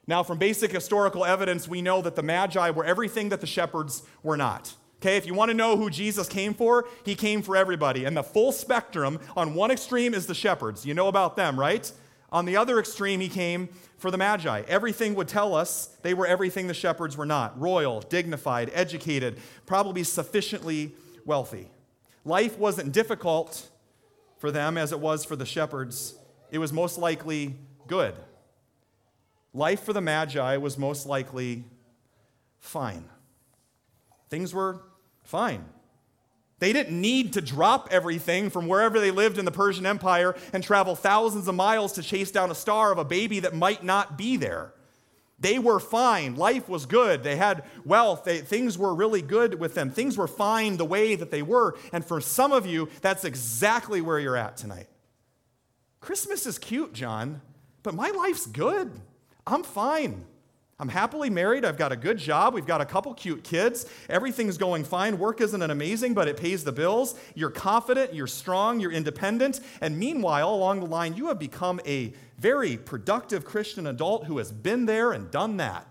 Now, 0.08 0.24
from 0.24 0.38
basic 0.38 0.72
historical 0.72 1.24
evidence, 1.24 1.68
we 1.68 1.80
know 1.80 2.02
that 2.02 2.16
the 2.16 2.24
Magi 2.24 2.70
were 2.70 2.84
everything 2.84 3.28
that 3.28 3.40
the 3.40 3.46
shepherds 3.46 4.02
were 4.24 4.36
not. 4.36 4.74
Okay, 4.96 5.16
if 5.16 5.26
you 5.26 5.34
want 5.34 5.50
to 5.50 5.56
know 5.56 5.76
who 5.76 5.88
Jesus 5.88 6.28
came 6.28 6.52
for, 6.52 6.88
he 7.04 7.14
came 7.14 7.42
for 7.42 7.56
everybody. 7.56 8.04
And 8.04 8.16
the 8.16 8.24
full 8.24 8.50
spectrum, 8.50 9.20
on 9.36 9.54
one 9.54 9.70
extreme 9.70 10.12
is 10.12 10.26
the 10.26 10.34
shepherds. 10.34 10.84
You 10.84 10.92
know 10.92 11.06
about 11.06 11.36
them, 11.36 11.56
right? 11.56 11.92
On 12.32 12.44
the 12.44 12.56
other 12.56 12.80
extreme, 12.80 13.20
he 13.20 13.28
came 13.28 13.68
for 13.98 14.10
the 14.10 14.18
Magi. 14.18 14.62
Everything 14.68 15.14
would 15.14 15.28
tell 15.28 15.54
us 15.54 15.86
they 16.02 16.14
were 16.14 16.26
everything 16.26 16.66
the 16.66 16.74
shepherds 16.74 17.16
were 17.16 17.26
not 17.26 17.58
royal, 17.60 18.00
dignified, 18.00 18.70
educated, 18.74 19.38
probably 19.64 20.04
sufficiently 20.04 20.92
wealthy. 21.24 21.70
Life 22.24 22.58
wasn't 22.58 22.92
difficult 22.92 23.68
for 24.38 24.50
them 24.50 24.76
as 24.76 24.92
it 24.92 25.00
was 25.00 25.24
for 25.24 25.36
the 25.36 25.46
shepherds, 25.46 26.14
it 26.50 26.58
was 26.58 26.72
most 26.72 26.98
likely 26.98 27.56
good. 27.86 28.14
Life 29.54 29.84
for 29.84 29.92
the 29.92 30.02
Magi 30.02 30.56
was 30.58 30.76
most 30.76 31.06
likely 31.06 31.64
fine. 32.58 33.08
Things 34.28 34.52
were 34.52 34.82
fine. 35.24 35.64
They 36.58 36.72
didn't 36.72 36.98
need 36.98 37.34
to 37.34 37.42
drop 37.42 37.88
everything 37.90 38.48
from 38.48 38.66
wherever 38.66 38.98
they 38.98 39.10
lived 39.10 39.38
in 39.38 39.44
the 39.44 39.50
Persian 39.50 39.84
Empire 39.84 40.34
and 40.52 40.64
travel 40.64 40.96
thousands 40.96 41.48
of 41.48 41.54
miles 41.54 41.92
to 41.92 42.02
chase 42.02 42.30
down 42.30 42.50
a 42.50 42.54
star 42.54 42.92
of 42.92 42.98
a 42.98 43.04
baby 43.04 43.40
that 43.40 43.54
might 43.54 43.84
not 43.84 44.16
be 44.16 44.36
there. 44.36 44.72
They 45.38 45.58
were 45.58 45.78
fine. 45.78 46.34
Life 46.36 46.66
was 46.66 46.86
good. 46.86 47.22
They 47.22 47.36
had 47.36 47.64
wealth. 47.84 48.24
They, 48.24 48.38
things 48.38 48.78
were 48.78 48.94
really 48.94 49.20
good 49.20 49.60
with 49.60 49.74
them. 49.74 49.90
Things 49.90 50.16
were 50.16 50.26
fine 50.26 50.78
the 50.78 50.86
way 50.86 51.14
that 51.14 51.30
they 51.30 51.42
were. 51.42 51.76
And 51.92 52.02
for 52.02 52.22
some 52.22 52.52
of 52.52 52.64
you, 52.64 52.88
that's 53.02 53.26
exactly 53.26 54.00
where 54.00 54.18
you're 54.18 54.36
at 54.36 54.56
tonight. 54.56 54.88
Christmas 56.00 56.46
is 56.46 56.58
cute, 56.58 56.94
John, 56.94 57.42
but 57.82 57.94
my 57.94 58.10
life's 58.10 58.46
good. 58.46 58.92
I'm 59.46 59.62
fine. 59.62 60.24
I'm 60.78 60.90
happily 60.90 61.30
married. 61.30 61.64
I've 61.64 61.78
got 61.78 61.90
a 61.90 61.96
good 61.96 62.18
job. 62.18 62.52
We've 62.52 62.66
got 62.66 62.82
a 62.82 62.84
couple 62.84 63.14
cute 63.14 63.42
kids. 63.42 63.86
Everything's 64.10 64.58
going 64.58 64.84
fine. 64.84 65.18
Work 65.18 65.40
isn't 65.40 65.62
an 65.62 65.70
amazing, 65.70 66.12
but 66.12 66.28
it 66.28 66.36
pays 66.36 66.64
the 66.64 66.72
bills. 66.72 67.18
You're 67.34 67.50
confident, 67.50 68.12
you're 68.12 68.26
strong, 68.26 68.78
you're 68.78 68.92
independent. 68.92 69.60
And 69.80 69.98
meanwhile, 69.98 70.54
along 70.54 70.80
the 70.80 70.86
line, 70.86 71.14
you 71.14 71.28
have 71.28 71.38
become 71.38 71.80
a 71.86 72.12
very 72.38 72.76
productive 72.76 73.46
Christian 73.46 73.86
adult 73.86 74.26
who 74.26 74.36
has 74.36 74.52
been 74.52 74.84
there 74.84 75.12
and 75.12 75.30
done 75.30 75.56
that. 75.56 75.86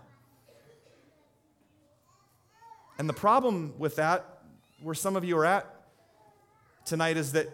And 2.96 3.08
the 3.08 3.14
problem 3.14 3.74
with 3.78 3.96
that, 3.96 4.38
where 4.80 4.94
some 4.94 5.16
of 5.16 5.24
you 5.24 5.36
are 5.36 5.44
at 5.44 5.66
tonight, 6.84 7.16
is 7.16 7.32
that 7.32 7.48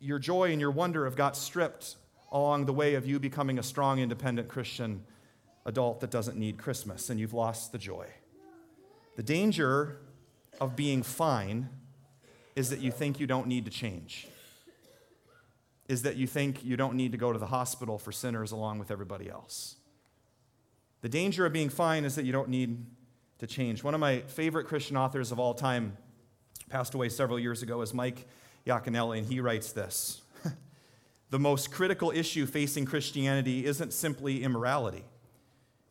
your 0.00 0.18
joy 0.18 0.50
and 0.50 0.62
your 0.62 0.70
wonder 0.70 1.04
have 1.04 1.14
got 1.14 1.36
stripped 1.36 1.96
along 2.32 2.64
the 2.64 2.72
way 2.72 2.94
of 2.94 3.06
you 3.06 3.20
becoming 3.20 3.58
a 3.58 3.62
strong, 3.62 3.98
independent 3.98 4.48
Christian 4.48 5.04
adult 5.66 6.00
that 6.00 6.10
doesn't 6.10 6.36
need 6.36 6.58
Christmas, 6.58 7.10
and 7.10 7.18
you've 7.18 7.32
lost 7.32 7.72
the 7.72 7.78
joy. 7.78 8.06
The 9.16 9.22
danger 9.22 9.98
of 10.60 10.76
being 10.76 11.02
fine 11.02 11.68
is 12.56 12.70
that 12.70 12.80
you 12.80 12.90
think 12.90 13.18
you 13.18 13.26
don't 13.26 13.46
need 13.46 13.64
to 13.64 13.70
change, 13.70 14.28
is 15.88 16.02
that 16.02 16.16
you 16.16 16.26
think 16.26 16.64
you 16.64 16.76
don't 16.76 16.94
need 16.94 17.12
to 17.12 17.18
go 17.18 17.32
to 17.32 17.38
the 17.38 17.46
hospital 17.46 17.98
for 17.98 18.12
sinners 18.12 18.52
along 18.52 18.78
with 18.78 18.90
everybody 18.90 19.28
else. 19.28 19.76
The 21.00 21.08
danger 21.08 21.44
of 21.46 21.52
being 21.52 21.68
fine 21.68 22.04
is 22.04 22.14
that 22.14 22.24
you 22.24 22.32
don't 22.32 22.48
need 22.48 22.84
to 23.38 23.46
change. 23.46 23.82
One 23.82 23.94
of 23.94 24.00
my 24.00 24.20
favorite 24.20 24.66
Christian 24.66 24.96
authors 24.96 25.32
of 25.32 25.38
all 25.38 25.54
time 25.54 25.96
passed 26.70 26.94
away 26.94 27.08
several 27.08 27.38
years 27.38 27.62
ago 27.62 27.82
is 27.82 27.92
Mike 27.92 28.26
Yaconelli, 28.66 29.18
and 29.18 29.26
he 29.26 29.40
writes 29.40 29.72
this 29.72 30.22
The 31.30 31.38
most 31.38 31.70
critical 31.70 32.10
issue 32.10 32.46
facing 32.46 32.84
Christianity 32.84 33.66
isn't 33.66 33.92
simply 33.92 34.42
immorality 34.42 35.04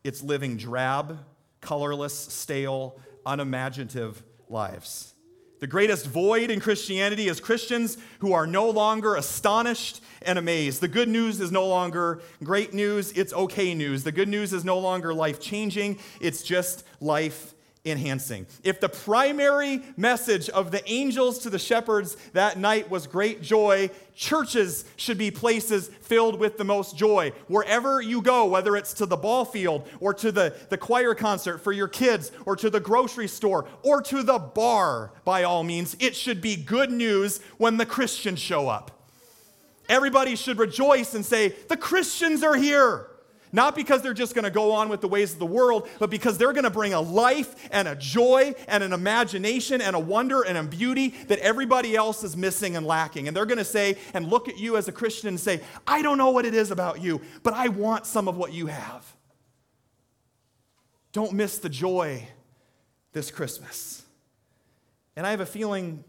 it's 0.04 0.22
living 0.22 0.58
drab, 0.58 1.20
colorless, 1.62 2.14
stale, 2.14 3.00
unimaginative 3.26 4.24
lives. 4.50 5.14
The 5.60 5.68
greatest 5.68 6.06
void 6.08 6.52
in 6.52 6.60
Christianity 6.60 7.30
is 7.30 7.40
Christians 7.40 7.98
who 8.20 8.34
are 8.34 8.46
no 8.46 8.70
longer 8.70 9.16
astonished 9.16 10.02
and 10.22 10.38
amazed. 10.38 10.82
The 10.82 10.90
good 10.90 11.08
news 11.08 11.40
is 11.40 11.54
no 11.54 11.66
longer 11.66 12.22
great 12.44 12.74
news, 12.74 13.14
it's 13.14 13.32
okay 13.32 13.74
news. 13.74 14.04
The 14.04 14.12
good 14.12 14.28
news 14.28 14.52
is 14.52 14.66
no 14.66 14.78
longer 14.78 15.14
life 15.14 15.40
changing, 15.40 16.00
it's 16.20 16.44
just 16.44 16.86
life 17.00 17.54
enhancing. 17.86 18.48
If 18.64 18.80
the 18.80 18.88
primary 18.88 19.82
message 19.98 20.50
of 20.50 20.72
the 20.72 20.90
angels 20.90 21.40
to 21.40 21.50
the 21.50 21.60
shepherds 21.60 22.16
that 22.32 22.58
night 22.58 22.90
was 22.90 23.08
great 23.08 23.42
joy, 23.42 23.90
churches 24.16 24.86
should 24.96 25.18
be 25.18 25.32
places 25.32 25.90
filled 25.90 26.40
with 26.40 26.58
the 26.58 26.64
most 26.64 26.96
joy. 26.96 27.34
Wherever 27.48 28.02
you 28.02 28.22
go, 28.22 28.46
whether 28.46 28.78
it's 28.78 28.94
to 28.96 29.06
the 29.06 29.18
ball 29.18 29.44
field 29.44 29.86
or 30.00 30.14
to 30.14 30.32
the, 30.32 30.56
the 30.70 30.78
choir 30.78 31.14
concert 31.14 31.58
for 31.58 31.74
your 31.74 31.90
kids 31.90 32.32
or 32.46 32.56
to 32.56 32.70
the 32.70 32.80
grocery 32.80 33.28
store 33.28 33.66
or 33.84 34.02
to 34.04 34.24
the 34.24 34.40
bar, 34.40 35.12
by 35.26 35.44
all 35.44 35.64
means, 35.64 35.98
it 36.00 36.16
should 36.16 36.42
be 36.42 36.56
good 36.56 36.90
news 36.92 37.42
when 37.58 37.76
the 37.76 37.86
Christians 37.86 38.40
show 38.40 38.70
up. 38.70 38.92
Everybody 39.90 40.38
should 40.38 40.58
rejoice 40.58 41.14
and 41.14 41.26
say, 41.26 41.50
The 41.68 41.76
Christians 41.76 42.44
are 42.44 42.56
here. 42.56 43.10
Not 43.56 43.76
because 43.76 44.02
they're 44.02 44.16
just 44.16 44.34
going 44.34 44.46
to 44.46 44.52
go 44.52 44.72
on 44.72 44.90
with 44.90 45.00
the 45.00 45.08
ways 45.08 45.32
of 45.34 45.40
the 45.40 45.46
world, 45.46 45.88
but 46.00 46.10
because 46.10 46.40
they're 46.40 46.54
going 46.54 46.64
to 46.64 46.72
bring 46.72 46.96
a 46.96 47.00
life 47.00 47.56
and 47.72 47.88
a 47.88 47.96
joy 47.96 48.56
and 48.68 48.84
an 48.84 48.92
imagination 48.92 49.80
and 49.80 49.96
a 49.96 50.00
wonder 50.00 50.42
and 50.42 50.58
a 50.58 50.64
beauty 50.64 51.10
that 51.28 51.38
everybody 51.38 51.96
else 51.96 52.24
is 52.24 52.36
missing 52.36 52.76
and 52.76 52.84
lacking. 52.84 53.28
And 53.28 53.38
they're 53.38 53.46
going 53.46 53.60
to 53.60 53.64
say 53.64 53.98
and 54.16 54.28
look 54.28 54.50
at 54.50 54.58
you 54.58 54.76
as 54.76 54.88
a 54.88 54.92
Christian 54.92 55.28
and 55.28 55.40
say, 55.40 55.62
I 55.86 56.02
don't 56.02 56.18
know 56.18 56.32
what 56.32 56.46
it 56.46 56.56
is 56.56 56.72
about 56.72 57.00
you, 57.00 57.22
but 57.44 57.54
I 57.54 57.68
want 57.68 58.08
some 58.08 58.28
of 58.28 58.38
what 58.38 58.54
you 58.54 58.66
have. 58.66 59.06
Don't 61.12 61.34
miss 61.34 61.60
the 61.60 61.70
joy 61.70 62.28
this 63.12 63.30
Christmas. 63.30 64.02
And 65.16 65.28
I 65.28 65.30
have 65.30 65.42
a 65.42 65.46
feeling 65.46 66.04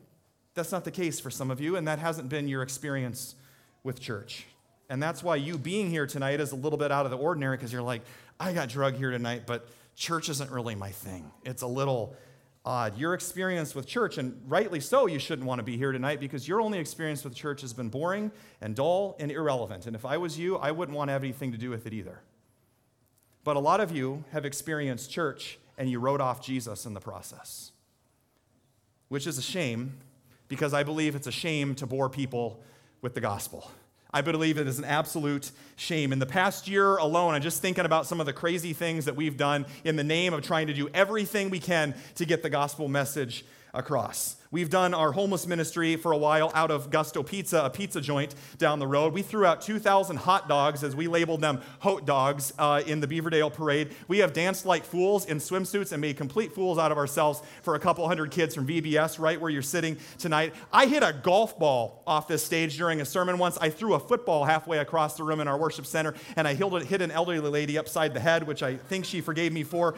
that's 0.55 0.73
not 0.73 0.85
the 0.85 0.91
case 0.91 1.21
for 1.21 1.31
some 1.31 1.51
of 1.51 1.61
you, 1.61 1.77
and 1.77 1.87
that 1.89 1.99
hasn't 1.99 2.31
been 2.31 2.49
your 2.49 2.63
experience 2.63 3.35
with 3.83 4.01
church. 4.01 4.47
And 4.89 5.03
that's 5.03 5.23
why 5.23 5.37
you 5.37 5.57
being 5.57 5.89
here 5.89 6.07
tonight 6.07 6.41
is 6.41 6.53
a 6.53 6.57
little 6.57 6.79
bit 6.79 6.93
out 6.93 7.07
of 7.07 7.11
the 7.11 7.17
ordinary 7.17 7.57
because 7.57 7.73
you're 7.73 7.83
like, 7.83 8.03
I 8.39 8.53
got 8.53 8.69
drug 8.69 8.95
here 8.95 9.11
tonight, 9.11 9.43
but 9.47 9.67
church 9.97 10.29
isn't 10.29 10.51
really 10.51 10.75
my 10.75 10.91
thing. 10.91 11.31
It's 11.45 11.63
a 11.63 11.67
little 11.67 12.17
odd. 12.65 12.99
Your 12.99 13.15
experience 13.15 13.75
with 13.75 13.87
church, 13.87 14.19
and 14.19 14.41
rightly 14.47 14.81
so, 14.81 15.07
you 15.07 15.19
shouldn't 15.19 15.47
want 15.47 15.59
to 15.59 15.63
be 15.63 15.77
here 15.77 15.93
tonight 15.93 16.21
because 16.21 16.49
your 16.49 16.61
only 16.61 16.79
experience 16.79 17.25
with 17.25 17.35
church 17.35 17.61
has 17.61 17.73
been 17.73 17.89
boring 17.89 18.31
and 18.61 18.75
dull 18.75 19.17
and 19.19 19.31
irrelevant. 19.31 19.87
And 19.87 19.95
if 19.95 20.05
I 20.05 20.17
was 20.17 20.39
you, 20.39 20.57
I 20.57 20.71
wouldn't 20.71 20.97
want 20.97 21.09
to 21.09 21.13
have 21.13 21.23
anything 21.23 21.53
to 21.53 21.59
do 21.59 21.71
with 21.71 21.87
it 21.87 21.93
either. 21.93 22.21
But 23.43 23.57
a 23.57 23.61
lot 23.61 23.81
of 23.81 23.93
you 23.93 24.25
have 24.33 24.45
experienced 24.45 25.11
church 25.11 25.59
and 25.77 25.91
you 25.91 25.99
wrote 25.99 26.21
off 26.21 26.43
Jesus 26.43 26.87
in 26.87 26.95
the 26.95 27.01
process, 27.01 27.73
which 29.09 29.27
is 29.27 29.37
a 29.37 29.43
shame 29.43 29.99
because 30.49 30.73
I 30.73 30.83
believe 30.83 31.15
it's 31.15 31.27
a 31.27 31.33
shame 31.33 31.75
to 31.77 31.87
bore 31.87 32.09
people 32.09 32.61
with 33.03 33.15
the 33.15 33.21
gospel. 33.21 33.71
I 34.15 34.21
believe 34.21 34.59
it 34.59 34.69
is 34.69 34.79
an 34.79 34.85
absolute 34.85 35.51
shame. 35.75 36.13
In 36.13 36.21
the 36.21 36.27
past 36.27 36.69
year 36.69 36.99
alone, 36.99 37.35
I'm 37.35 37.43
just 37.43 37.61
thinking 37.61 37.85
about 37.85 38.07
some 38.07 38.21
of 38.21 38.27
the 38.27 38.33
crazy 38.33 38.73
things 38.73 39.07
that 39.07 39.17
we've 39.17 39.37
done 39.37 39.67
in 39.83 39.97
the 39.97 40.05
name 40.05 40.33
of 40.33 40.43
trying 40.43 40.69
to 40.69 40.73
do 40.73 40.89
everything 40.95 41.51
we 41.51 41.59
can 41.59 41.97
to 42.15 42.25
get 42.25 42.41
the 42.45 42.49
gospel 42.49 42.87
message 42.87 43.45
across. 43.75 44.37
We've 44.55 44.71
done 44.71 44.95
our 44.95 45.11
homeless 45.11 45.49
ministry 45.49 45.97
for 45.97 46.13
a 46.13 46.17
while 46.17 46.53
out 46.55 46.71
of 46.71 46.89
Gusto 46.89 47.25
Pizza, 47.25 47.65
a 47.65 47.71
pizza 47.71 48.01
joint 48.01 48.37
down 48.57 48.79
the 48.79 48.87
road. 48.87 49.13
We 49.13 49.23
threw 49.23 49.45
out 49.45 49.63
2,000 49.63 50.17
hot 50.17 50.49
dogs, 50.49 50.85
as 50.85 50.95
we 50.95 51.09
labeled 51.09 51.41
them, 51.41 51.61
hot 51.81 52.07
dogs, 52.07 52.53
uh, 52.57 52.81
in 52.87 53.01
the 53.01 53.09
Beaverdale 53.09 53.53
parade. 53.53 53.97
We 54.07 54.19
have 54.19 54.33
danced 54.33 54.65
like 54.65 54.85
fools 54.85 55.27
in 55.27 55.39
swimsuits 55.39 55.91
and 55.91 56.01
made 56.01 56.17
complete 56.17 56.53
fools 56.53 56.79
out 56.79 56.93
of 56.93 56.99
ourselves 56.99 57.43
for 57.63 57.75
a 57.75 57.81
couple 57.81 58.07
hundred 58.07 58.31
kids 58.31 58.55
from 58.55 58.65
VBS, 58.65 59.19
right 59.19 59.41
where 59.41 59.51
you're 59.51 59.61
sitting 59.61 59.97
tonight. 60.19 60.55
I 60.73 60.87
hit 60.87 61.03
a 61.03 61.13
golf 61.13 61.59
ball 61.59 62.05
off 62.07 62.29
this 62.29 62.45
stage 62.45 62.77
during 62.77 63.01
a 63.01 63.05
sermon 63.05 63.39
once. 63.39 63.59
I 63.59 63.71
threw 63.71 63.95
a 63.95 63.99
football 63.99 64.45
halfway 64.45 64.79
across 64.79 65.17
the 65.17 65.25
room 65.25 65.41
in 65.41 65.49
our 65.49 65.59
worship 65.59 65.85
center, 65.85 66.15
and 66.37 66.47
I 66.47 66.55
hit 66.55 67.03
an 67.03 67.11
elderly 67.11 67.51
lady 67.51 67.77
upside 67.77 68.15
the 68.15 68.21
head, 68.21 68.47
which 68.47 68.63
I 68.63 68.77
think 68.77 69.05
she 69.05 69.21
forgave 69.21 69.53
me 69.53 69.65
for. 69.65 69.97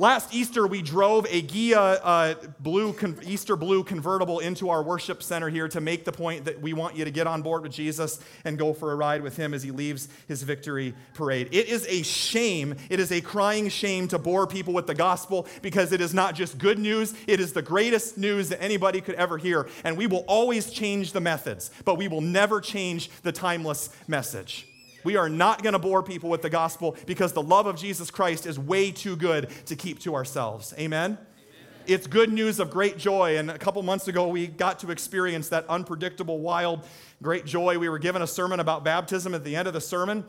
Last 0.00 0.34
Easter, 0.34 0.66
we 0.66 0.80
drove 0.80 1.26
a 1.28 1.42
Ghia 1.42 2.00
uh, 2.02 2.34
blue 2.58 2.94
con- 2.94 3.18
Easter 3.22 3.54
blue 3.54 3.84
convertible 3.84 4.38
into 4.38 4.70
our 4.70 4.82
worship 4.82 5.22
center 5.22 5.50
here 5.50 5.68
to 5.68 5.78
make 5.78 6.06
the 6.06 6.10
point 6.10 6.46
that 6.46 6.58
we 6.58 6.72
want 6.72 6.96
you 6.96 7.04
to 7.04 7.10
get 7.10 7.26
on 7.26 7.42
board 7.42 7.62
with 7.64 7.72
Jesus 7.72 8.18
and 8.46 8.56
go 8.56 8.72
for 8.72 8.92
a 8.92 8.94
ride 8.94 9.20
with 9.20 9.36
him 9.36 9.52
as 9.52 9.62
he 9.62 9.70
leaves 9.70 10.08
his 10.26 10.42
victory 10.42 10.94
parade. 11.12 11.48
It 11.52 11.68
is 11.68 11.86
a 11.86 12.00
shame, 12.00 12.76
it 12.88 12.98
is 12.98 13.12
a 13.12 13.20
crying 13.20 13.68
shame 13.68 14.08
to 14.08 14.18
bore 14.18 14.46
people 14.46 14.72
with 14.72 14.86
the 14.86 14.94
gospel 14.94 15.46
because 15.60 15.92
it 15.92 16.00
is 16.00 16.14
not 16.14 16.34
just 16.34 16.56
good 16.56 16.78
news, 16.78 17.12
it 17.26 17.38
is 17.38 17.52
the 17.52 17.60
greatest 17.60 18.16
news 18.16 18.48
that 18.48 18.62
anybody 18.62 19.02
could 19.02 19.16
ever 19.16 19.36
hear. 19.36 19.68
And 19.84 19.98
we 19.98 20.06
will 20.06 20.24
always 20.26 20.70
change 20.70 21.12
the 21.12 21.20
methods, 21.20 21.70
but 21.84 21.98
we 21.98 22.08
will 22.08 22.22
never 22.22 22.62
change 22.62 23.10
the 23.20 23.32
timeless 23.32 23.90
message. 24.08 24.66
We 25.04 25.16
are 25.16 25.28
not 25.28 25.62
going 25.62 25.72
to 25.72 25.78
bore 25.78 26.02
people 26.02 26.30
with 26.30 26.42
the 26.42 26.50
gospel 26.50 26.96
because 27.06 27.32
the 27.32 27.42
love 27.42 27.66
of 27.66 27.76
Jesus 27.76 28.10
Christ 28.10 28.46
is 28.46 28.58
way 28.58 28.90
too 28.90 29.16
good 29.16 29.50
to 29.66 29.76
keep 29.76 29.98
to 30.00 30.14
ourselves. 30.14 30.74
Amen? 30.78 31.18
It's 31.86 32.06
good 32.06 32.32
news 32.32 32.60
of 32.60 32.70
great 32.70 32.98
joy. 32.98 33.38
And 33.38 33.50
a 33.50 33.58
couple 33.58 33.82
months 33.82 34.06
ago, 34.06 34.28
we 34.28 34.46
got 34.46 34.78
to 34.80 34.90
experience 34.90 35.48
that 35.48 35.66
unpredictable, 35.68 36.38
wild, 36.38 36.86
great 37.22 37.46
joy. 37.46 37.78
We 37.78 37.88
were 37.88 37.98
given 37.98 38.22
a 38.22 38.26
sermon 38.26 38.60
about 38.60 38.84
baptism 38.84 39.34
at 39.34 39.44
the 39.44 39.56
end 39.56 39.66
of 39.66 39.74
the 39.74 39.80
sermon. 39.80 40.24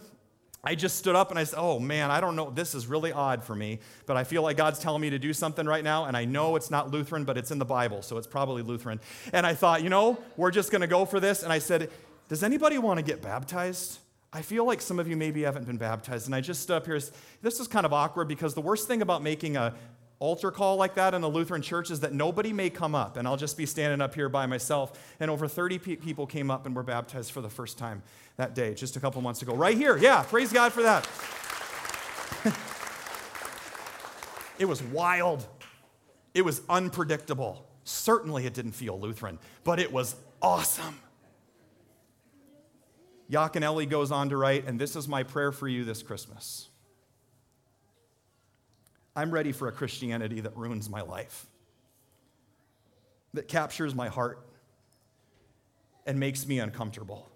I 0.63 0.76
just 0.76 0.97
stood 0.97 1.15
up 1.15 1.32
and 1.32 1.39
I 1.39 1.43
said, 1.43 1.59
Oh 1.59 1.80
man, 1.80 2.11
I 2.11 2.22
don't 2.22 2.36
know. 2.36 2.51
This 2.51 2.76
is 2.76 2.86
really 2.86 3.11
odd 3.11 3.43
for 3.43 3.55
me, 3.55 3.80
but 4.05 4.15
I 4.15 4.24
feel 4.24 4.43
like 4.43 4.57
God's 4.57 4.80
telling 4.80 5.01
me 5.01 5.09
to 5.09 5.17
do 5.17 5.34
something 5.34 5.65
right 5.65 5.84
now. 5.84 6.05
And 6.05 6.15
I 6.15 6.26
know 6.26 6.55
it's 6.55 6.69
not 6.69 6.91
Lutheran, 6.91 7.24
but 7.24 7.38
it's 7.38 7.51
in 7.51 7.57
the 7.57 7.65
Bible, 7.65 8.03
so 8.03 8.17
it's 8.17 8.28
probably 8.28 8.61
Lutheran. 8.61 8.99
And 9.34 9.45
I 9.45 9.55
thought, 9.55 9.84
you 9.84 9.89
know, 9.89 10.19
we're 10.38 10.51
just 10.51 10.72
going 10.72 10.82
to 10.82 10.88
go 10.88 11.05
for 11.05 11.19
this. 11.19 11.41
And 11.41 11.51
I 11.51 11.59
said, 11.59 11.89
Does 12.30 12.43
anybody 12.43 12.78
want 12.78 12.99
to 12.99 13.03
get 13.03 13.22
baptized? 13.22 13.99
I 14.34 14.41
feel 14.41 14.65
like 14.65 14.82
some 14.82 14.97
of 14.97 15.09
you 15.09 15.17
maybe 15.17 15.41
haven't 15.41 15.67
been 15.67 15.77
baptized, 15.77 16.27
and 16.27 16.34
I 16.34 16.39
just 16.39 16.61
stood 16.61 16.77
up 16.77 16.86
here. 16.86 16.99
This 17.41 17.59
is 17.59 17.67
kind 17.67 17.86
of 17.86 17.91
awkward 17.91 18.29
because 18.29 18.53
the 18.53 18.61
worst 18.61 18.88
thing 18.88 19.01
about 19.01 19.21
making 19.21 19.57
a 19.57 19.73
altar 20.19 20.51
call 20.51 20.77
like 20.77 20.95
that 20.95 21.13
in 21.13 21.23
a 21.23 21.27
Lutheran 21.27 21.61
church 21.61 21.91
is 21.91 21.99
that 22.01 22.13
nobody 22.13 22.53
may 22.53 22.69
come 22.69 22.95
up, 22.95 23.17
and 23.17 23.27
I'll 23.27 23.36
just 23.36 23.57
be 23.57 23.65
standing 23.65 23.99
up 23.99 24.15
here 24.15 24.29
by 24.29 24.45
myself. 24.45 24.93
And 25.19 25.29
over 25.29 25.47
30 25.49 25.79
pe- 25.79 25.95
people 25.97 26.25
came 26.25 26.49
up 26.49 26.65
and 26.65 26.73
were 26.73 26.84
baptized 26.84 27.32
for 27.32 27.41
the 27.41 27.49
first 27.49 27.77
time 27.77 28.03
that 28.38 28.55
day, 28.55 28.73
just 28.73 28.95
a 28.95 29.01
couple 29.01 29.21
months 29.21 29.41
ago, 29.41 29.53
right 29.53 29.75
here. 29.75 29.97
Yeah, 29.97 30.23
praise 30.23 30.53
God 30.53 30.71
for 30.71 30.84
that. 30.84 31.05
it 34.59 34.65
was 34.65 34.82
wild. 34.84 35.45
It 36.34 36.43
was 36.43 36.61
unpredictable. 36.69 37.67
Certainly, 37.84 38.45
it 38.45 38.53
didn't 38.53 38.73
feel 38.73 38.97
Lutheran, 38.97 39.39
but 39.65 39.79
it 39.79 39.91
was 39.91 40.15
awesome. 40.41 40.99
Yaconelli 43.32 43.89
goes 43.89 44.11
on 44.11 44.29
to 44.29 44.38
write, 44.38 44.67
and 44.67 44.77
this 44.77 44.95
is 44.95 45.07
my 45.07 45.23
prayer 45.23 45.51
for 45.51 45.67
you 45.67 45.86
this 45.86 46.03
Christmas. 46.03 46.67
I'm 49.15 49.32
ready 49.32 49.51
for 49.51 49.67
a 49.67 49.71
Christianity 49.71 50.41
that 50.41 50.55
ruins 50.55 50.89
my 50.89 51.01
life, 51.01 51.47
that 53.34 53.47
captures 53.47 53.95
my 53.95 54.09
heart 54.09 54.45
and 56.05 56.19
makes 56.19 56.45
me 56.45 56.59
uncomfortable. 56.59 57.29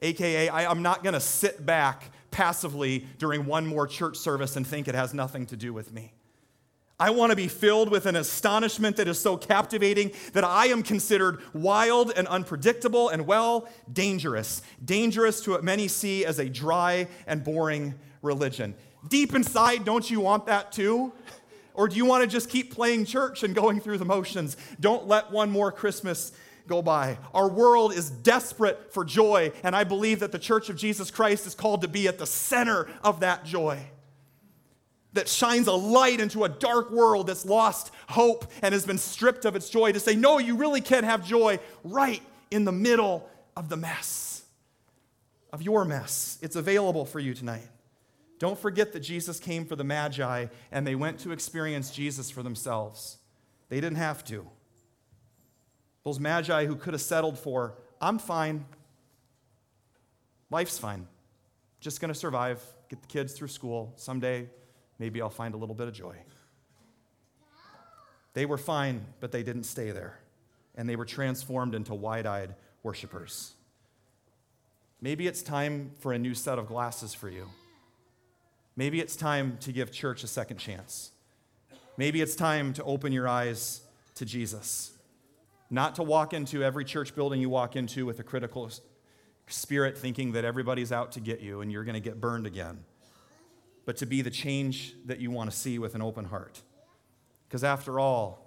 AKA, 0.00 0.48
I, 0.48 0.70
am 0.70 0.82
not 0.82 1.04
going 1.04 1.14
to 1.14 1.20
sit 1.20 1.64
back 1.64 2.10
passively 2.32 3.06
during 3.18 3.46
one 3.46 3.66
more 3.66 3.86
church 3.86 4.16
service 4.16 4.56
and 4.56 4.66
think 4.66 4.88
it 4.88 4.96
has 4.96 5.14
nothing 5.14 5.46
to 5.46 5.56
do 5.56 5.72
with 5.72 5.92
me. 5.92 6.12
I 7.02 7.10
want 7.10 7.30
to 7.30 7.36
be 7.36 7.48
filled 7.48 7.90
with 7.90 8.06
an 8.06 8.14
astonishment 8.14 8.94
that 8.98 9.08
is 9.08 9.18
so 9.18 9.36
captivating 9.36 10.12
that 10.34 10.44
I 10.44 10.66
am 10.66 10.84
considered 10.84 11.40
wild 11.52 12.12
and 12.14 12.28
unpredictable 12.28 13.08
and, 13.08 13.26
well, 13.26 13.68
dangerous. 13.92 14.62
Dangerous 14.84 15.40
to 15.40 15.50
what 15.50 15.64
many 15.64 15.88
see 15.88 16.24
as 16.24 16.38
a 16.38 16.48
dry 16.48 17.08
and 17.26 17.42
boring 17.42 17.94
religion. 18.22 18.76
Deep 19.08 19.34
inside, 19.34 19.84
don't 19.84 20.08
you 20.08 20.20
want 20.20 20.46
that 20.46 20.70
too? 20.70 21.12
Or 21.74 21.88
do 21.88 21.96
you 21.96 22.04
want 22.04 22.22
to 22.22 22.28
just 22.28 22.48
keep 22.48 22.72
playing 22.72 23.06
church 23.06 23.42
and 23.42 23.52
going 23.52 23.80
through 23.80 23.98
the 23.98 24.04
motions? 24.04 24.56
Don't 24.78 25.08
let 25.08 25.32
one 25.32 25.50
more 25.50 25.72
Christmas 25.72 26.30
go 26.68 26.82
by. 26.82 27.18
Our 27.34 27.48
world 27.48 27.94
is 27.94 28.10
desperate 28.10 28.94
for 28.94 29.04
joy, 29.04 29.50
and 29.64 29.74
I 29.74 29.82
believe 29.82 30.20
that 30.20 30.30
the 30.30 30.38
Church 30.38 30.68
of 30.68 30.76
Jesus 30.76 31.10
Christ 31.10 31.48
is 31.48 31.56
called 31.56 31.80
to 31.80 31.88
be 31.88 32.06
at 32.06 32.18
the 32.18 32.26
center 32.26 32.86
of 33.02 33.18
that 33.18 33.44
joy 33.44 33.88
that 35.12 35.28
shines 35.28 35.66
a 35.66 35.72
light 35.72 36.20
into 36.20 36.44
a 36.44 36.48
dark 36.48 36.90
world 36.90 37.26
that's 37.26 37.44
lost 37.44 37.92
hope 38.08 38.46
and 38.62 38.72
has 38.72 38.86
been 38.86 38.98
stripped 38.98 39.44
of 39.44 39.56
its 39.56 39.68
joy 39.68 39.92
to 39.92 40.00
say, 40.00 40.14
no, 40.14 40.38
you 40.38 40.56
really 40.56 40.80
can't 40.80 41.04
have 41.04 41.26
joy 41.26 41.58
right 41.84 42.22
in 42.50 42.64
the 42.64 42.72
middle 42.72 43.28
of 43.56 43.68
the 43.68 43.76
mess, 43.76 44.44
of 45.52 45.62
your 45.62 45.84
mess. 45.84 46.38
It's 46.40 46.56
available 46.56 47.04
for 47.04 47.20
you 47.20 47.34
tonight. 47.34 47.68
Don't 48.38 48.58
forget 48.58 48.92
that 48.92 49.00
Jesus 49.00 49.38
came 49.38 49.64
for 49.64 49.76
the 49.76 49.84
Magi 49.84 50.46
and 50.72 50.86
they 50.86 50.94
went 50.94 51.20
to 51.20 51.32
experience 51.32 51.90
Jesus 51.90 52.30
for 52.30 52.42
themselves. 52.42 53.18
They 53.68 53.80
didn't 53.80 53.98
have 53.98 54.24
to. 54.24 54.46
Those 56.04 56.18
Magi 56.18 56.66
who 56.66 56.74
could 56.74 56.94
have 56.94 57.02
settled 57.02 57.38
for, 57.38 57.74
I'm 58.00 58.18
fine. 58.18 58.64
Life's 60.50 60.78
fine. 60.78 61.06
Just 61.80 62.00
to 62.12 62.18
survive, 62.18 62.60
get 62.88 63.00
the 63.00 63.08
kids 63.08 63.32
through 63.32 63.48
school. 63.48 63.92
Someday 63.96 64.48
maybe 65.02 65.20
I'll 65.20 65.30
find 65.30 65.52
a 65.52 65.56
little 65.56 65.74
bit 65.74 65.88
of 65.88 65.94
joy. 65.94 66.14
They 68.34 68.46
were 68.46 68.56
fine, 68.56 69.04
but 69.18 69.32
they 69.32 69.42
didn't 69.42 69.64
stay 69.64 69.90
there. 69.90 70.20
And 70.76 70.88
they 70.88 70.94
were 70.94 71.04
transformed 71.04 71.74
into 71.74 71.92
wide 71.92 72.24
eyed 72.24 72.54
worshipers. 72.84 73.54
Maybe 75.00 75.26
it's 75.26 75.42
time 75.42 75.90
for 75.98 76.12
a 76.12 76.18
new 76.20 76.34
set 76.34 76.56
of 76.56 76.68
glasses 76.68 77.14
for 77.14 77.28
you. 77.28 77.48
Maybe 78.76 79.00
it's 79.00 79.16
time 79.16 79.58
to 79.62 79.72
give 79.72 79.90
church 79.90 80.22
a 80.22 80.28
second 80.28 80.58
chance. 80.58 81.10
Maybe 81.96 82.22
it's 82.22 82.36
time 82.36 82.72
to 82.74 82.84
open 82.84 83.12
your 83.12 83.26
eyes 83.26 83.80
to 84.14 84.24
Jesus. 84.24 84.92
Not 85.68 85.96
to 85.96 86.04
walk 86.04 86.32
into 86.32 86.62
every 86.62 86.84
church 86.84 87.12
building 87.16 87.40
you 87.40 87.50
walk 87.50 87.74
into 87.74 88.06
with 88.06 88.20
a 88.20 88.22
critical 88.22 88.70
spirit 89.48 89.98
thinking 89.98 90.30
that 90.32 90.44
everybody's 90.44 90.92
out 90.92 91.10
to 91.12 91.20
get 91.20 91.40
you 91.40 91.60
and 91.60 91.72
you're 91.72 91.82
going 91.82 92.00
to 92.00 92.08
get 92.08 92.20
burned 92.20 92.46
again 92.46 92.84
but 93.84 93.96
to 93.98 94.06
be 94.06 94.22
the 94.22 94.30
change 94.30 94.94
that 95.06 95.18
you 95.18 95.30
want 95.30 95.50
to 95.50 95.56
see 95.56 95.78
with 95.78 95.94
an 95.94 96.02
open 96.02 96.26
heart. 96.26 96.60
Because 97.48 97.64
after 97.64 97.98
all, 97.98 98.46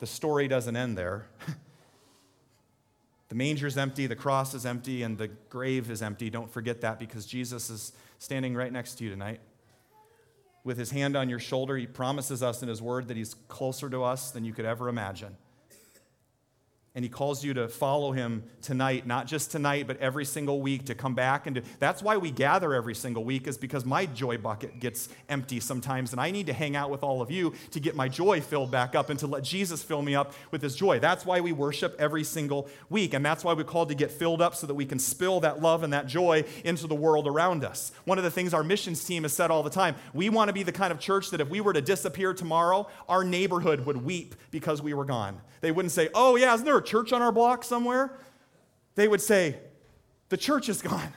the 0.00 0.06
story 0.06 0.48
doesn't 0.48 0.76
end 0.76 0.98
there. 0.98 1.26
the 3.28 3.34
manger's 3.34 3.78
empty, 3.78 4.06
the 4.06 4.16
cross 4.16 4.54
is 4.54 4.66
empty, 4.66 5.02
and 5.02 5.16
the 5.16 5.28
grave 5.48 5.90
is 5.90 6.02
empty. 6.02 6.30
Don't 6.30 6.50
forget 6.50 6.80
that 6.82 6.98
because 6.98 7.26
Jesus 7.26 7.70
is 7.70 7.92
standing 8.18 8.54
right 8.54 8.72
next 8.72 8.96
to 8.96 9.04
you 9.04 9.10
tonight. 9.10 9.40
With 10.64 10.78
his 10.78 10.90
hand 10.90 11.16
on 11.16 11.28
your 11.28 11.38
shoulder, 11.38 11.76
he 11.76 11.86
promises 11.86 12.42
us 12.42 12.62
in 12.62 12.68
his 12.68 12.82
word 12.82 13.08
that 13.08 13.16
he's 13.16 13.34
closer 13.48 13.88
to 13.88 14.02
us 14.02 14.32
than 14.32 14.44
you 14.44 14.52
could 14.52 14.64
ever 14.64 14.88
imagine 14.88 15.36
and 16.96 17.04
he 17.04 17.08
calls 17.08 17.44
you 17.44 17.54
to 17.54 17.68
follow 17.68 18.10
him 18.10 18.42
tonight 18.60 19.06
not 19.06 19.28
just 19.28 19.52
tonight 19.52 19.86
but 19.86 19.96
every 19.98 20.24
single 20.24 20.60
week 20.60 20.86
to 20.86 20.94
come 20.96 21.14
back 21.14 21.46
and 21.46 21.56
to, 21.56 21.62
that's 21.78 22.02
why 22.02 22.16
we 22.16 22.32
gather 22.32 22.74
every 22.74 22.94
single 22.94 23.22
week 23.24 23.46
is 23.46 23.56
because 23.56 23.84
my 23.84 24.06
joy 24.06 24.36
bucket 24.36 24.80
gets 24.80 25.08
empty 25.28 25.60
sometimes 25.60 26.10
and 26.10 26.20
i 26.20 26.32
need 26.32 26.46
to 26.46 26.52
hang 26.52 26.74
out 26.74 26.90
with 26.90 27.04
all 27.04 27.22
of 27.22 27.30
you 27.30 27.54
to 27.70 27.78
get 27.78 27.94
my 27.94 28.08
joy 28.08 28.40
filled 28.40 28.72
back 28.72 28.96
up 28.96 29.10
and 29.10 29.20
to 29.20 29.28
let 29.28 29.44
jesus 29.44 29.82
fill 29.82 30.02
me 30.02 30.14
up 30.14 30.34
with 30.50 30.62
his 30.62 30.74
joy. 30.74 30.98
That's 30.98 31.24
why 31.24 31.40
we 31.40 31.52
worship 31.52 31.94
every 31.98 32.24
single 32.24 32.68
week 32.90 33.14
and 33.14 33.24
that's 33.24 33.44
why 33.44 33.52
we're 33.52 33.64
called 33.64 33.88
to 33.90 33.94
get 33.94 34.10
filled 34.10 34.42
up 34.42 34.54
so 34.54 34.66
that 34.66 34.74
we 34.74 34.84
can 34.84 34.98
spill 34.98 35.40
that 35.40 35.60
love 35.60 35.82
and 35.82 35.92
that 35.92 36.06
joy 36.06 36.44
into 36.64 36.86
the 36.86 36.94
world 36.94 37.26
around 37.26 37.64
us. 37.64 37.92
One 38.04 38.18
of 38.18 38.24
the 38.24 38.30
things 38.30 38.54
our 38.54 38.64
missions 38.64 39.04
team 39.04 39.22
has 39.22 39.32
said 39.32 39.50
all 39.50 39.62
the 39.62 39.70
time 39.70 39.96
we 40.12 40.28
want 40.28 40.48
to 40.48 40.52
be 40.52 40.62
the 40.62 40.72
kind 40.72 40.92
of 40.92 40.98
church 40.98 41.30
that 41.30 41.40
if 41.40 41.48
we 41.48 41.60
were 41.60 41.72
to 41.72 41.82
disappear 41.82 42.34
tomorrow 42.34 42.88
our 43.08 43.24
neighborhood 43.24 43.86
would 43.86 44.04
weep 44.04 44.34
because 44.50 44.82
we 44.82 44.94
were 44.94 45.04
gone. 45.04 45.40
They 45.60 45.72
wouldn't 45.72 45.92
say 45.92 46.08
oh 46.14 46.36
yeah 46.36 46.54
isn't 46.54 46.64
there 46.64 46.76
church 46.86 47.12
on 47.12 47.22
our 47.22 47.32
block 47.32 47.64
somewhere, 47.64 48.18
they 48.94 49.08
would 49.08 49.20
say, 49.20 49.58
The 50.28 50.36
church 50.36 50.68
is 50.68 50.80
gone. 50.80 51.12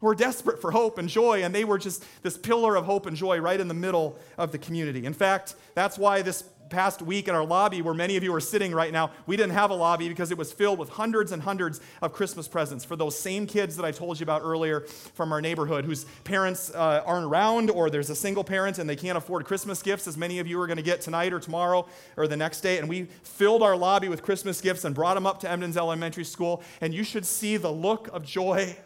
We're 0.00 0.14
desperate 0.14 0.60
for 0.60 0.70
hope 0.70 0.98
and 0.98 1.08
joy, 1.08 1.42
and 1.42 1.54
they 1.54 1.64
were 1.64 1.78
just 1.78 2.04
this 2.22 2.36
pillar 2.36 2.76
of 2.76 2.84
hope 2.84 3.06
and 3.06 3.16
joy 3.16 3.38
right 3.38 3.58
in 3.58 3.66
the 3.66 3.74
middle 3.74 4.18
of 4.36 4.52
the 4.52 4.58
community. 4.58 5.06
In 5.06 5.14
fact, 5.14 5.54
that's 5.74 5.98
why 5.98 6.22
this 6.22 6.44
past 6.68 7.02
week 7.02 7.28
in 7.28 7.34
our 7.34 7.44
lobby, 7.44 7.82
where 7.82 7.94
many 7.94 8.16
of 8.16 8.22
you 8.22 8.34
are 8.34 8.40
sitting 8.40 8.72
right 8.72 8.92
now, 8.92 9.10
we 9.26 9.36
didn't 9.36 9.52
have 9.52 9.70
a 9.70 9.74
lobby 9.74 10.08
because 10.08 10.30
it 10.30 10.38
was 10.38 10.52
filled 10.52 10.78
with 10.78 10.88
hundreds 10.88 11.32
and 11.32 11.42
hundreds 11.42 11.80
of 12.02 12.12
Christmas 12.12 12.48
presents 12.48 12.84
for 12.84 12.96
those 12.96 13.18
same 13.18 13.46
kids 13.46 13.76
that 13.76 13.84
I 13.84 13.92
told 13.92 14.18
you 14.20 14.24
about 14.24 14.42
earlier 14.44 14.80
from 15.14 15.32
our 15.32 15.40
neighborhood 15.40 15.84
whose 15.84 16.04
parents 16.24 16.70
uh, 16.74 17.02
aren't 17.06 17.26
around 17.26 17.70
or 17.70 17.90
there's 17.90 18.10
a 18.10 18.16
single 18.16 18.44
parent 18.44 18.78
and 18.78 18.88
they 18.88 18.96
can't 18.96 19.18
afford 19.18 19.44
Christmas 19.44 19.82
gifts, 19.82 20.06
as 20.06 20.16
many 20.16 20.38
of 20.38 20.46
you 20.46 20.60
are 20.60 20.66
going 20.66 20.76
to 20.76 20.82
get 20.82 21.00
tonight 21.00 21.32
or 21.32 21.40
tomorrow 21.40 21.86
or 22.16 22.26
the 22.26 22.36
next 22.36 22.60
day. 22.60 22.78
And 22.78 22.88
we 22.88 23.04
filled 23.22 23.62
our 23.62 23.76
lobby 23.76 24.08
with 24.08 24.22
Christmas 24.22 24.60
gifts 24.60 24.84
and 24.84 24.94
brought 24.94 25.14
them 25.14 25.26
up 25.26 25.40
to 25.40 25.50
Edmunds 25.50 25.76
Elementary 25.76 26.24
School. 26.24 26.62
And 26.80 26.92
you 26.92 27.04
should 27.04 27.26
see 27.26 27.56
the 27.56 27.72
look 27.72 28.08
of 28.12 28.24
joy 28.24 28.76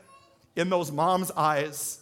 in 0.57 0.68
those 0.68 0.91
moms' 0.91 1.31
eyes 1.33 2.01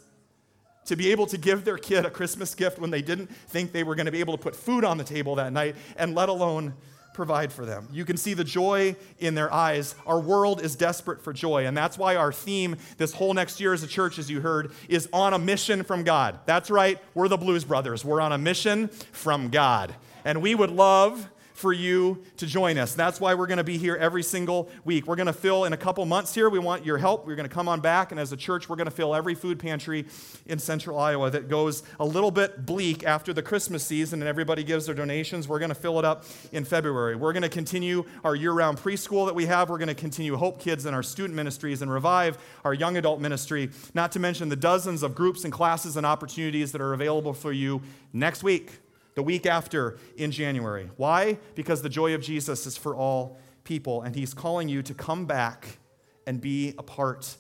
to 0.89 0.97
be 0.97 1.11
able 1.11 1.27
to 1.27 1.39
give 1.39 1.65
their 1.65 1.79
kid 1.79 2.05
a 2.05 2.11
Christmas 2.11 2.55
gift 2.55 2.79
when 2.79 2.91
they 2.91 3.03
didn't 3.03 3.31
think 3.49 3.73
they 3.73 3.85
were 3.85 3.95
going 3.95 4.07
to 4.07 4.13
be 4.13 4.21
able 4.21 4.37
to 4.37 4.43
put 4.43 4.57
food 4.57 4.85
on 4.85 4.99
the 4.99 5.05
table 5.05 5.37
that 5.37 5.53
night, 5.53 5.77
and 5.97 6.15
let 6.15 6.29
alone 6.29 6.75
provide 7.15 7.53
for 7.53 7.67
them. 7.67 7.89
You 7.91 8.05
can 8.05 8.17
see 8.17 8.33
the 8.33 8.45
joy 8.45 8.95
in 9.19 9.35
their 9.35 9.53
eyes. 9.53 9.97
Our 10.07 10.21
world 10.21 10.63
is 10.63 10.77
desperate 10.77 11.21
for 11.21 11.33
joy, 11.33 11.67
and 11.67 11.77
that's 11.77 11.99
why 11.99 12.15
our 12.15 12.33
theme 12.33 12.77
this 12.97 13.13
whole 13.13 13.35
next 13.35 13.61
year 13.61 13.73
as 13.73 13.83
a 13.83 13.89
church, 13.89 14.19
as 14.19 14.31
you 14.31 14.41
heard, 14.41 14.71
is 14.89 15.09
on 15.13 15.35
a 15.35 15.39
mission 15.39 15.83
from 15.83 16.05
God. 16.05 16.39
That's 16.47 16.71
right, 16.71 16.99
we're 17.15 17.29
the 17.29 17.37
Blues 17.37 17.65
Brothers. 17.65 18.05
We're 18.05 18.21
on 18.21 18.33
a 18.33 18.39
mission 18.39 18.89
from 19.13 19.49
God. 19.49 19.95
And 20.25 20.41
we 20.43 20.55
would 20.55 20.71
love 20.71 21.29
for 21.59 21.73
you 21.73 22.23
to 22.37 22.47
join 22.47 22.79
us. 22.79 22.95
That's 22.95 23.21
why 23.21 23.35
we're 23.35 23.49
going 23.49 23.59
to 23.59 23.65
be 23.65 23.79
here 23.79 23.97
every 23.97 24.23
single 24.23 24.71
week. 24.85 25.09
We're 25.09 25.17
going 25.17 25.27
to 25.27 25.33
fill 25.33 25.65
in 25.65 25.73
a 25.73 25.77
couple 25.77 26.07
months 26.07 26.33
here. 26.33 26.49
We 26.49 26.61
want 26.61 26.87
your 26.87 26.99
help. 26.99 27.27
We're 27.27 27.35
going 27.35 27.49
to 27.49 27.55
come 27.55 27.69
on 27.69 27.81
back, 27.81 28.13
and 28.13 28.21
as 28.21 28.33
a 28.33 28.37
church, 28.37 28.69
we're 28.69 28.77
going 28.77 28.87
to 28.87 28.93
fill 28.93 29.13
every 29.13 29.35
food 29.35 29.59
pantry 29.59 30.07
in 30.47 30.61
central 30.61 30.99
Iowa 30.99 31.31
that 31.31 31.49
goes 31.49 31.83
a 31.99 32.05
little 32.05 32.31
bit 32.31 32.65
bleak 32.65 33.05
after 33.05 33.33
the 33.33 33.43
Christmas 33.43 33.85
season 33.85 34.21
and 34.23 34.29
everybody 34.29 34.63
gives 34.63 34.87
their 34.87 34.95
donations. 34.95 35.49
We're 35.49 35.59
going 35.59 35.71
to 35.71 35.75
fill 35.75 35.99
it 35.99 36.05
up 36.05 36.25
in 36.53 36.65
February. 36.65 37.17
We're 37.17 37.33
going 37.33 37.43
to 37.43 37.49
continue 37.49 38.05
our 38.23 38.35
year 38.35 38.53
round 38.53 38.79
preschool 38.79 39.27
that 39.27 39.35
we 39.35 39.47
have. 39.47 39.69
We're 39.69 39.79
going 39.79 39.89
to 39.89 39.95
continue 39.95 40.37
Hope 40.37 40.61
Kids 40.61 40.85
and 40.85 40.95
our 40.95 41.03
student 41.03 41.35
ministries 41.35 41.83
and 41.83 41.91
revive 41.91 42.39
our 42.65 42.75
young 42.75 42.97
adult 42.97 43.21
ministry, 43.21 43.71
not 43.95 44.13
to 44.13 44.19
mention 44.19 44.49
the 44.49 44.57
dozens 44.57 45.03
of 45.03 45.15
groups 45.15 45.45
and 45.45 45.53
classes 45.53 45.97
and 45.97 46.07
opportunities 46.07 46.73
that 46.73 46.81
are 46.81 46.93
available 46.93 47.33
for 47.33 47.53
you 47.53 47.83
next 48.13 48.43
week 48.43 48.79
the 49.19 49.23
week 49.25 49.47
after 49.47 49.99
in 50.17 50.31
January. 50.31 50.89
Why? 50.97 51.39
Because 51.57 51.83
the 51.83 51.89
joy 51.89 52.15
of 52.15 52.23
Jesus 52.23 52.67
is 52.67 52.77
for 52.77 52.95
all 52.95 53.37
people, 53.65 54.03
and 54.03 54.15
he's 54.15 54.33
calling 54.33 54.69
you 54.69 54.81
to 54.85 54.95
come 54.95 55.27
back 55.27 55.81
and 56.25 56.41
be 56.41 56.73
a 56.79 56.85
part 56.85 57.37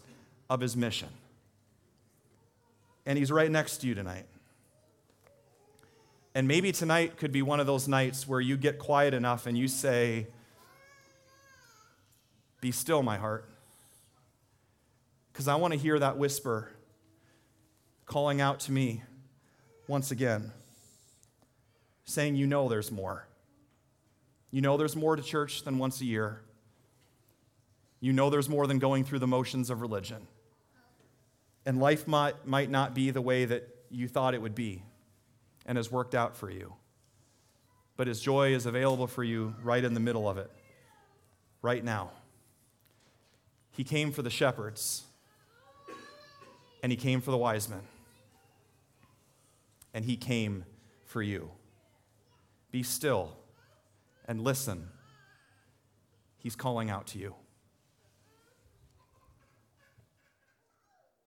of 0.50 0.58
his 0.58 0.76
mission. 0.76 1.08
And 3.06 3.16
he's 3.16 3.30
right 3.30 3.48
next 3.48 3.76
to 3.78 3.86
you 3.86 3.94
tonight. 3.94 4.26
And 6.34 6.48
maybe 6.48 6.72
tonight 6.72 7.16
could 7.16 7.30
be 7.30 7.42
one 7.42 7.60
of 7.60 7.68
those 7.68 7.86
nights 7.86 8.26
where 8.26 8.40
you 8.40 8.56
get 8.56 8.80
quiet 8.80 9.14
enough 9.14 9.46
and 9.46 9.56
you 9.56 9.68
say, 9.68 10.26
Be 12.60 12.72
still, 12.72 13.04
my 13.04 13.18
heart. 13.18 13.48
Because 15.32 15.46
I 15.46 15.54
want 15.54 15.74
to 15.74 15.78
hear 15.78 15.96
that 15.96 16.18
whisper 16.18 16.72
calling 18.04 18.40
out 18.40 18.58
to 18.60 18.72
me 18.72 19.04
once 19.86 20.10
again 20.10 20.50
saying, 22.08 22.36
You 22.36 22.46
know 22.46 22.68
there's 22.68 22.90
more. 22.90 23.26
You 24.50 24.62
know 24.62 24.76
there's 24.76 24.96
more 24.96 25.14
to 25.14 25.22
church 25.22 25.62
than 25.64 25.78
once 25.78 26.00
a 26.00 26.04
year. 26.04 26.40
You 28.00 28.12
know 28.12 28.30
there's 28.30 28.48
more 28.48 28.66
than 28.66 28.78
going 28.78 29.04
through 29.04 29.18
the 29.18 29.26
motions 29.26 29.68
of 29.70 29.80
religion. 29.82 30.26
And 31.66 31.80
life 31.80 32.08
might, 32.08 32.46
might 32.46 32.70
not 32.70 32.94
be 32.94 33.10
the 33.10 33.20
way 33.20 33.44
that 33.44 33.68
you 33.90 34.08
thought 34.08 34.34
it 34.34 34.40
would 34.40 34.54
be 34.54 34.82
and 35.66 35.76
has 35.76 35.92
worked 35.92 36.14
out 36.14 36.34
for 36.36 36.50
you. 36.50 36.74
But 37.96 38.06
His 38.06 38.20
joy 38.20 38.54
is 38.54 38.64
available 38.64 39.06
for 39.06 39.22
you 39.22 39.54
right 39.62 39.84
in 39.84 39.92
the 39.92 40.00
middle 40.00 40.28
of 40.28 40.38
it, 40.38 40.50
right 41.60 41.84
now. 41.84 42.10
He 43.72 43.84
came 43.84 44.12
for 44.12 44.22
the 44.22 44.30
shepherds, 44.30 45.02
and 46.82 46.90
He 46.90 46.96
came 46.96 47.20
for 47.20 47.32
the 47.32 47.36
wise 47.36 47.68
men, 47.68 47.82
and 49.92 50.04
He 50.04 50.16
came 50.16 50.64
for 51.04 51.20
you. 51.20 51.50
Be 52.70 52.82
still 52.82 53.36
and 54.26 54.40
listen. 54.42 54.88
He's 56.38 56.54
calling 56.54 56.90
out 56.90 57.06
to 57.08 57.18
you. 57.18 57.34